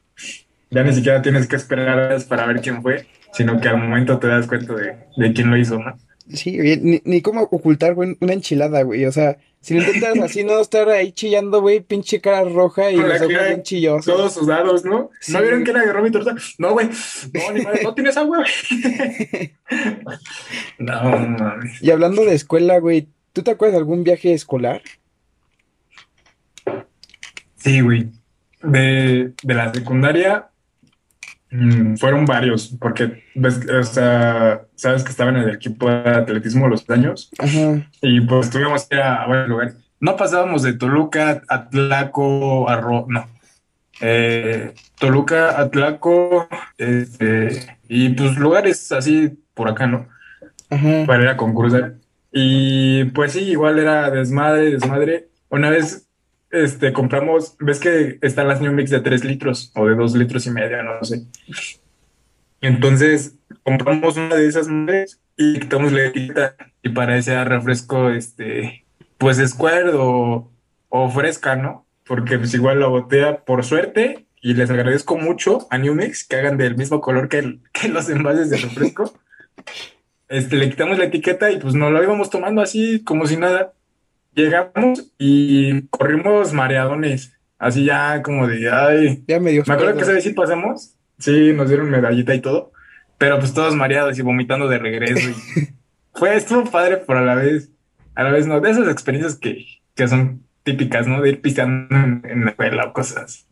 Ya 0.69 0.83
ni 0.83 0.91
siquiera 0.91 1.21
tienes 1.21 1.47
que 1.47 1.55
esperar 1.55 2.21
para 2.27 2.45
ver 2.45 2.59
quién 2.59 2.81
fue, 2.81 3.07
sino 3.31 3.61
que 3.61 3.69
al 3.69 3.77
momento 3.77 4.19
te 4.19 4.27
das 4.27 4.47
cuenta 4.47 4.73
de, 4.73 4.97
de 5.15 5.33
quién 5.33 5.49
lo 5.49 5.55
hizo, 5.55 5.79
¿no? 5.79 5.95
Sí, 6.33 6.57
güey, 6.57 6.77
ni, 6.77 7.01
ni 7.05 7.21
cómo 7.21 7.41
ocultar, 7.41 7.95
güey, 7.95 8.15
una 8.19 8.33
enchilada, 8.33 8.83
güey. 8.83 9.05
O 9.05 9.11
sea, 9.11 9.37
si 9.61 9.73
lo 9.73 9.81
intentas 9.81 10.17
así, 10.23 10.43
no 10.43 10.59
estar 10.59 10.87
ahí 10.89 11.11
chillando, 11.11 11.61
güey, 11.61 11.79
pinche 11.79 12.21
cara 12.21 12.43
roja 12.43 12.91
y 12.91 12.95
Con 12.95 13.09
los 13.09 13.21
ojos 13.21 13.27
bien 13.29 13.63
chillosos. 13.63 14.05
Todos 14.05 14.33
sudados, 14.33 14.85
¿no? 14.85 15.09
Sí. 15.19 15.33
¿No 15.33 15.41
vieron 15.41 15.63
que 15.63 15.73
le 15.73 15.79
agarró 15.79 16.03
mi 16.03 16.11
torta? 16.11 16.35
No, 16.59 16.73
güey. 16.73 16.87
No, 17.33 17.51
ni 17.51 17.61
madre, 17.61 17.83
¿no 17.83 17.93
tienes 17.93 18.17
agua? 18.17 18.43
No, 20.79 21.01
mames. 21.03 21.83
Y 21.83 21.91
hablando 21.91 22.23
de 22.23 22.33
escuela, 22.33 22.79
güey, 22.79 23.09
¿tú 23.33 23.43
te 23.43 23.51
acuerdas 23.51 23.73
de 23.73 23.79
algún 23.79 24.03
viaje 24.03 24.33
escolar? 24.33 24.81
Sí, 27.57 27.81
güey. 27.81 28.09
De, 28.63 29.33
de 29.43 29.53
la 29.53 29.73
secundaria 29.73 30.48
mm, 31.51 31.95
fueron 31.97 32.25
varios, 32.25 32.75
porque 32.79 33.23
ves, 33.35 33.59
o 33.69 33.83
sea, 33.83 34.61
sabes 34.75 35.03
que 35.03 35.11
estaba 35.11 35.29
en 35.31 35.37
el 35.37 35.49
equipo 35.49 35.89
de 35.89 36.09
atletismo 36.09 36.67
los 36.67 36.89
años 36.89 37.29
Ajá. 37.39 37.87
y 38.01 38.21
pues 38.21 38.49
tuvimos 38.49 38.85
que 38.87 38.95
ir 38.95 39.01
a 39.01 39.25
varios 39.27 39.49
lugares. 39.49 39.75
No 39.99 40.15
pasábamos 40.15 40.63
de 40.63 40.73
Toluca 40.73 41.41
a 41.49 41.69
Tlaco, 41.69 42.69
a 42.69 42.79
Ro- 42.79 43.05
no. 43.09 43.27
Eh, 44.01 44.73
Toluca, 44.97 45.59
Atlaco, 45.59 46.47
este, 46.77 47.77
y 47.89 48.09
pues 48.09 48.37
lugares 48.37 48.91
así 48.93 49.37
por 49.53 49.69
acá, 49.69 49.87
¿no? 49.87 50.07
Ajá. 50.69 51.03
Para 51.05 51.23
ir 51.23 51.29
a 51.29 51.37
concursar. 51.37 51.95
Y 52.31 53.05
pues 53.05 53.33
sí, 53.33 53.39
igual 53.41 53.79
era 53.79 54.09
desmadre, 54.11 54.71
desmadre. 54.71 55.27
Una 55.49 55.69
vez 55.69 56.07
este, 56.51 56.93
compramos, 56.93 57.55
ves 57.59 57.79
que 57.79 58.17
están 58.21 58.47
las 58.47 58.61
New 58.61 58.71
Mix 58.73 58.89
de 58.89 59.01
3 59.01 59.23
litros 59.23 59.71
o 59.75 59.85
de 59.87 59.95
2 59.95 60.15
litros 60.15 60.45
y 60.47 60.51
medio, 60.51 60.81
no 60.83 61.03
sé. 61.03 61.23
Entonces 62.61 63.35
compramos 63.63 64.17
una 64.17 64.35
de 64.35 64.47
esas 64.47 64.67
madres 64.67 65.19
y 65.37 65.59
quitamos 65.59 65.91
la 65.91 66.05
etiqueta 66.05 66.55
y 66.83 66.89
para 66.89 67.17
ese 67.17 67.41
refresco, 67.45 68.09
este, 68.09 68.85
pues 69.17 69.37
Square 69.37 69.91
o, 69.93 70.51
o 70.89 71.09
fresca, 71.09 71.55
¿no? 71.55 71.85
Porque 72.05 72.37
pues 72.37 72.53
igual 72.53 72.79
la 72.79 72.87
botella, 72.87 73.43
por 73.45 73.63
suerte, 73.63 74.25
y 74.41 74.53
les 74.55 74.69
agradezco 74.69 75.17
mucho 75.17 75.67
a 75.69 75.77
New 75.77 75.93
Mix 75.95 76.25
que 76.27 76.37
hagan 76.37 76.57
del 76.57 76.75
mismo 76.75 77.01
color 77.01 77.29
que, 77.29 77.39
el- 77.39 77.59
que 77.71 77.87
los 77.89 78.09
envases 78.09 78.49
de 78.49 78.57
refresco. 78.57 79.13
Este, 80.29 80.57
le 80.57 80.69
quitamos 80.69 80.99
la 80.99 81.05
etiqueta 81.05 81.49
y 81.49 81.57
pues 81.57 81.73
nos 81.73 81.91
lo 81.91 82.03
íbamos 82.03 82.29
tomando 82.29 82.61
así 82.61 83.03
como 83.03 83.25
si 83.25 83.35
nada. 83.35 83.73
Llegamos 84.33 85.11
y 85.17 85.81
corrimos 85.87 86.53
mareadones, 86.53 87.33
así 87.57 87.85
ya 87.85 88.21
como 88.21 88.47
de, 88.47 88.69
ay, 88.71 89.23
Ya 89.27 89.39
me 89.39 89.51
dio 89.51 89.63
me 89.67 89.73
acuerdo 89.73 89.95
que 89.95 90.03
esa 90.03 90.13
vez 90.13 90.23
sí 90.23 90.31
pasamos, 90.33 90.95
sí, 91.17 91.51
nos 91.53 91.67
dieron 91.67 91.89
medallita 91.89 92.33
y 92.35 92.39
todo, 92.41 92.71
pero 93.17 93.39
pues 93.39 93.53
todos 93.53 93.75
mareados 93.75 94.17
y 94.17 94.21
vomitando 94.21 94.67
de 94.67 94.77
regreso. 94.79 95.29
y- 95.29 95.67
Fue, 96.13 96.35
estuvo 96.35 96.69
padre, 96.69 96.97
pero 97.05 97.19
a 97.19 97.21
la 97.23 97.35
vez, 97.35 97.69
a 98.15 98.23
la 98.23 98.31
vez 98.31 98.45
no, 98.47 98.59
de 98.59 98.71
esas 98.71 98.87
experiencias 98.89 99.35
que, 99.35 99.65
que 99.95 100.07
son 100.07 100.43
típicas, 100.63 101.07
¿no? 101.07 101.21
De 101.21 101.29
ir 101.29 101.41
pisteando 101.41 101.95
en, 101.95 102.21
en 102.25 102.45
la 102.45 102.51
escuela 102.51 102.85
o 102.85 102.93
cosas. 102.93 103.47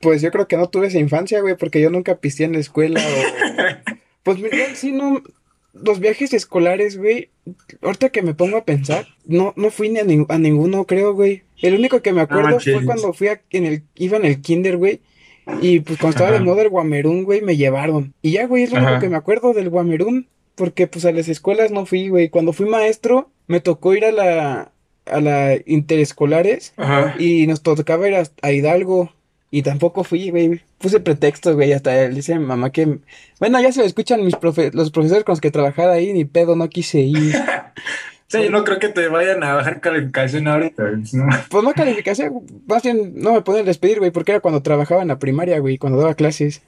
Pues 0.00 0.20
yo 0.22 0.30
creo 0.30 0.46
que 0.48 0.56
no 0.56 0.68
tuve 0.68 0.88
esa 0.88 0.98
infancia, 0.98 1.40
güey, 1.40 1.56
porque 1.56 1.80
yo 1.80 1.90
nunca 1.90 2.16
pisteé 2.18 2.46
en 2.46 2.52
la 2.52 2.58
escuela 2.60 3.00
o... 3.00 3.92
Pues 4.22 4.38
mira, 4.38 4.56
sí, 4.74 4.92
no... 4.92 5.22
Los 5.84 6.00
viajes 6.00 6.32
escolares, 6.34 6.96
güey, 6.98 7.30
ahorita 7.82 8.08
que 8.10 8.22
me 8.22 8.34
pongo 8.34 8.56
a 8.56 8.64
pensar, 8.64 9.06
no, 9.26 9.52
no 9.56 9.70
fui 9.70 9.88
ni 9.88 9.98
a, 9.98 10.04
nin- 10.04 10.26
a 10.28 10.38
ninguno, 10.38 10.84
creo, 10.84 11.14
güey. 11.14 11.42
El 11.60 11.74
único 11.74 12.02
que 12.02 12.12
me 12.12 12.20
acuerdo 12.20 12.60
fue 12.60 12.72
manches. 12.74 12.84
cuando 12.86 13.12
fui 13.12 13.28
a- 13.28 13.40
en 13.50 13.64
el, 13.66 13.82
iba 13.96 14.16
en 14.16 14.24
el 14.24 14.40
kinder, 14.40 14.76
güey, 14.76 15.00
y 15.62 15.80
pues 15.80 15.98
cuando 15.98 16.16
estaba 16.16 16.30
de 16.32 16.40
moda 16.44 16.62
el 16.62 16.68
guamerún, 16.68 17.24
güey, 17.24 17.40
me 17.42 17.56
llevaron. 17.56 18.12
Y 18.22 18.32
ya, 18.32 18.46
güey, 18.46 18.64
es 18.64 18.72
lo 18.72 18.78
único 18.78 18.98
que 19.00 19.08
me 19.08 19.16
acuerdo 19.16 19.52
del 19.54 19.70
guamerún, 19.70 20.28
porque 20.54 20.86
pues 20.86 21.04
a 21.04 21.12
las 21.12 21.28
escuelas 21.28 21.70
no 21.70 21.86
fui, 21.86 22.08
güey. 22.08 22.28
Cuando 22.28 22.52
fui 22.52 22.68
maestro, 22.68 23.30
me 23.46 23.60
tocó 23.60 23.94
ir 23.94 24.04
a 24.04 24.12
la, 24.12 24.72
a 25.06 25.20
la 25.20 25.56
interescolares 25.64 26.74
Ajá. 26.76 27.14
y 27.18 27.46
nos 27.46 27.62
tocaba 27.62 28.08
ir 28.08 28.14
a, 28.14 28.24
a 28.42 28.52
Hidalgo. 28.52 29.12
Y 29.50 29.62
tampoco 29.62 30.04
fui, 30.04 30.30
güey. 30.30 30.60
Puse 30.78 31.00
pretextos, 31.00 31.54
güey. 31.54 31.72
Hasta 31.72 31.92
le 31.92 32.10
dice 32.10 32.34
a 32.34 32.38
mi 32.38 32.44
mamá 32.46 32.70
que. 32.70 32.98
Bueno, 33.40 33.60
ya 33.60 33.72
se 33.72 33.80
lo 33.80 33.86
escuchan 33.86 34.24
mis 34.24 34.34
profe- 34.34 34.72
los 34.74 34.90
profesores 34.90 35.24
con 35.24 35.32
los 35.32 35.40
que 35.40 35.50
trabajaba 35.50 35.92
ahí. 35.92 36.12
Ni 36.12 36.24
pedo, 36.24 36.54
no 36.56 36.68
quise 36.68 37.00
ir. 37.00 37.34
Sí, 38.30 38.50
no 38.50 38.62
creo 38.62 38.78
que 38.78 38.90
te 38.90 39.08
vayan 39.08 39.42
a 39.42 39.54
bajar 39.54 39.80
calificación 39.80 40.48
ahorita, 40.48 40.82
¿no? 41.14 41.26
Pues 41.48 41.64
no 41.64 41.72
calificación. 41.72 42.42
Más 42.66 42.82
bien, 42.82 43.14
no 43.16 43.32
me 43.32 43.40
pueden 43.40 43.64
despedir, 43.64 44.00
güey. 44.00 44.10
Porque 44.10 44.32
era 44.32 44.40
cuando 44.40 44.60
trabajaba 44.62 45.00
en 45.00 45.08
la 45.08 45.18
primaria, 45.18 45.58
güey. 45.60 45.78
Cuando 45.78 45.98
daba 45.98 46.12
clases. 46.12 46.60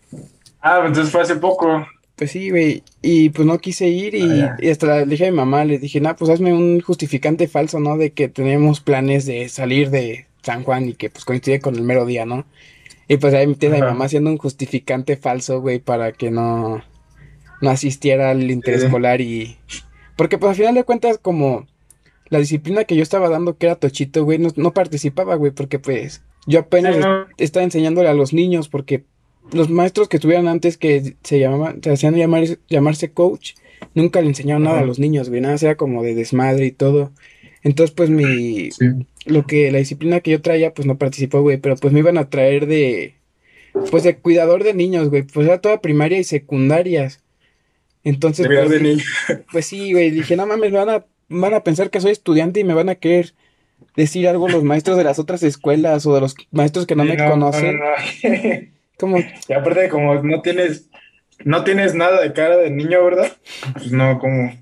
Ah, 0.62 0.80
entonces 0.86 1.12
fue 1.12 1.20
hace 1.20 1.36
poco. 1.36 1.86
Pues 2.16 2.30
sí, 2.30 2.48
güey. 2.48 2.82
Y 3.02 3.28
pues 3.28 3.46
no 3.46 3.58
quise 3.58 3.88
ir. 3.88 4.14
Y, 4.14 4.40
Ah, 4.40 4.56
y 4.58 4.70
hasta 4.70 5.00
le 5.00 5.04
dije 5.04 5.26
a 5.26 5.30
mi 5.30 5.36
mamá. 5.36 5.66
Le 5.66 5.78
dije, 5.78 6.00
nah, 6.00 6.14
pues 6.14 6.30
hazme 6.30 6.54
un 6.54 6.80
justificante 6.80 7.46
falso, 7.46 7.78
¿no? 7.78 7.98
De 7.98 8.12
que 8.12 8.28
teníamos 8.28 8.80
planes 8.80 9.26
de 9.26 9.46
salir 9.50 9.90
de 9.90 10.24
San 10.42 10.64
Juan. 10.64 10.88
Y 10.88 10.94
que 10.94 11.10
pues 11.10 11.24
coincide 11.24 11.60
con 11.60 11.74
el 11.76 11.82
mero 11.82 12.06
día, 12.06 12.24
¿no? 12.26 12.46
Y 13.08 13.16
pues 13.16 13.34
ahí 13.34 13.52
tienes 13.56 13.80
a 13.82 13.84
mi 13.86 13.90
mamá 13.90 14.04
haciendo 14.04 14.30
un 14.30 14.38
justificante 14.38 15.16
falso, 15.16 15.60
güey, 15.60 15.80
para 15.80 16.12
que 16.12 16.30
no, 16.30 16.82
no 17.60 17.70
asistiera 17.70 18.30
al 18.30 18.50
interescolar 18.50 19.20
y... 19.20 19.56
Porque 20.16 20.38
pues 20.38 20.50
al 20.50 20.56
final 20.56 20.74
de 20.74 20.84
cuentas 20.84 21.18
como 21.18 21.66
la 22.28 22.38
disciplina 22.38 22.84
que 22.84 22.94
yo 22.94 23.02
estaba 23.02 23.28
dando, 23.28 23.56
que 23.56 23.66
era 23.66 23.74
tochito, 23.74 24.24
güey, 24.24 24.38
no, 24.38 24.50
no 24.54 24.72
participaba, 24.72 25.34
güey, 25.34 25.50
porque 25.50 25.78
pues 25.80 26.22
yo 26.46 26.60
apenas 26.60 26.94
Sí, 26.94 27.00
no. 27.00 27.22
est- 27.22 27.30
estaba 27.38 27.64
enseñándole 27.64 28.08
a 28.08 28.14
los 28.14 28.32
niños, 28.32 28.68
porque 28.68 29.02
los 29.52 29.68
maestros 29.70 30.08
que 30.08 30.18
estuvieron 30.18 30.46
antes 30.46 30.76
que 30.76 31.16
se 31.24 31.40
llamaban, 31.40 31.82
se 31.82 31.90
hacían 31.90 32.14
llamar, 32.14 32.44
llamarse 32.68 33.10
coach, 33.10 33.54
nunca 33.94 34.20
le 34.20 34.28
enseñaron 34.28 34.62
nada 34.62 34.78
a 34.80 34.84
los 34.84 35.00
niños, 35.00 35.28
güey, 35.30 35.40
nada, 35.40 35.56
era 35.60 35.74
como 35.76 36.04
de 36.04 36.14
desmadre 36.14 36.66
y 36.66 36.70
todo. 36.72 37.10
Entonces 37.62 37.94
pues 37.94 38.10
mi, 38.10 38.70
Sí. 38.70 38.86
lo 39.26 39.46
que 39.46 39.70
la 39.70 39.78
disciplina 39.78 40.20
que 40.20 40.30
yo 40.32 40.40
traía 40.40 40.72
pues 40.74 40.86
no 40.86 40.96
participó, 40.98 41.42
güey, 41.42 41.58
pero 41.58 41.76
pues 41.76 41.92
me 41.92 41.98
iban 42.00 42.18
a 42.18 42.28
traer 42.30 42.66
de 42.66 43.14
pues 43.90 44.02
de 44.02 44.16
cuidador 44.16 44.64
de 44.64 44.74
niños, 44.74 45.10
güey, 45.10 45.22
pues 45.22 45.46
era 45.46 45.60
toda 45.60 45.80
primaria 45.80 46.18
y 46.18 46.24
secundarias. 46.24 47.22
Entonces, 48.02 48.48
De 48.48 48.56
pues, 48.56 48.70
de 48.70 48.80
niño. 48.80 49.04
pues 49.52 49.66
sí, 49.66 49.92
güey, 49.92 50.10
dije, 50.10 50.36
no 50.36 50.46
mames, 50.46 50.72
me 50.72 50.78
van 50.78 50.88
a 50.90 51.04
van 51.28 51.54
a 51.54 51.62
pensar 51.62 51.90
que 51.90 52.00
soy 52.00 52.10
estudiante 52.10 52.58
y 52.60 52.64
me 52.64 52.74
van 52.74 52.88
a 52.88 52.96
querer 52.96 53.34
decir 53.96 54.26
algo 54.26 54.48
los 54.48 54.64
maestros 54.64 54.96
de 54.96 55.04
las 55.04 55.18
otras 55.20 55.42
escuelas 55.44 56.04
o 56.06 56.14
de 56.14 56.20
los 56.20 56.34
maestros 56.50 56.86
que 56.86 56.96
no 56.96 57.04
Sí, 57.04 57.10
me 57.10 57.16
no, 57.16 57.30
conocen. 57.30 57.78
no, 57.78 57.84
no. 57.84 58.66
Como 58.98 59.18
Y 59.48 59.52
aparte, 59.52 59.88
como 59.90 60.14
no 60.22 60.42
tienes, 60.42 60.88
no 61.44 61.62
tienes 61.62 61.94
nada 61.94 62.20
de 62.20 62.32
cara 62.32 62.56
de 62.56 62.70
niño, 62.70 63.04
¿verdad? 63.04 63.30
Pues 63.74 63.92
no, 63.92 64.18
como. 64.18 64.52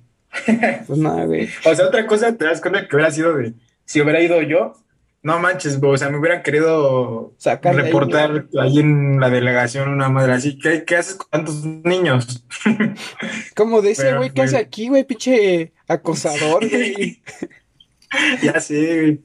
Pues 0.87 0.99
nada, 0.99 1.25
güey. 1.25 1.49
O 1.65 1.75
sea, 1.75 1.87
otra 1.87 2.07
cosa 2.07 2.35
te 2.37 2.45
das 2.45 2.61
cuenta 2.61 2.87
que 2.87 2.97
hubiera 2.97 3.11
sido 3.11 3.37
de. 3.37 3.53
Si 3.85 4.01
hubiera 4.01 4.21
ido 4.21 4.41
yo, 4.43 4.75
no 5.23 5.39
manches, 5.41 5.79
o 5.83 5.97
sea, 5.97 6.11
me 6.11 6.19
hubieran 6.19 6.43
querido 6.43 7.33
Sacar 7.39 7.75
ahí, 7.75 7.83
reportar 7.87 8.47
ahí 8.61 8.79
en 8.79 9.19
la 9.19 9.31
delegación 9.31 9.89
una 9.89 10.09
madre 10.09 10.33
así. 10.35 10.59
¿Qué, 10.59 10.85
qué 10.85 10.97
haces 10.97 11.15
con 11.17 11.29
tantos 11.31 11.65
niños? 11.65 12.45
Como 13.57 13.83
de 13.83 13.93
ese 13.93 14.03
Pero 14.05 14.19
güey 14.19 14.31
que 14.31 14.43
hace 14.43 14.53
fue- 14.57 14.61
aquí, 14.61 14.89
güey, 14.89 15.05
pinche 15.05 15.73
acosador, 15.89 16.69
güey. 16.69 17.21
Ya 18.43 18.59
sé, 18.61 19.01
güey. 19.03 19.21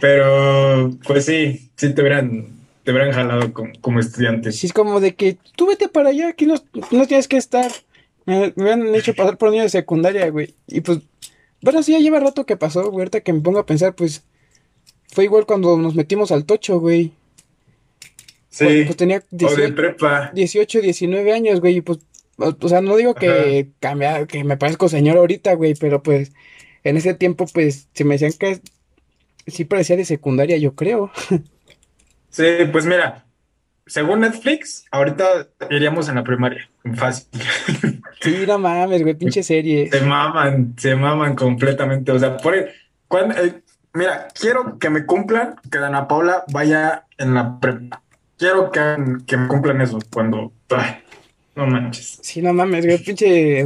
Pero, 0.00 0.90
pues 1.06 1.26
sí, 1.26 1.70
sí 1.76 1.92
te 1.94 2.00
hubieran, 2.00 2.48
te 2.82 2.92
hubieran 2.92 3.12
jalado 3.12 3.52
como, 3.52 3.72
como 3.80 4.00
estudiante. 4.00 4.52
Sí, 4.52 4.66
es 4.68 4.72
como 4.72 5.00
de 5.00 5.14
que 5.14 5.36
tú 5.56 5.66
vete 5.66 5.88
para 5.88 6.08
allá, 6.08 6.28
aquí 6.28 6.46
no, 6.46 6.54
no 6.90 7.06
tienes 7.06 7.28
que 7.28 7.36
estar. 7.36 7.70
Me, 8.30 8.52
me 8.56 8.72
han 8.72 8.94
hecho 8.94 9.14
pasar 9.14 9.38
por 9.38 9.50
niño 9.50 9.62
de 9.64 9.68
secundaria, 9.70 10.28
güey. 10.30 10.54
Y 10.66 10.80
pues, 10.82 11.00
bueno, 11.62 11.82
sí, 11.82 11.92
ya 11.92 11.98
lleva 11.98 12.20
rato 12.20 12.46
que 12.46 12.56
pasó, 12.56 12.84
güey. 12.90 13.00
Ahorita 13.02 13.20
que 13.22 13.32
me 13.32 13.40
pongo 13.40 13.58
a 13.58 13.66
pensar, 13.66 13.94
pues, 13.94 14.24
fue 15.08 15.24
igual 15.24 15.46
cuando 15.46 15.76
nos 15.78 15.94
metimos 15.94 16.32
al 16.32 16.44
tocho, 16.46 16.80
güey. 16.80 17.12
Sí, 18.50 18.64
Pues, 18.64 18.84
pues 18.86 18.96
tenía 18.96 19.24
o 19.42 19.56
de 19.56 19.70
18, 19.70 19.74
prepa. 19.74 20.30
18, 20.34 20.80
19 20.80 21.32
años, 21.32 21.60
güey. 21.60 21.76
Y 21.76 21.80
pues, 21.82 22.00
o, 22.38 22.54
o 22.60 22.68
sea, 22.68 22.80
no 22.80 22.96
digo 22.96 23.14
que 23.14 23.70
cambia, 23.80 24.26
que 24.26 24.44
me 24.44 24.56
parezco 24.56 24.88
señor 24.88 25.18
ahorita, 25.18 25.54
güey, 25.54 25.74
pero 25.74 26.02
pues, 26.02 26.32
en 26.84 26.96
ese 26.96 27.14
tiempo, 27.14 27.46
pues, 27.52 27.88
se 27.94 28.04
me 28.04 28.14
decían 28.14 28.32
que 28.38 28.60
sí 29.46 29.64
parecía 29.64 29.96
de 29.96 30.04
secundaria, 30.04 30.56
yo 30.58 30.74
creo. 30.74 31.10
Sí, 32.30 32.44
pues 32.70 32.86
mira, 32.86 33.26
según 33.90 34.20
Netflix, 34.20 34.84
ahorita 34.90 35.48
iríamos 35.70 36.08
en 36.08 36.14
la 36.14 36.24
primaria. 36.24 36.68
Fácil. 36.94 37.26
Sí, 38.20 38.44
no 38.46 38.58
mames, 38.58 39.02
güey, 39.02 39.14
pinche 39.14 39.42
serie. 39.42 39.90
Se 39.90 40.00
maman, 40.02 40.74
se 40.78 40.94
maman 40.94 41.34
completamente. 41.34 42.12
O 42.12 42.18
sea, 42.18 42.36
por 42.36 42.54
el- 42.54 42.68
cuando- 43.08 43.34
eh, 43.36 43.62
mira, 43.94 44.28
quiero 44.38 44.78
que 44.78 44.90
me 44.90 45.04
cumplan 45.06 45.56
que 45.70 45.78
Dana 45.78 46.06
Paula 46.08 46.44
vaya 46.52 47.04
en 47.18 47.34
la 47.34 47.58
prepa. 47.58 48.02
Quiero 48.38 48.70
que, 48.70 48.80
que 49.26 49.36
me 49.36 49.48
cumplan 49.48 49.80
eso 49.80 49.98
cuando. 50.12 50.52
ay, 50.70 50.98
no 51.56 51.66
manches. 51.66 52.18
Sí, 52.22 52.40
no 52.42 52.52
mames, 52.52 52.86
güey, 52.86 52.98
pinche. 53.02 53.64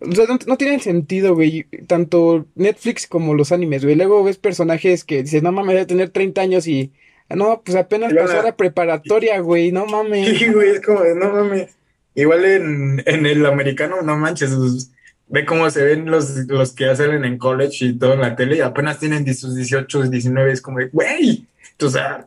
O 0.00 0.12
sea, 0.12 0.26
no, 0.26 0.36
no 0.46 0.56
tienen 0.56 0.80
sentido, 0.80 1.34
güey. 1.34 1.64
Tanto 1.86 2.46
Netflix 2.56 3.06
como 3.06 3.34
los 3.34 3.52
animes, 3.52 3.84
güey. 3.84 3.94
Luego 3.94 4.24
ves 4.24 4.36
personajes 4.36 5.04
que 5.04 5.22
dices, 5.22 5.42
no 5.42 5.52
mames, 5.52 5.74
debe 5.74 5.86
tener 5.86 6.10
30 6.10 6.40
años 6.40 6.66
y. 6.66 6.92
No, 7.34 7.62
pues 7.64 7.76
apenas 7.76 8.12
pasó 8.12 8.40
a 8.40 8.44
la 8.44 8.56
preparatoria, 8.56 9.38
güey, 9.40 9.72
no 9.72 9.86
mames. 9.86 10.38
Sí, 10.38 10.46
güey, 10.52 10.70
es 10.70 10.80
como 10.80 11.00
de, 11.02 11.14
no 11.14 11.30
mames. 11.30 11.70
Igual 12.14 12.44
en, 12.44 13.02
en 13.06 13.26
el 13.26 13.44
americano, 13.46 14.02
no 14.02 14.16
manches. 14.16 14.50
pues, 14.54 14.90
ve 15.28 15.46
cómo 15.46 15.70
se 15.70 15.84
ven 15.84 16.10
los, 16.10 16.30
los 16.48 16.72
que 16.72 16.94
salen 16.94 17.24
en 17.24 17.38
college 17.38 17.86
y 17.86 17.98
todo 17.98 18.14
en 18.14 18.20
la 18.20 18.36
tele 18.36 18.58
y 18.58 18.60
apenas 18.60 18.98
tienen 18.98 19.26
sus 19.34 19.56
18, 19.56 20.10
19. 20.10 20.52
Es 20.52 20.60
como 20.60 20.78
de, 20.78 20.88
güey. 20.88 21.46
O 21.80 21.88
sea, 21.88 22.26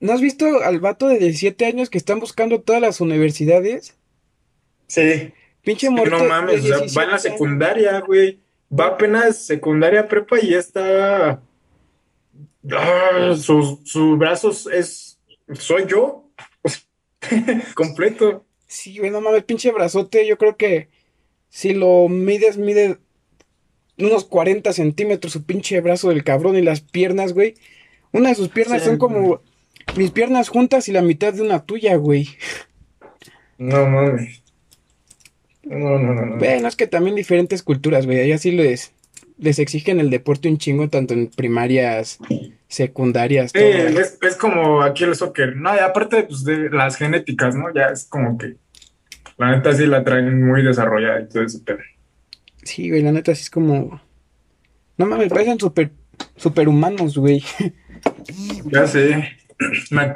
¿No 0.00 0.14
has 0.14 0.20
visto 0.20 0.46
al 0.64 0.80
vato 0.80 1.08
de 1.08 1.18
17 1.18 1.64
años 1.66 1.90
que 1.90 1.98
están 1.98 2.20
buscando 2.20 2.60
todas 2.60 2.80
las 2.80 3.00
universidades? 3.00 3.94
sí. 4.86 5.32
Pinche 5.62 5.90
morrito 5.90 6.16
no 6.16 6.24
mames, 6.24 6.64
o 6.64 6.66
sea, 6.66 6.76
va 6.78 6.82
en 6.82 6.86
17 6.86 7.06
la 7.12 7.18
secundaria, 7.18 8.00
güey. 8.00 8.40
Va 8.72 8.86
apenas 8.86 9.36
secundaria 9.36 10.08
prepa 10.08 10.38
y 10.40 10.50
ya 10.52 10.58
está. 10.58 11.42
Ah, 12.70 13.34
sus, 13.36 13.80
sus 13.84 14.18
brazos 14.18 14.68
es. 14.72 15.18
Soy 15.54 15.86
yo. 15.88 16.30
Completo. 17.74 18.44
Sí, 18.66 18.98
güey, 18.98 19.10
no 19.10 19.20
mames, 19.20 19.44
pinche 19.44 19.72
brazote. 19.72 20.26
Yo 20.26 20.38
creo 20.38 20.56
que 20.56 20.88
si 21.48 21.74
lo 21.74 22.08
mides, 22.08 22.56
mide 22.56 22.98
unos 23.98 24.24
40 24.24 24.72
centímetros 24.72 25.32
su 25.32 25.44
pinche 25.44 25.80
brazo 25.80 26.08
del 26.08 26.24
cabrón 26.24 26.56
y 26.56 26.62
las 26.62 26.80
piernas, 26.80 27.32
güey. 27.32 27.54
Una 28.12 28.30
de 28.30 28.34
sus 28.34 28.48
piernas 28.48 28.82
Sí, 28.82 28.88
son 28.88 28.98
como 28.98 29.40
mis 29.96 30.10
piernas 30.10 30.48
juntas 30.48 30.88
y 30.88 30.92
la 30.92 31.02
mitad 31.02 31.32
de 31.32 31.42
una 31.42 31.64
tuya, 31.64 31.96
güey. 31.96 32.28
No 33.58 33.86
mames. 33.86 34.42
No, 35.62 35.98
no, 35.98 36.14
no, 36.14 36.26
no. 36.26 36.36
Bueno, 36.38 36.68
es 36.68 36.76
que 36.76 36.86
también 36.86 37.16
diferentes 37.16 37.62
culturas, 37.62 38.06
güey. 38.06 38.20
Allá 38.20 38.38
sí 38.38 38.50
les, 38.52 38.92
les 39.40 39.58
exigen 39.58 40.00
el 40.00 40.10
deporte 40.10 40.48
un 40.48 40.58
chingo, 40.58 40.88
tanto 40.88 41.14
en 41.14 41.28
primarias, 41.28 42.18
secundarias, 42.68 43.52
Sí, 43.52 43.58
todo. 43.58 44.00
es, 44.00 44.18
es 44.20 44.36
como 44.36 44.82
aquí 44.82 45.04
el 45.04 45.14
soccer. 45.14 45.56
No, 45.56 45.74
y 45.74 45.78
aparte 45.78 46.24
pues, 46.24 46.44
de 46.44 46.70
las 46.70 46.96
genéticas, 46.96 47.54
¿no? 47.54 47.72
Ya 47.74 47.86
es 47.86 48.04
como 48.04 48.38
que 48.38 48.56
la 49.38 49.56
neta 49.56 49.72
sí 49.72 49.86
la 49.86 50.04
traen 50.04 50.46
muy 50.46 50.62
desarrollada 50.62 51.22
y 51.22 51.28
todo 51.28 51.42
eso. 51.42 51.58
Pero... 51.64 51.78
Sí, 52.62 52.90
güey, 52.90 53.02
la 53.02 53.12
neta 53.12 53.34
sí 53.34 53.42
es 53.42 53.50
como. 53.50 54.00
No 54.98 55.06
mames, 55.06 55.30
parecen 55.30 55.58
super, 55.58 55.90
superhumanos, 56.36 57.16
güey. 57.16 57.42
Ya 58.66 58.86
sé. 58.86 59.36
Me 59.90 60.14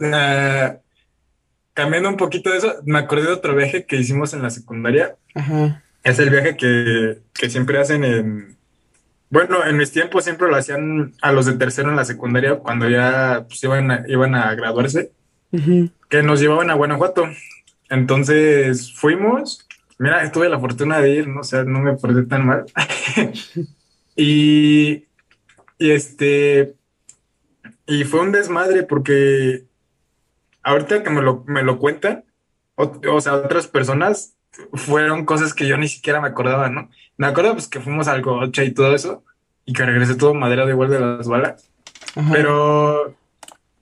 eh, 0.00 0.78
cambiando 1.74 2.08
un 2.08 2.16
poquito 2.16 2.50
de 2.50 2.58
eso, 2.58 2.74
me 2.84 2.98
acordé 2.98 3.26
de 3.26 3.32
otro 3.32 3.54
viaje 3.54 3.86
que 3.86 3.96
hicimos 3.96 4.34
en 4.34 4.42
la 4.42 4.50
secundaria. 4.50 5.16
Ajá. 5.34 5.82
Es 6.02 6.18
el 6.18 6.30
viaje 6.30 6.56
que, 6.56 7.18
que 7.32 7.50
siempre 7.50 7.78
hacen 7.78 8.04
en... 8.04 8.56
Bueno, 9.30 9.64
en 9.64 9.76
mis 9.76 9.92
tiempos 9.92 10.24
siempre 10.24 10.48
lo 10.48 10.56
hacían 10.56 11.14
a 11.22 11.30
los 11.30 11.46
de 11.46 11.52
tercero 11.52 11.88
en 11.88 11.96
la 11.96 12.04
secundaria 12.04 12.56
cuando 12.56 12.88
ya 12.88 13.46
pues, 13.48 13.62
iban 13.62 13.90
a, 13.90 14.04
iban 14.08 14.34
a 14.34 14.52
graduarse, 14.56 15.12
que 16.08 16.22
nos 16.24 16.40
llevaban 16.40 16.70
a 16.70 16.74
Guanajuato. 16.74 17.28
Entonces 17.88 18.92
fuimos. 18.92 19.66
Mira, 19.98 20.30
tuve 20.32 20.48
la 20.48 20.58
fortuna 20.58 20.98
de 21.00 21.10
ir, 21.10 21.28
¿no? 21.28 21.40
O 21.40 21.44
sea, 21.44 21.62
no 21.62 21.80
me 21.80 21.96
porté 21.96 22.22
tan 22.24 22.46
mal. 22.46 22.66
Y, 24.16 25.06
y 25.78 25.90
este... 25.92 26.74
Y 27.86 28.04
fue 28.04 28.20
un 28.20 28.32
desmadre 28.32 28.82
porque 28.82 29.64
ahorita 30.62 31.02
que 31.02 31.10
me 31.10 31.22
lo, 31.22 31.44
me 31.46 31.62
lo 31.62 31.78
cuentan, 31.78 32.24
o, 32.74 33.00
o 33.08 33.20
sea, 33.20 33.34
otras 33.34 33.66
personas 33.66 34.36
fueron 34.74 35.24
cosas 35.24 35.54
que 35.54 35.66
yo 35.66 35.78
ni 35.78 35.88
siquiera 35.88 36.20
me 36.20 36.28
acordaba, 36.28 36.68
¿no? 36.68 36.90
Me 37.20 37.26
acuerdo 37.26 37.52
pues 37.52 37.68
que 37.68 37.80
fuimos 37.80 38.08
al 38.08 38.22
coche 38.22 38.64
y 38.64 38.70
todo 38.70 38.94
eso, 38.94 39.22
y 39.66 39.74
que 39.74 39.84
regresé 39.84 40.14
todo 40.14 40.32
madera 40.32 40.64
de 40.64 40.72
igual 40.72 40.88
de 40.88 41.00
las 41.00 41.28
balas, 41.28 41.70
Ajá. 42.16 42.30
pero 42.32 43.14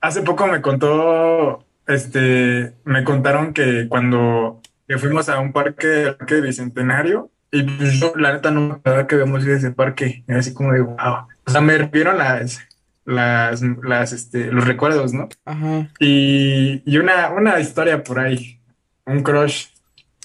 hace 0.01 0.23
poco 0.23 0.45
me 0.45 0.61
contó, 0.61 1.63
este, 1.87 2.73
me 2.83 3.05
contaron 3.05 3.53
que 3.53 3.87
cuando 3.87 4.59
que 4.89 4.97
fuimos 4.97 5.29
a 5.29 5.39
un 5.39 5.53
parque, 5.53 6.03
el 6.03 6.15
parque 6.17 6.41
Bicentenario, 6.41 7.31
y 7.49 7.63
pues 7.63 7.93
yo 7.93 8.11
la 8.17 8.33
neta 8.33 8.51
no 8.51 8.59
me 8.59 8.73
acordaba 8.73 9.07
que 9.07 9.15
habíamos 9.15 9.45
ido 9.45 9.53
a 9.53 9.57
ese 9.57 9.71
parque, 9.71 10.25
y 10.27 10.33
así 10.33 10.53
como 10.53 10.73
de 10.73 10.81
wow, 10.81 11.27
o 11.45 11.49
sea, 11.49 11.61
me 11.61 11.77
vieron 11.83 12.17
las, 12.17 12.59
las, 13.05 13.61
las, 13.61 14.11
este, 14.11 14.51
los 14.51 14.67
recuerdos, 14.67 15.13
¿no? 15.13 15.29
Ajá. 15.45 15.87
Y, 15.97 16.83
y 16.85 16.97
una, 16.97 17.29
una 17.29 17.57
historia 17.61 18.03
por 18.03 18.19
ahí, 18.19 18.59
un 19.05 19.23
crush 19.23 19.67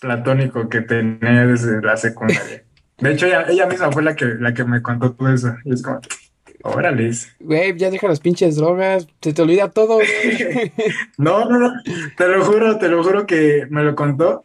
platónico 0.01 0.69
que 0.69 0.81
tenía 0.81 1.47
desde 1.47 1.81
la 1.81 1.97
secundaria. 1.97 2.64
De 2.99 3.13
hecho, 3.13 3.27
ella, 3.27 3.47
ella 3.49 3.67
misma 3.67 3.91
fue 3.91 4.03
la 4.03 4.15
que, 4.15 4.27
la 4.27 4.55
que 4.55 4.65
me 4.65 4.83
contó 4.83 5.13
todo 5.13 5.33
eso. 5.33 5.55
Y 5.65 5.73
es 5.73 5.83
como, 5.83 6.01
órale. 6.63 7.11
Güey, 7.41 7.77
ya 7.77 7.91
deja 7.91 8.09
las 8.09 8.21
pinches 8.21 8.57
drogas. 8.57 9.07
Se 9.21 9.33
te 9.33 9.43
olvida 9.43 9.71
todo. 9.71 9.99
No, 11.19 11.49
no, 11.49 11.59
no, 11.59 11.73
te 12.17 12.29
lo 12.29 12.45
juro, 12.45 12.79
te 12.79 12.89
lo 12.89 13.03
juro 13.05 13.27
que 13.27 13.67
me 13.71 13.83
lo 13.83 13.95
contó. 13.95 14.45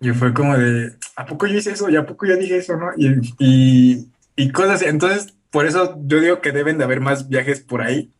Y 0.00 0.10
fue 0.10 0.34
como 0.34 0.56
de, 0.58 0.92
¿a 1.16 1.24
poco 1.24 1.46
yo 1.46 1.56
hice 1.56 1.72
eso? 1.72 1.88
¿Y 1.88 1.96
a 1.96 2.04
poco 2.04 2.26
yo 2.26 2.36
dije 2.36 2.58
eso, 2.58 2.76
no? 2.76 2.90
Y, 2.96 3.34
y, 3.38 4.08
y 4.36 4.50
cosas. 4.52 4.82
Entonces, 4.82 5.34
por 5.50 5.66
eso 5.66 5.98
yo 6.04 6.20
digo 6.20 6.40
que 6.40 6.52
deben 6.52 6.78
de 6.78 6.84
haber 6.84 7.00
más 7.00 7.28
viajes 7.28 7.60
por 7.60 7.80
ahí. 7.80 8.10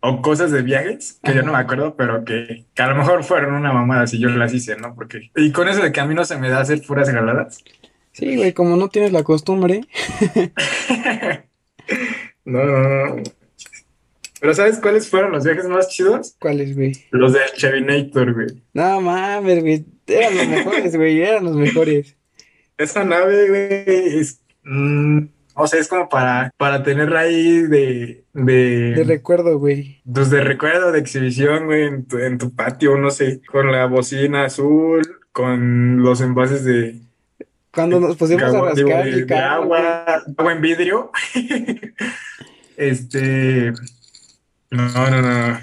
O 0.00 0.22
cosas 0.22 0.52
de 0.52 0.62
viajes, 0.62 1.18
que 1.22 1.34
yo 1.34 1.42
no 1.42 1.52
me 1.52 1.58
acuerdo, 1.58 1.96
pero 1.96 2.24
que, 2.24 2.66
que 2.74 2.82
a 2.82 2.86
lo 2.86 2.94
mejor 2.94 3.24
fueron 3.24 3.54
una 3.54 3.72
mamada 3.72 4.06
si 4.06 4.20
yo 4.20 4.28
las 4.28 4.52
hice, 4.52 4.76
¿no? 4.76 4.94
Porque, 4.94 5.32
y 5.34 5.50
con 5.50 5.68
eso 5.68 5.82
de 5.82 5.90
que 5.90 6.00
a 6.00 6.06
mí 6.06 6.14
no 6.14 6.24
se 6.24 6.36
me 6.36 6.48
da 6.48 6.60
hacer 6.60 6.80
puras 6.82 7.10
jaladas. 7.10 7.64
Sí, 8.16 8.34
güey, 8.36 8.54
como 8.54 8.76
no 8.76 8.88
tienes 8.88 9.12
la 9.12 9.22
costumbre. 9.22 9.82
No, 12.44 12.64
no, 12.64 12.78
no. 13.16 13.22
Pero 14.40 14.54
¿sabes 14.54 14.78
cuáles 14.78 15.08
fueron 15.08 15.32
los 15.32 15.44
viajes 15.44 15.66
más 15.66 15.88
chidos? 15.88 16.36
¿Cuáles, 16.38 16.76
güey? 16.76 16.92
Los 17.10 17.32
del 17.32 17.50
Chevinator, 17.56 18.34
güey. 18.34 18.62
No 18.72 19.00
mames, 19.00 19.60
güey. 19.60 19.84
Eran 20.06 20.36
los 20.36 20.46
mejores, 20.48 20.96
güey. 20.96 21.20
Eran 21.22 21.44
los 21.44 21.56
mejores. 21.56 22.16
Esa 22.78 23.04
nave, 23.04 23.48
güey, 23.48 24.20
es, 24.20 24.40
mm, 24.62 25.24
o 25.54 25.66
sea, 25.66 25.80
es 25.80 25.88
como 25.88 26.08
para, 26.08 26.52
para 26.56 26.82
tener 26.84 27.16
ahí 27.16 27.62
de, 27.62 28.24
De 28.32 28.94
de, 28.94 29.04
recuerdo, 29.04 29.58
güey. 29.58 30.02
pues 30.12 30.30
de 30.30 30.40
recuerdo, 30.42 30.92
de 30.92 31.00
exhibición, 31.00 31.64
güey, 31.66 31.84
en 31.86 32.06
tu, 32.06 32.18
en 32.18 32.38
tu 32.38 32.54
patio, 32.54 32.96
no 32.96 33.10
sé, 33.10 33.40
con 33.50 33.72
la 33.72 33.86
bocina 33.86 34.44
azul, 34.44 35.02
con 35.32 36.02
los 36.02 36.20
envases 36.20 36.64
de, 36.64 37.00
Cuando 37.76 38.00
nos 38.00 38.16
pusimos 38.16 38.42
a 38.42 38.60
rascar 38.60 39.04
de- 39.04 39.10
el 39.10 39.26
carro, 39.26 39.62
agua, 39.62 40.04
agua 40.36 40.52
en 40.52 40.60
vidrio. 40.60 41.12
Este, 42.76 43.72
no, 44.70 45.10
no, 45.10 45.22
no. 45.22 45.58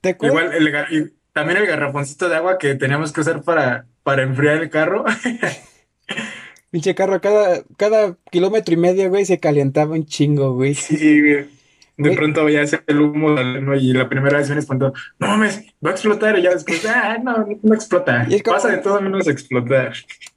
¿Te? 0.00 0.16
Igual 0.20 0.52
el, 0.52 1.12
también 1.32 1.58
el 1.58 1.66
garrafoncito 1.66 2.28
de 2.28 2.36
agua 2.36 2.56
que 2.58 2.74
teníamos 2.76 3.12
que 3.12 3.20
usar 3.22 3.42
para, 3.42 3.86
para 4.04 4.22
enfriar 4.22 4.58
el 4.62 4.70
carro. 4.70 5.04
Pinche 6.70 6.94
carro, 6.94 7.20
cada, 7.20 7.62
cada 7.76 8.16
kilómetro 8.30 8.74
y 8.74 8.76
medio, 8.78 9.08
güey, 9.10 9.24
se 9.24 9.40
calentaba 9.40 9.92
un 9.94 10.06
chingo, 10.06 10.54
güey. 10.54 10.74
Sí, 10.74 11.20
güey. 11.20 11.62
De 11.98 12.08
Güey. 12.08 12.16
pronto 12.16 12.48
ya 12.48 12.62
hace 12.62 12.80
el 12.86 13.00
humo 13.00 13.30
¿no? 13.30 13.76
y 13.76 13.92
la 13.92 14.08
primera 14.08 14.38
vez 14.38 14.48
vienes 14.48 14.64
cuando, 14.64 14.94
no 15.18 15.26
mames, 15.26 15.62
va 15.84 15.90
a 15.90 15.92
explotar 15.92 16.38
y 16.38 16.42
ya 16.42 16.50
después, 16.50 16.84
ah, 16.86 17.18
no, 17.22 17.46
no 17.62 17.74
explota. 17.74 18.26
Pasa 18.46 18.70
de 18.70 18.78
todo 18.78 19.00
menos 19.02 19.28
explotar. 19.28 19.92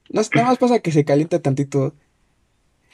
No, 0.10 0.22
nada 0.34 0.48
más 0.48 0.58
pasa 0.58 0.80
que 0.80 0.92
se 0.92 1.06
calienta 1.06 1.42
tantito. 1.42 1.96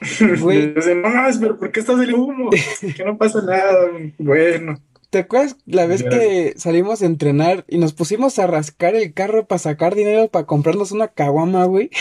Güey. 0.39 0.73
No 0.73 1.09
mames, 1.09 1.37
pero 1.37 1.57
¿por 1.57 1.71
qué 1.71 1.79
está 1.79 1.93
el 1.93 2.13
humo? 2.13 2.49
Que 2.95 3.03
no 3.03 3.17
pasa 3.17 3.41
nada. 3.41 3.87
Bueno. 4.17 4.81
¿Te 5.11 5.19
acuerdas 5.19 5.57
la 5.65 5.85
vez 5.87 6.03
que 6.03 6.53
salimos 6.55 7.01
a 7.01 7.05
entrenar 7.05 7.65
y 7.67 7.79
nos 7.79 7.91
pusimos 7.91 8.39
a 8.39 8.47
rascar 8.47 8.95
el 8.95 9.13
carro 9.13 9.45
para 9.45 9.59
sacar 9.59 9.93
dinero 9.93 10.29
para 10.29 10.45
comprarnos 10.45 10.93
una 10.93 11.09
caguama, 11.09 11.65
güey? 11.65 11.91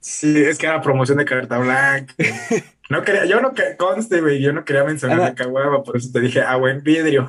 Sí, 0.00 0.42
es 0.42 0.58
que 0.58 0.66
era 0.66 0.82
promoción 0.82 1.18
de 1.18 1.24
carta 1.24 1.58
blanca. 1.58 2.14
No 2.90 3.02
quería, 3.02 3.26
yo 3.26 3.42
no 3.42 3.52
que 3.52 3.76
conste, 3.76 4.22
güey, 4.22 4.40
yo 4.40 4.50
no 4.54 4.64
quería 4.64 4.82
mencionar 4.82 5.18
la 5.18 5.34
caguama, 5.34 5.82
por 5.82 5.98
eso 5.98 6.08
te 6.10 6.20
dije, 6.20 6.40
ah, 6.40 6.56
buen 6.56 6.82
vidrio. 6.82 7.28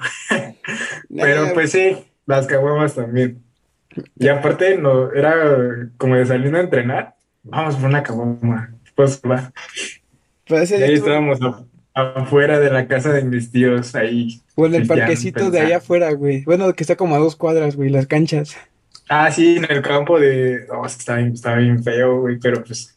Pero 1.13 1.53
pues 1.53 1.71
sí, 1.73 1.97
las 2.25 2.47
caguamas 2.47 2.95
también. 2.95 3.43
Y 4.17 4.27
aparte, 4.27 4.77
no, 4.77 5.11
era 5.11 5.89
como 5.97 6.15
de 6.15 6.25
salir 6.25 6.55
a 6.55 6.61
entrenar, 6.61 7.15
vamos 7.43 7.75
por 7.75 7.85
una 7.89 8.03
caguama. 8.03 8.75
Pues 8.95 9.21
va. 9.21 9.51
Y 10.47 10.53
día 10.53 10.85
ahí 10.85 10.93
estábamos 10.93 11.39
afuera 11.93 12.59
de 12.59 12.69
la 12.69 12.87
casa 12.87 13.11
de 13.11 13.23
mis 13.23 13.51
tíos, 13.51 13.95
ahí. 13.95 14.41
o 14.55 14.65
en 14.65 14.75
el 14.75 14.87
parquecito 14.87 15.51
de 15.51 15.59
allá 15.59 15.77
afuera, 15.77 16.11
güey. 16.13 16.43
Bueno, 16.43 16.73
que 16.73 16.83
está 16.83 16.95
como 16.95 17.15
a 17.15 17.19
dos 17.19 17.35
cuadras, 17.35 17.75
güey, 17.75 17.89
las 17.89 18.07
canchas. 18.07 18.55
Ah, 19.07 19.31
sí, 19.31 19.57
en 19.57 19.65
el 19.69 19.81
campo 19.81 20.19
de. 20.19 20.67
Oh, 20.71 20.85
es 20.85 20.95
que 20.95 20.99
estaba 20.99 21.17
bien, 21.17 21.33
estaba 21.33 21.57
bien 21.57 21.83
feo, 21.83 22.21
güey, 22.21 22.37
pero 22.39 22.63
pues. 22.63 22.95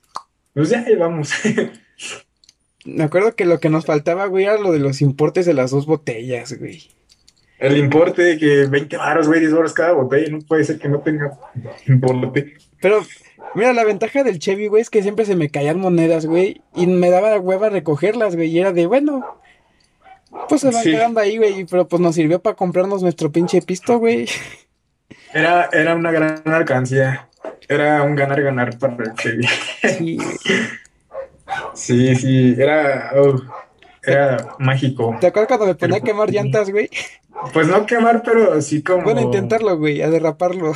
Pues 0.55 0.69
ya, 0.69 0.85
ahí 0.87 0.95
vamos. 0.95 1.33
Me 2.85 3.05
acuerdo 3.05 3.35
que 3.35 3.45
lo 3.45 3.61
que 3.61 3.69
nos 3.69 3.87
faltaba, 3.87 4.27
güey, 4.27 4.45
era 4.45 4.59
lo 4.59 4.73
de 4.73 4.81
los 4.81 5.01
importes 5.01 5.47
de 5.47 5.55
las 5.55 5.71
dos 5.71 5.87
botellas, 5.87 6.59
güey. 6.59 6.91
El 7.63 7.79
importe 7.79 8.37
que 8.39 8.67
20 8.67 8.97
baros, 8.97 9.29
güey, 9.29 9.41
10 9.41 9.55
baros 9.55 9.73
cada 9.73 9.93
botella, 9.93 10.29
no 10.31 10.41
puede 10.41 10.65
ser 10.65 10.79
que 10.79 10.89
no 10.89 11.01
tenga 11.01 11.33
importe. 11.87 12.55
Pero, 12.81 13.01
mira, 13.55 13.73
la 13.73 13.85
ventaja 13.85 14.25
del 14.25 14.39
Chevy, 14.41 14.67
güey, 14.67 14.83
es 14.83 14.91
que 14.91 15.03
siempre 15.03 15.25
se 15.25 15.37
me 15.37 15.49
caían 15.49 15.79
monedas, 15.79 16.27
güey, 16.27 16.61
y 16.75 16.87
me 16.89 17.09
daba 17.11 17.39
hueva 17.39 17.69
recogerlas, 17.71 18.35
güey, 18.35 18.49
y 18.49 18.59
era 18.59 18.73
de, 18.73 18.87
bueno, 18.87 19.39
pues 20.49 20.63
se 20.63 20.71
van 20.71 20.83
Sí. 20.83 20.91
quedando 20.91 21.21
ahí, 21.21 21.37
güey, 21.39 21.65
pero 21.65 21.87
pues 21.87 22.01
nos 22.01 22.15
sirvió 22.17 22.41
para 22.43 22.57
comprarnos 22.57 23.03
nuestro 23.03 23.31
pinche 23.31 23.63
pisto, 23.63 23.99
güey. 23.99 24.27
Era, 25.33 25.69
era 25.73 25.95
una 25.95 26.11
gran 26.11 26.43
alcancía. 26.47 27.29
Era 27.69 28.03
un 28.03 28.17
ganar-ganar 28.17 28.77
para 28.79 28.97
el 29.05 29.15
Chevy. 29.15 29.47
Sí. 29.99 30.19
Sí, 31.75 32.15
sí, 32.17 32.55
era. 32.59 33.13
oh, 33.17 33.41
era 34.03 34.55
mágico. 34.59 35.17
¿Te 35.21 35.29
acuerdas 35.29 35.49
cuando 35.49 35.67
me 35.67 35.75
ponía 35.75 35.99
a 35.99 36.01
quemar 36.01 36.31
llantas, 36.31 36.71
güey? 36.71 36.91
Pues 37.53 37.67
no 37.67 37.87
quemar, 37.87 38.23
pero 38.25 38.61
sí 38.61 38.83
como. 38.83 39.05
Bueno, 39.05 39.21
intentarlo, 39.21 39.77
güey, 39.79 40.03
a 40.03 40.11
derraparlo. 40.11 40.73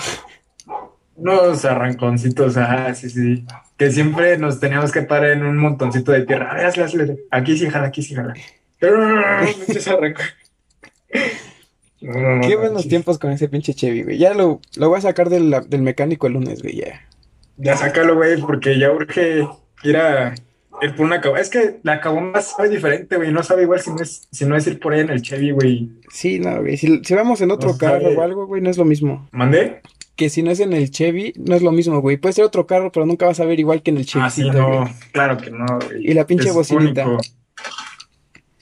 Unos 1.17 1.65
arranconcitos, 1.65 2.57
ajá, 2.57 2.95
sí, 2.95 3.09
sí. 3.09 3.45
Que 3.77 3.91
siempre 3.91 4.37
nos 4.39 4.61
teníamos 4.61 4.93
que 4.93 5.03
parar 5.03 5.31
en 5.31 5.45
un 5.45 5.57
montoncito 5.57 6.13
de 6.13 6.23
tierra. 6.23 6.51
A 6.51 6.55
ver, 6.55 6.67
hazle, 6.67 6.85
hazle. 6.85 7.19
Aquí 7.31 7.57
sí 7.57 7.69
jala, 7.69 7.89
aquí 7.89 8.03
sí 8.03 8.15
jala. 8.15 8.35
Pero 8.79 8.99
no, 8.99 9.09
no, 9.09 9.23
no, 9.23 10.15
Qué 12.43 12.55
no, 12.55 12.61
buenos 12.61 12.89
tiempos 12.89 13.19
con 13.19 13.33
ese 13.33 13.49
pinche 13.49 13.75
Chevy, 13.75 14.03
güey. 14.03 14.19
Ya 14.19 14.35
lo, 14.35 14.61
lo 14.77 14.89
voy 14.89 14.99
a 14.99 15.03
sacar 15.03 15.31
del, 15.31 15.55
del 15.69 15.83
mecánico 15.83 16.27
el 16.27 16.35
lunes, 16.35 16.63
güey, 16.63 16.77
ya. 16.77 17.01
Ya 17.57 17.77
sácalo, 17.77 18.17
güey, 18.17 18.41
porque 18.41 18.79
ya 18.79 18.91
urge 18.91 19.47
ir 19.83 19.97
a 19.97 20.35
ir 20.83 20.95
por 20.95 21.07
una 21.07 21.21
caguama. 21.21 21.41
Es 21.43 21.51
que 21.51 21.79
la 21.83 22.01
caguama 22.01 22.41
sabe 22.41 22.69
diferente, 22.69 23.17
güey. 23.17 23.33
No 23.33 23.43
sabe 23.43 23.63
igual 23.63 23.81
si 23.81 23.91
no 23.91 23.97
es, 24.03 24.29
si 24.31 24.45
no 24.45 24.57
es 24.57 24.67
ir 24.67 24.79
por 24.81 24.93
ahí 24.93 25.01
en 25.01 25.11
el 25.11 25.23
Chevy, 25.23 25.51
güey. 25.53 25.91
Sí, 26.11 26.39
no, 26.39 26.61
güey. 26.61 26.77
Si, 26.77 27.03
si 27.05 27.15
vamos 27.15 27.41
en 27.41 27.51
otro 27.51 27.71
No 27.73 27.79
carro 27.79 28.01
sabe. 28.03 28.17
o 28.17 28.23
algo, 28.23 28.47
güey, 28.47 28.63
no 28.63 28.71
es 28.71 28.77
lo 28.79 28.85
mismo. 28.85 29.29
¿Mandé? 29.33 29.81
Que 30.17 30.31
si 30.31 30.43
no 30.43 30.51
es 30.51 30.61
en 30.61 30.73
el 30.73 30.91
Chevy, 30.91 31.35
no 31.37 31.55
es 31.57 31.63
lo 31.63 31.73
mismo, 31.73 32.01
güey. 32.01 32.17
Puede 32.17 32.33
ser 32.33 32.45
otro 32.45 32.67
carro, 32.67 32.91
pero 32.93 33.05
nunca 33.07 33.27
vas 33.27 33.39
a 33.41 33.45
ver 33.45 33.61
igual 33.61 33.83
que 33.83 33.91
en 33.91 33.99
el 33.99 34.07
Ah, 34.15 34.31
sí, 34.31 34.49
no. 34.51 34.79
güey. 34.81 34.93
Claro 35.13 35.37
que 35.37 35.51
no, 35.51 35.67
güey. 35.87 36.07
Y 36.11 36.15
la 36.15 36.27
pinche 36.27 36.49
Es 36.49 36.55
bocinita. 36.55 37.07
único. 37.07 37.23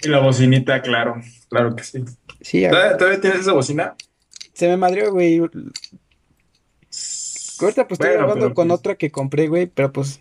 Y 0.03 0.09
la 0.09 0.19
bocinita, 0.21 0.83
claro. 0.83 1.15
Claro 1.49 1.77
que 1.77 1.85
sí. 1.85 2.05
Sí, 2.41 2.67
¿Todavía, 2.69 2.97
todavía 2.97 3.21
tienes 3.21 3.41
esa 3.41 3.53
bocina? 3.53 3.95
se 4.53 4.69
me 4.69 4.77
madrió, 4.77 5.11
güey. 5.13 5.39
Ahorita 7.61 7.87
pues 7.89 8.01
estoy 8.01 8.11
grabando 8.13 8.53
con 8.55 8.69
pues- 8.69 8.79
otra 8.79 8.95
que 8.97 9.11
compré, 9.11 9.49
güey, 9.49 9.67
pero 9.67 9.93
pues 9.93 10.21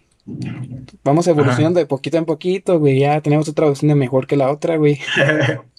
vamos 1.04 1.28
evolucionando 1.28 1.80
de 1.80 1.86
poquito 1.86 2.18
en 2.18 2.26
poquito, 2.26 2.80
güey. 2.80 3.00
Ya 3.00 3.22
tenemos 3.22 3.50
otra 3.50 3.68
bocina 3.68 3.96
mejor 3.96 4.28
que 4.28 4.38
la 4.38 4.52
otra, 4.52 4.78
güey. 4.78 5.00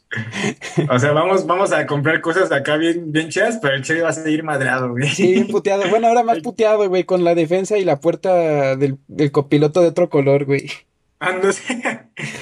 O 0.89 0.99
sea, 0.99 1.13
vamos, 1.13 1.47
vamos 1.47 1.73
a 1.73 1.87
comprar 1.87 2.21
cosas 2.21 2.53
acá 2.53 2.77
bien, 2.77 3.11
bien 3.11 3.31
chidas, 3.31 3.59
pero 3.61 3.75
el 3.75 3.83
Chevy 3.83 4.01
va 4.01 4.11
a 4.11 4.13
seguir 4.13 4.45
madreado, 4.45 4.91
güey. 4.91 5.09
Sí, 5.09 5.33
bien 5.33 5.49
puteado. 5.49 5.89
Bueno, 5.91 6.07
ahora 6.07 6.23
más 6.23 6.39
puteado, 6.43 6.89
güey, 6.89 7.05
con 7.05 7.25
la 7.25 7.35
defensa 7.35 7.79
y 7.79 7.85
la 7.85 8.01
puerta 8.01 8.77
del, 8.77 8.99
del 9.09 9.33
copiloto 9.33 9.81
de 9.81 9.89
otro 9.89 10.09
color, 10.09 10.45
güey. 10.45 10.71
Ándose. 11.19 11.83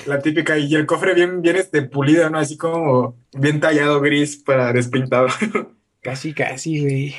La 0.06 0.18
típica, 0.18 0.58
y 0.58 0.74
el 0.74 0.86
cofre 0.86 1.14
bien, 1.14 1.40
bien 1.40 1.56
este 1.56 1.82
pulido, 1.82 2.28
¿no? 2.30 2.38
Así 2.38 2.56
como 2.56 3.16
bien 3.32 3.60
tallado 3.60 4.00
gris 4.00 4.36
para 4.36 4.72
despintado. 4.72 5.28
Casi, 6.02 6.34
casi, 6.34 6.80
güey. 6.80 7.14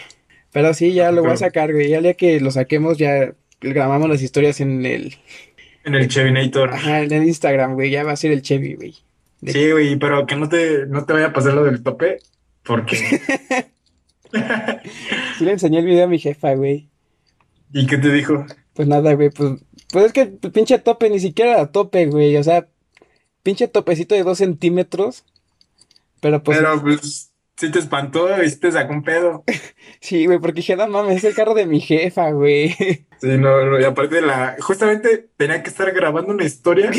Pero 0.52 0.74
sí, 0.74 0.92
ya 0.92 1.10
lo 1.14 1.24
voy 1.24 1.32
a 1.32 1.38
sacar, 1.38 1.72
güey. 1.72 1.88
Ya 1.88 1.98
el 1.98 2.04
día 2.04 2.16
que 2.16 2.42
lo 2.42 2.52
saquemos, 2.52 2.98
ya 2.98 3.34
grabamos 3.64 4.10
las 4.10 4.22
historias 4.22 4.60
en 4.62 4.86
el, 4.86 5.16
En 5.84 5.96
el 5.96 6.08
Chevinator. 6.08 6.72
ajá, 6.74 7.02
en 7.02 7.12
el 7.12 7.24
Instagram, 7.24 7.74
güey. 7.74 7.90
Ya 7.90 8.04
va 8.04 8.12
a 8.12 8.16
ser 8.18 8.32
el 8.32 8.42
Chevy, 8.42 8.76
güey. 8.76 8.96
de- 9.42 9.52
Sí, 9.54 9.72
güey, 9.72 9.96
pero 9.98 10.26
que 10.26 10.36
no 10.36 10.48
te, 10.50 10.86
no 10.88 11.06
te 11.06 11.14
vaya 11.14 11.28
a 11.28 11.34
pasar 11.34 11.54
lo 11.54 11.64
del 11.64 11.82
tope, 11.84 12.20
porque... 12.64 12.98
Sí 15.38 15.46
le 15.46 15.52
enseñé 15.52 15.80
el 15.80 15.86
video 15.86 16.06
a 16.06 16.08
mi 16.08 16.20
jefa, 16.20 16.54
güey. 16.56 16.90
¿Y 17.72 17.86
qué 17.88 17.98
te 17.98 18.12
dijo? 18.12 18.46
Pues 18.74 18.88
nada, 18.88 19.14
güey, 19.14 19.30
pues, 19.30 19.62
pues 19.92 20.06
es 20.06 20.14
que 20.14 20.26
pinche 20.26 20.80
tope 20.80 21.10
ni 21.10 21.20
siquiera 21.20 21.54
era 21.54 21.72
tope, 21.72 22.06
güey. 22.08 22.36
O 22.38 22.44
sea, 22.44 22.68
pinche 23.44 23.68
topecito 23.68 24.16
de 24.16 24.24
dos 24.24 24.38
centímetros. 24.40 25.24
Pero 26.22 26.42
pues 26.44 26.58
Pero 26.60 26.82
pues 26.82 27.32
sí 27.58 27.72
te 27.72 27.80
espantó 27.80 28.28
y 28.44 28.52
te 28.56 28.72
sacó 28.72 28.94
un 28.94 29.04
pedo. 29.04 29.44
sí, 30.02 30.26
güey, 30.26 30.40
porque 30.40 30.58
dije, 30.58 30.76
no 30.76 30.88
mames, 30.88 31.18
es 31.18 31.24
el 31.24 31.36
carro 31.36 31.54
de 31.54 31.66
mi 31.66 31.80
jefa, 31.80 32.32
güey. 32.32 32.70
Sí, 33.22 33.38
no, 33.38 33.66
no, 33.66 33.80
y 33.80 33.84
aparte 33.86 34.16
de 34.16 34.22
la, 34.22 34.58
justamente 34.60 35.30
tenía 35.38 35.64
que 35.64 35.70
estar 35.70 35.92
grabando 35.94 36.34
una 36.34 36.44
historia 36.44 36.92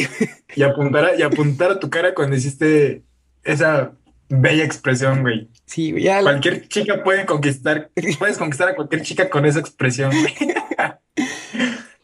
y 0.57 0.63
apuntar 0.63 1.05
a, 1.05 1.15
y 1.17 1.23
apuntar 1.23 1.71
a 1.73 1.79
tu 1.81 1.91
cara 1.91 2.15
cuando 2.15 2.35
hiciste 2.37 3.03
esa 3.43 3.93
bella 4.31 4.65
expresión, 4.65 5.21
güey. 5.21 5.51
Sí, 5.67 5.91
güey, 5.93 6.05
ya 6.05 6.17
la- 6.23 6.31
Cualquier 6.31 6.67
chica 6.69 7.03
puede 7.05 7.27
conquistar, 7.27 7.91
puedes 8.19 8.39
conquistar 8.39 8.69
a 8.69 8.75
cualquier 8.75 9.03
chica 9.03 9.29
con 9.29 9.45
esa 9.45 9.61
expresión, 9.61 10.11
güey. 10.13 10.35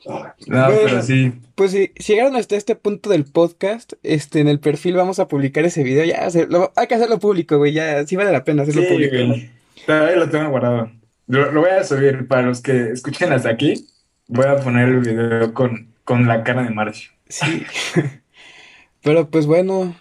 No, 0.06 0.32
Bueno. 0.46 0.68
pero 0.84 1.02
sí. 1.02 1.32
Pues 1.54 1.72
si, 1.72 1.92
si 1.96 2.14
llegaron 2.14 2.36
hasta 2.36 2.56
este 2.56 2.74
punto 2.74 3.10
del 3.10 3.24
podcast, 3.24 3.92
este, 4.02 4.40
en 4.40 4.48
el 4.48 4.58
perfil 4.60 4.94
vamos 4.96 5.18
a 5.18 5.28
publicar 5.28 5.64
ese 5.64 5.82
video. 5.82 6.04
Ya, 6.04 6.28
se- 6.30 6.46
lo- 6.46 6.72
hay 6.76 6.86
que 6.86 6.94
hacerlo 6.94 7.18
público, 7.18 7.58
güey. 7.58 7.72
Ya, 7.72 8.06
sí 8.06 8.16
vale 8.16 8.32
la 8.32 8.44
pena 8.44 8.62
hacerlo 8.62 8.82
Sí, 8.82 8.88
público. 8.88 9.16
güey. 9.26 9.50
Todavía 9.86 10.16
lo 10.16 10.30
tengo 10.30 10.48
guardado. 10.50 10.90
Lo, 11.26 11.52
lo 11.52 11.60
voy 11.60 11.70
a 11.70 11.84
subir 11.84 12.26
para 12.28 12.42
los 12.42 12.60
que 12.62 12.90
escuchen 12.92 13.32
hasta 13.32 13.50
aquí. 13.50 13.86
Voy 14.26 14.46
a 14.46 14.56
poner 14.56 14.88
el 14.88 15.00
video 15.00 15.52
con, 15.54 15.92
con 16.04 16.26
la 16.26 16.42
cara 16.44 16.62
de 16.62 16.70
Marcio. 16.70 17.10
Sí. 17.28 17.64
Pero 19.02 19.28
pues 19.30 19.46
bueno, 19.46 19.94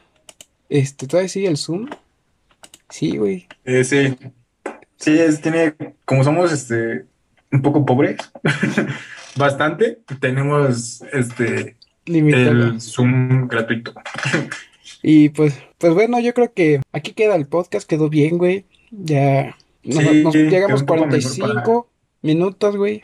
este, 0.70 1.08
¿todavía 1.08 1.30
sigue 1.30 1.48
el 1.48 1.58
Zoom? 1.58 1.90
Sí, 2.90 3.18
güey. 3.18 3.48
Eh, 3.66 3.84
sí. 3.84 4.16
Sí, 4.98 5.18
es, 5.20 5.42
tiene, 5.42 5.74
como 6.06 6.24
somos 6.24 6.52
este 6.52 7.06
un 7.52 7.62
poco 7.62 7.86
pobres, 7.86 8.18
bastante, 9.40 10.00
tenemos 10.20 11.02
este 11.12 11.76
Limitado. 12.06 12.52
el 12.52 12.82
Zoom 12.82 13.48
gratuito. 13.48 13.94
Y 15.02 15.30
pues, 15.30 15.58
pues 15.78 15.94
bueno, 15.94 16.20
yo 16.20 16.34
creo 16.34 16.54
que 16.54 16.82
aquí 16.92 17.14
queda 17.14 17.36
el 17.36 17.48
podcast, 17.48 17.90
quedó 17.90 18.10
bien, 18.10 18.38
güey. 18.38 18.66
Ya 18.92 19.56
nos, 19.84 20.04
Sí, 20.04 20.24
nos 20.24 20.36
llegamos 20.36 20.82
un 20.82 20.86
poco 20.86 21.06
mejor 21.06 21.22
45 21.22 21.90
minutos, 22.22 22.76
güey. 22.78 23.02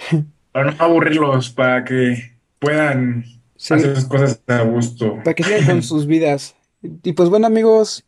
Para 0.51 0.71
no 0.71 0.75
aburrirlos, 0.83 1.49
para 1.51 1.83
que 1.85 2.31
puedan 2.59 3.25
Sí, 3.55 3.73
hacer 3.73 3.95
sus 3.95 4.05
cosas 4.05 4.41
a 4.47 4.61
gusto. 4.63 5.17
para 5.23 5.33
que 5.33 5.43
sigan 5.43 5.65
con 5.65 5.83
sus 5.83 6.05
vidas. 6.07 6.55
Y 6.81 7.13
pues 7.13 7.29
bueno, 7.29 7.47
amigos, 7.47 8.03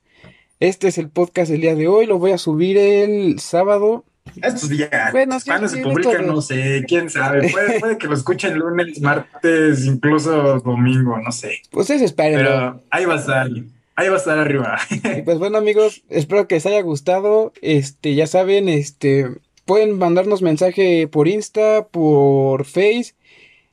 este 0.60 0.88
es 0.90 0.98
el 0.98 1.10
podcast 1.10 1.50
del 1.50 1.62
día 1.62 1.76
de 1.76 1.88
hoy. 1.88 2.06
Lo 2.06 2.20
voy 2.20 2.32
a 2.32 2.38
subir 2.38 2.78
el 2.78 3.40
sábado. 3.40 4.04
Estos 4.42 4.70
días, 4.70 5.12
Bueno, 5.12 5.40
sí, 5.40 5.50
cuando 5.50 5.68
sí, 5.68 5.76
se 5.76 5.80
esto 5.82 5.90
publica, 5.92 6.22
lo- 6.22 6.34
no 6.34 6.42
sé, 6.42 6.84
quién 6.88 7.10
sabe. 7.10 7.50
Puede, 7.50 7.80
puede 7.80 7.98
que 7.98 8.08
lo 8.08 8.14
escuchen 8.14 8.58
lunes, 8.58 9.00
martes, 9.02 9.86
incluso 9.86 10.60
domingo, 10.60 11.18
no 11.20 11.32
sé. 11.32 11.60
Ustedes 11.72 12.02
espérenlo. 12.02 12.44
Pero 12.44 12.84
ahí 12.92 13.06
va 13.06 13.14
a 13.16 13.18
estar, 13.18 13.48
ahí 13.96 14.10
va 14.10 14.16
a 14.16 14.18
estar 14.20 14.38
arriba. 14.40 14.78
Y 14.92 15.22
pues 15.24 15.40
bueno, 15.40 15.58
amigos, 15.58 16.04
espero 16.10 16.48
que 16.48 16.56
les 16.56 16.66
haya 16.66 16.82
gustado. 16.82 17.54
Este, 17.62 18.16
ya 18.16 18.28
saben, 18.28 18.70
este, 18.70 19.28
pueden 19.66 19.98
mandarnos 19.98 20.42
mensaje 20.42 21.08
por 21.08 21.28
Insta, 21.28 21.88
por 21.90 22.66
Face 22.66 23.14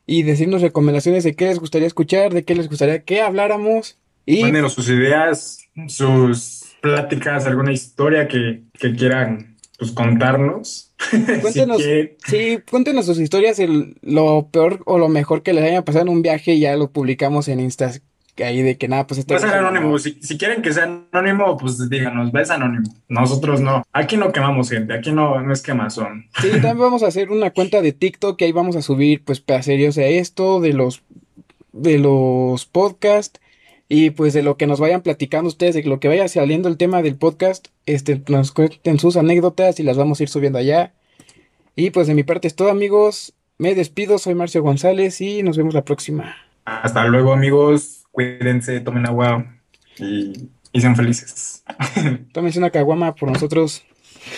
y 0.07 0.23
decirnos 0.23 0.61
recomendaciones 0.63 1.25
de 1.25 1.35
qué 1.35 1.47
les 1.47 1.59
gustaría 1.59 1.87
escuchar, 1.87 2.33
de 2.35 2.45
qué 2.45 2.55
les 2.55 2.69
gustaría 2.69 3.03
que 3.03 3.21
habláramos. 3.23 3.97
Y 4.27 4.43
Mándenos 4.43 4.73
sus 4.75 4.89
ideas, 4.89 5.61
sus 5.87 6.65
pláticas, 6.81 7.47
alguna 7.47 7.73
historia 7.73 8.27
que, 8.29 8.63
que 8.79 8.95
quieran 8.95 9.54
pues, 9.79 9.93
contarnos. 9.93 10.93
Cuéntenos, 11.43 11.83
sí, 12.27 12.59
cuéntenos 12.71 13.07
sus 13.07 13.19
historias, 13.19 13.59
el, 13.59 13.97
lo 14.03 14.49
peor 14.51 14.81
o 14.87 14.99
lo 14.99 15.09
mejor 15.09 15.43
que 15.43 15.53
les 15.53 15.65
haya 15.65 15.85
pasado 15.85 16.05
en 16.05 16.09
un 16.11 16.23
viaje 16.23 16.53
y 16.55 16.61
ya 16.61 16.77
lo 16.77 16.91
publicamos 16.91 17.49
en 17.49 17.61
Insta. 17.61 17.93
Ahí 18.43 18.63
de 18.63 18.77
que 18.77 18.89
nada, 18.89 19.07
pues 19.07 19.21
este. 19.21 19.35
Va 19.35 19.39
a 19.39 19.43
ser 19.43 19.55
anónimo. 19.55 19.97
Si, 19.99 20.17
quieren 20.39 20.61
que 20.61 20.73
sea 20.73 21.03
anónimo, 21.13 21.57
pues 21.57 21.89
díganos, 21.89 22.33
ves 22.33 22.51
anónimo. 22.51 22.93
Nosotros 23.09 23.61
no. 23.61 23.85
Aquí 23.93 24.17
no 24.17 24.33
quemamos 24.33 24.71
gente, 24.71 24.93
aquí 24.93 25.13
no, 25.13 25.41
no 25.41 25.53
es 25.53 25.63
quemazón. 25.63 26.27
Sí, 26.41 26.51
también 26.51 26.79
vamos 26.79 27.05
a 27.05 27.09
hacer 27.09 27.31
una 27.31 27.53
cuenta 27.53 27.81
de 27.81 27.93
TikTok 27.93 28.37
que 28.37 28.47
ahí 28.47 28.53
vamos 28.53 28.75
a 28.75 28.83
subir, 28.83 29.23
pues, 29.25 29.41
pedacerios 29.41 29.95
de 29.95 30.19
esto, 30.19 30.61
de 30.61 30.73
los, 30.73 31.03
de 31.73 31.99
los 31.99 32.67
podcasts. 32.67 33.41
Y 33.97 34.11
pues 34.11 34.33
de 34.33 34.43
lo 34.43 34.57
que 34.57 34.67
nos 34.67 34.81
vayan 34.81 35.03
platicando 35.03 35.47
ustedes, 35.47 35.77
de 35.77 35.85
lo 35.85 36.01
que 36.01 36.09
vaya 36.09 36.27
saliendo 36.27 36.69
el 36.69 36.77
tema 36.77 37.01
del 37.01 37.15
podcast, 37.15 37.69
este, 37.87 38.21
nos 38.27 38.51
cuenten 38.51 38.99
sus 38.99 39.17
anécdotas 39.17 39.79
y 39.79 39.85
las 39.85 39.97
vamos 39.97 40.19
a 40.19 40.25
ir 40.25 40.29
subiendo 40.29 40.59
allá. 40.59 40.93
Y 41.77 41.91
pues 41.91 42.09
de 42.09 42.15
mi 42.15 42.25
parte 42.25 42.49
es 42.49 42.57
todo 42.57 42.71
amigos, 42.71 43.35
me 43.57 43.77
despido, 43.77 44.19
soy 44.19 44.35
Marcio 44.35 44.65
González 44.65 45.21
y 45.21 45.45
nos 45.45 45.57
vemos 45.57 45.75
la 45.75 45.85
próxima. 45.85 46.35
Hasta 46.65 47.05
luego 47.07 47.33
amigos, 47.33 48.03
cuídense, 48.11 48.81
tomen 48.81 49.07
agua 49.07 49.47
y, 49.97 50.51
sean 50.75 50.97
felices. 50.97 51.63
Tómense 52.33 52.59
una 52.59 52.71
caguama 52.71 53.15
por 53.15 53.31
nosotros. 53.31 53.85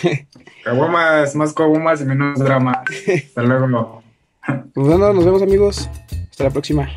Caguamas, 0.63 1.33
más 1.33 1.51
caguamas 1.53 1.99
y 2.01 2.05
menos 2.05 2.37
drama. 2.37 2.83
Hasta 3.25 3.41
luego. 3.41 4.03
Pues 4.75 4.87
bueno, 4.87 5.13
nos 5.13 5.25
vemos 5.25 5.41
amigos. 5.41 5.89
Hasta 6.29 6.43
la 6.43 6.51
próxima. 6.51 6.87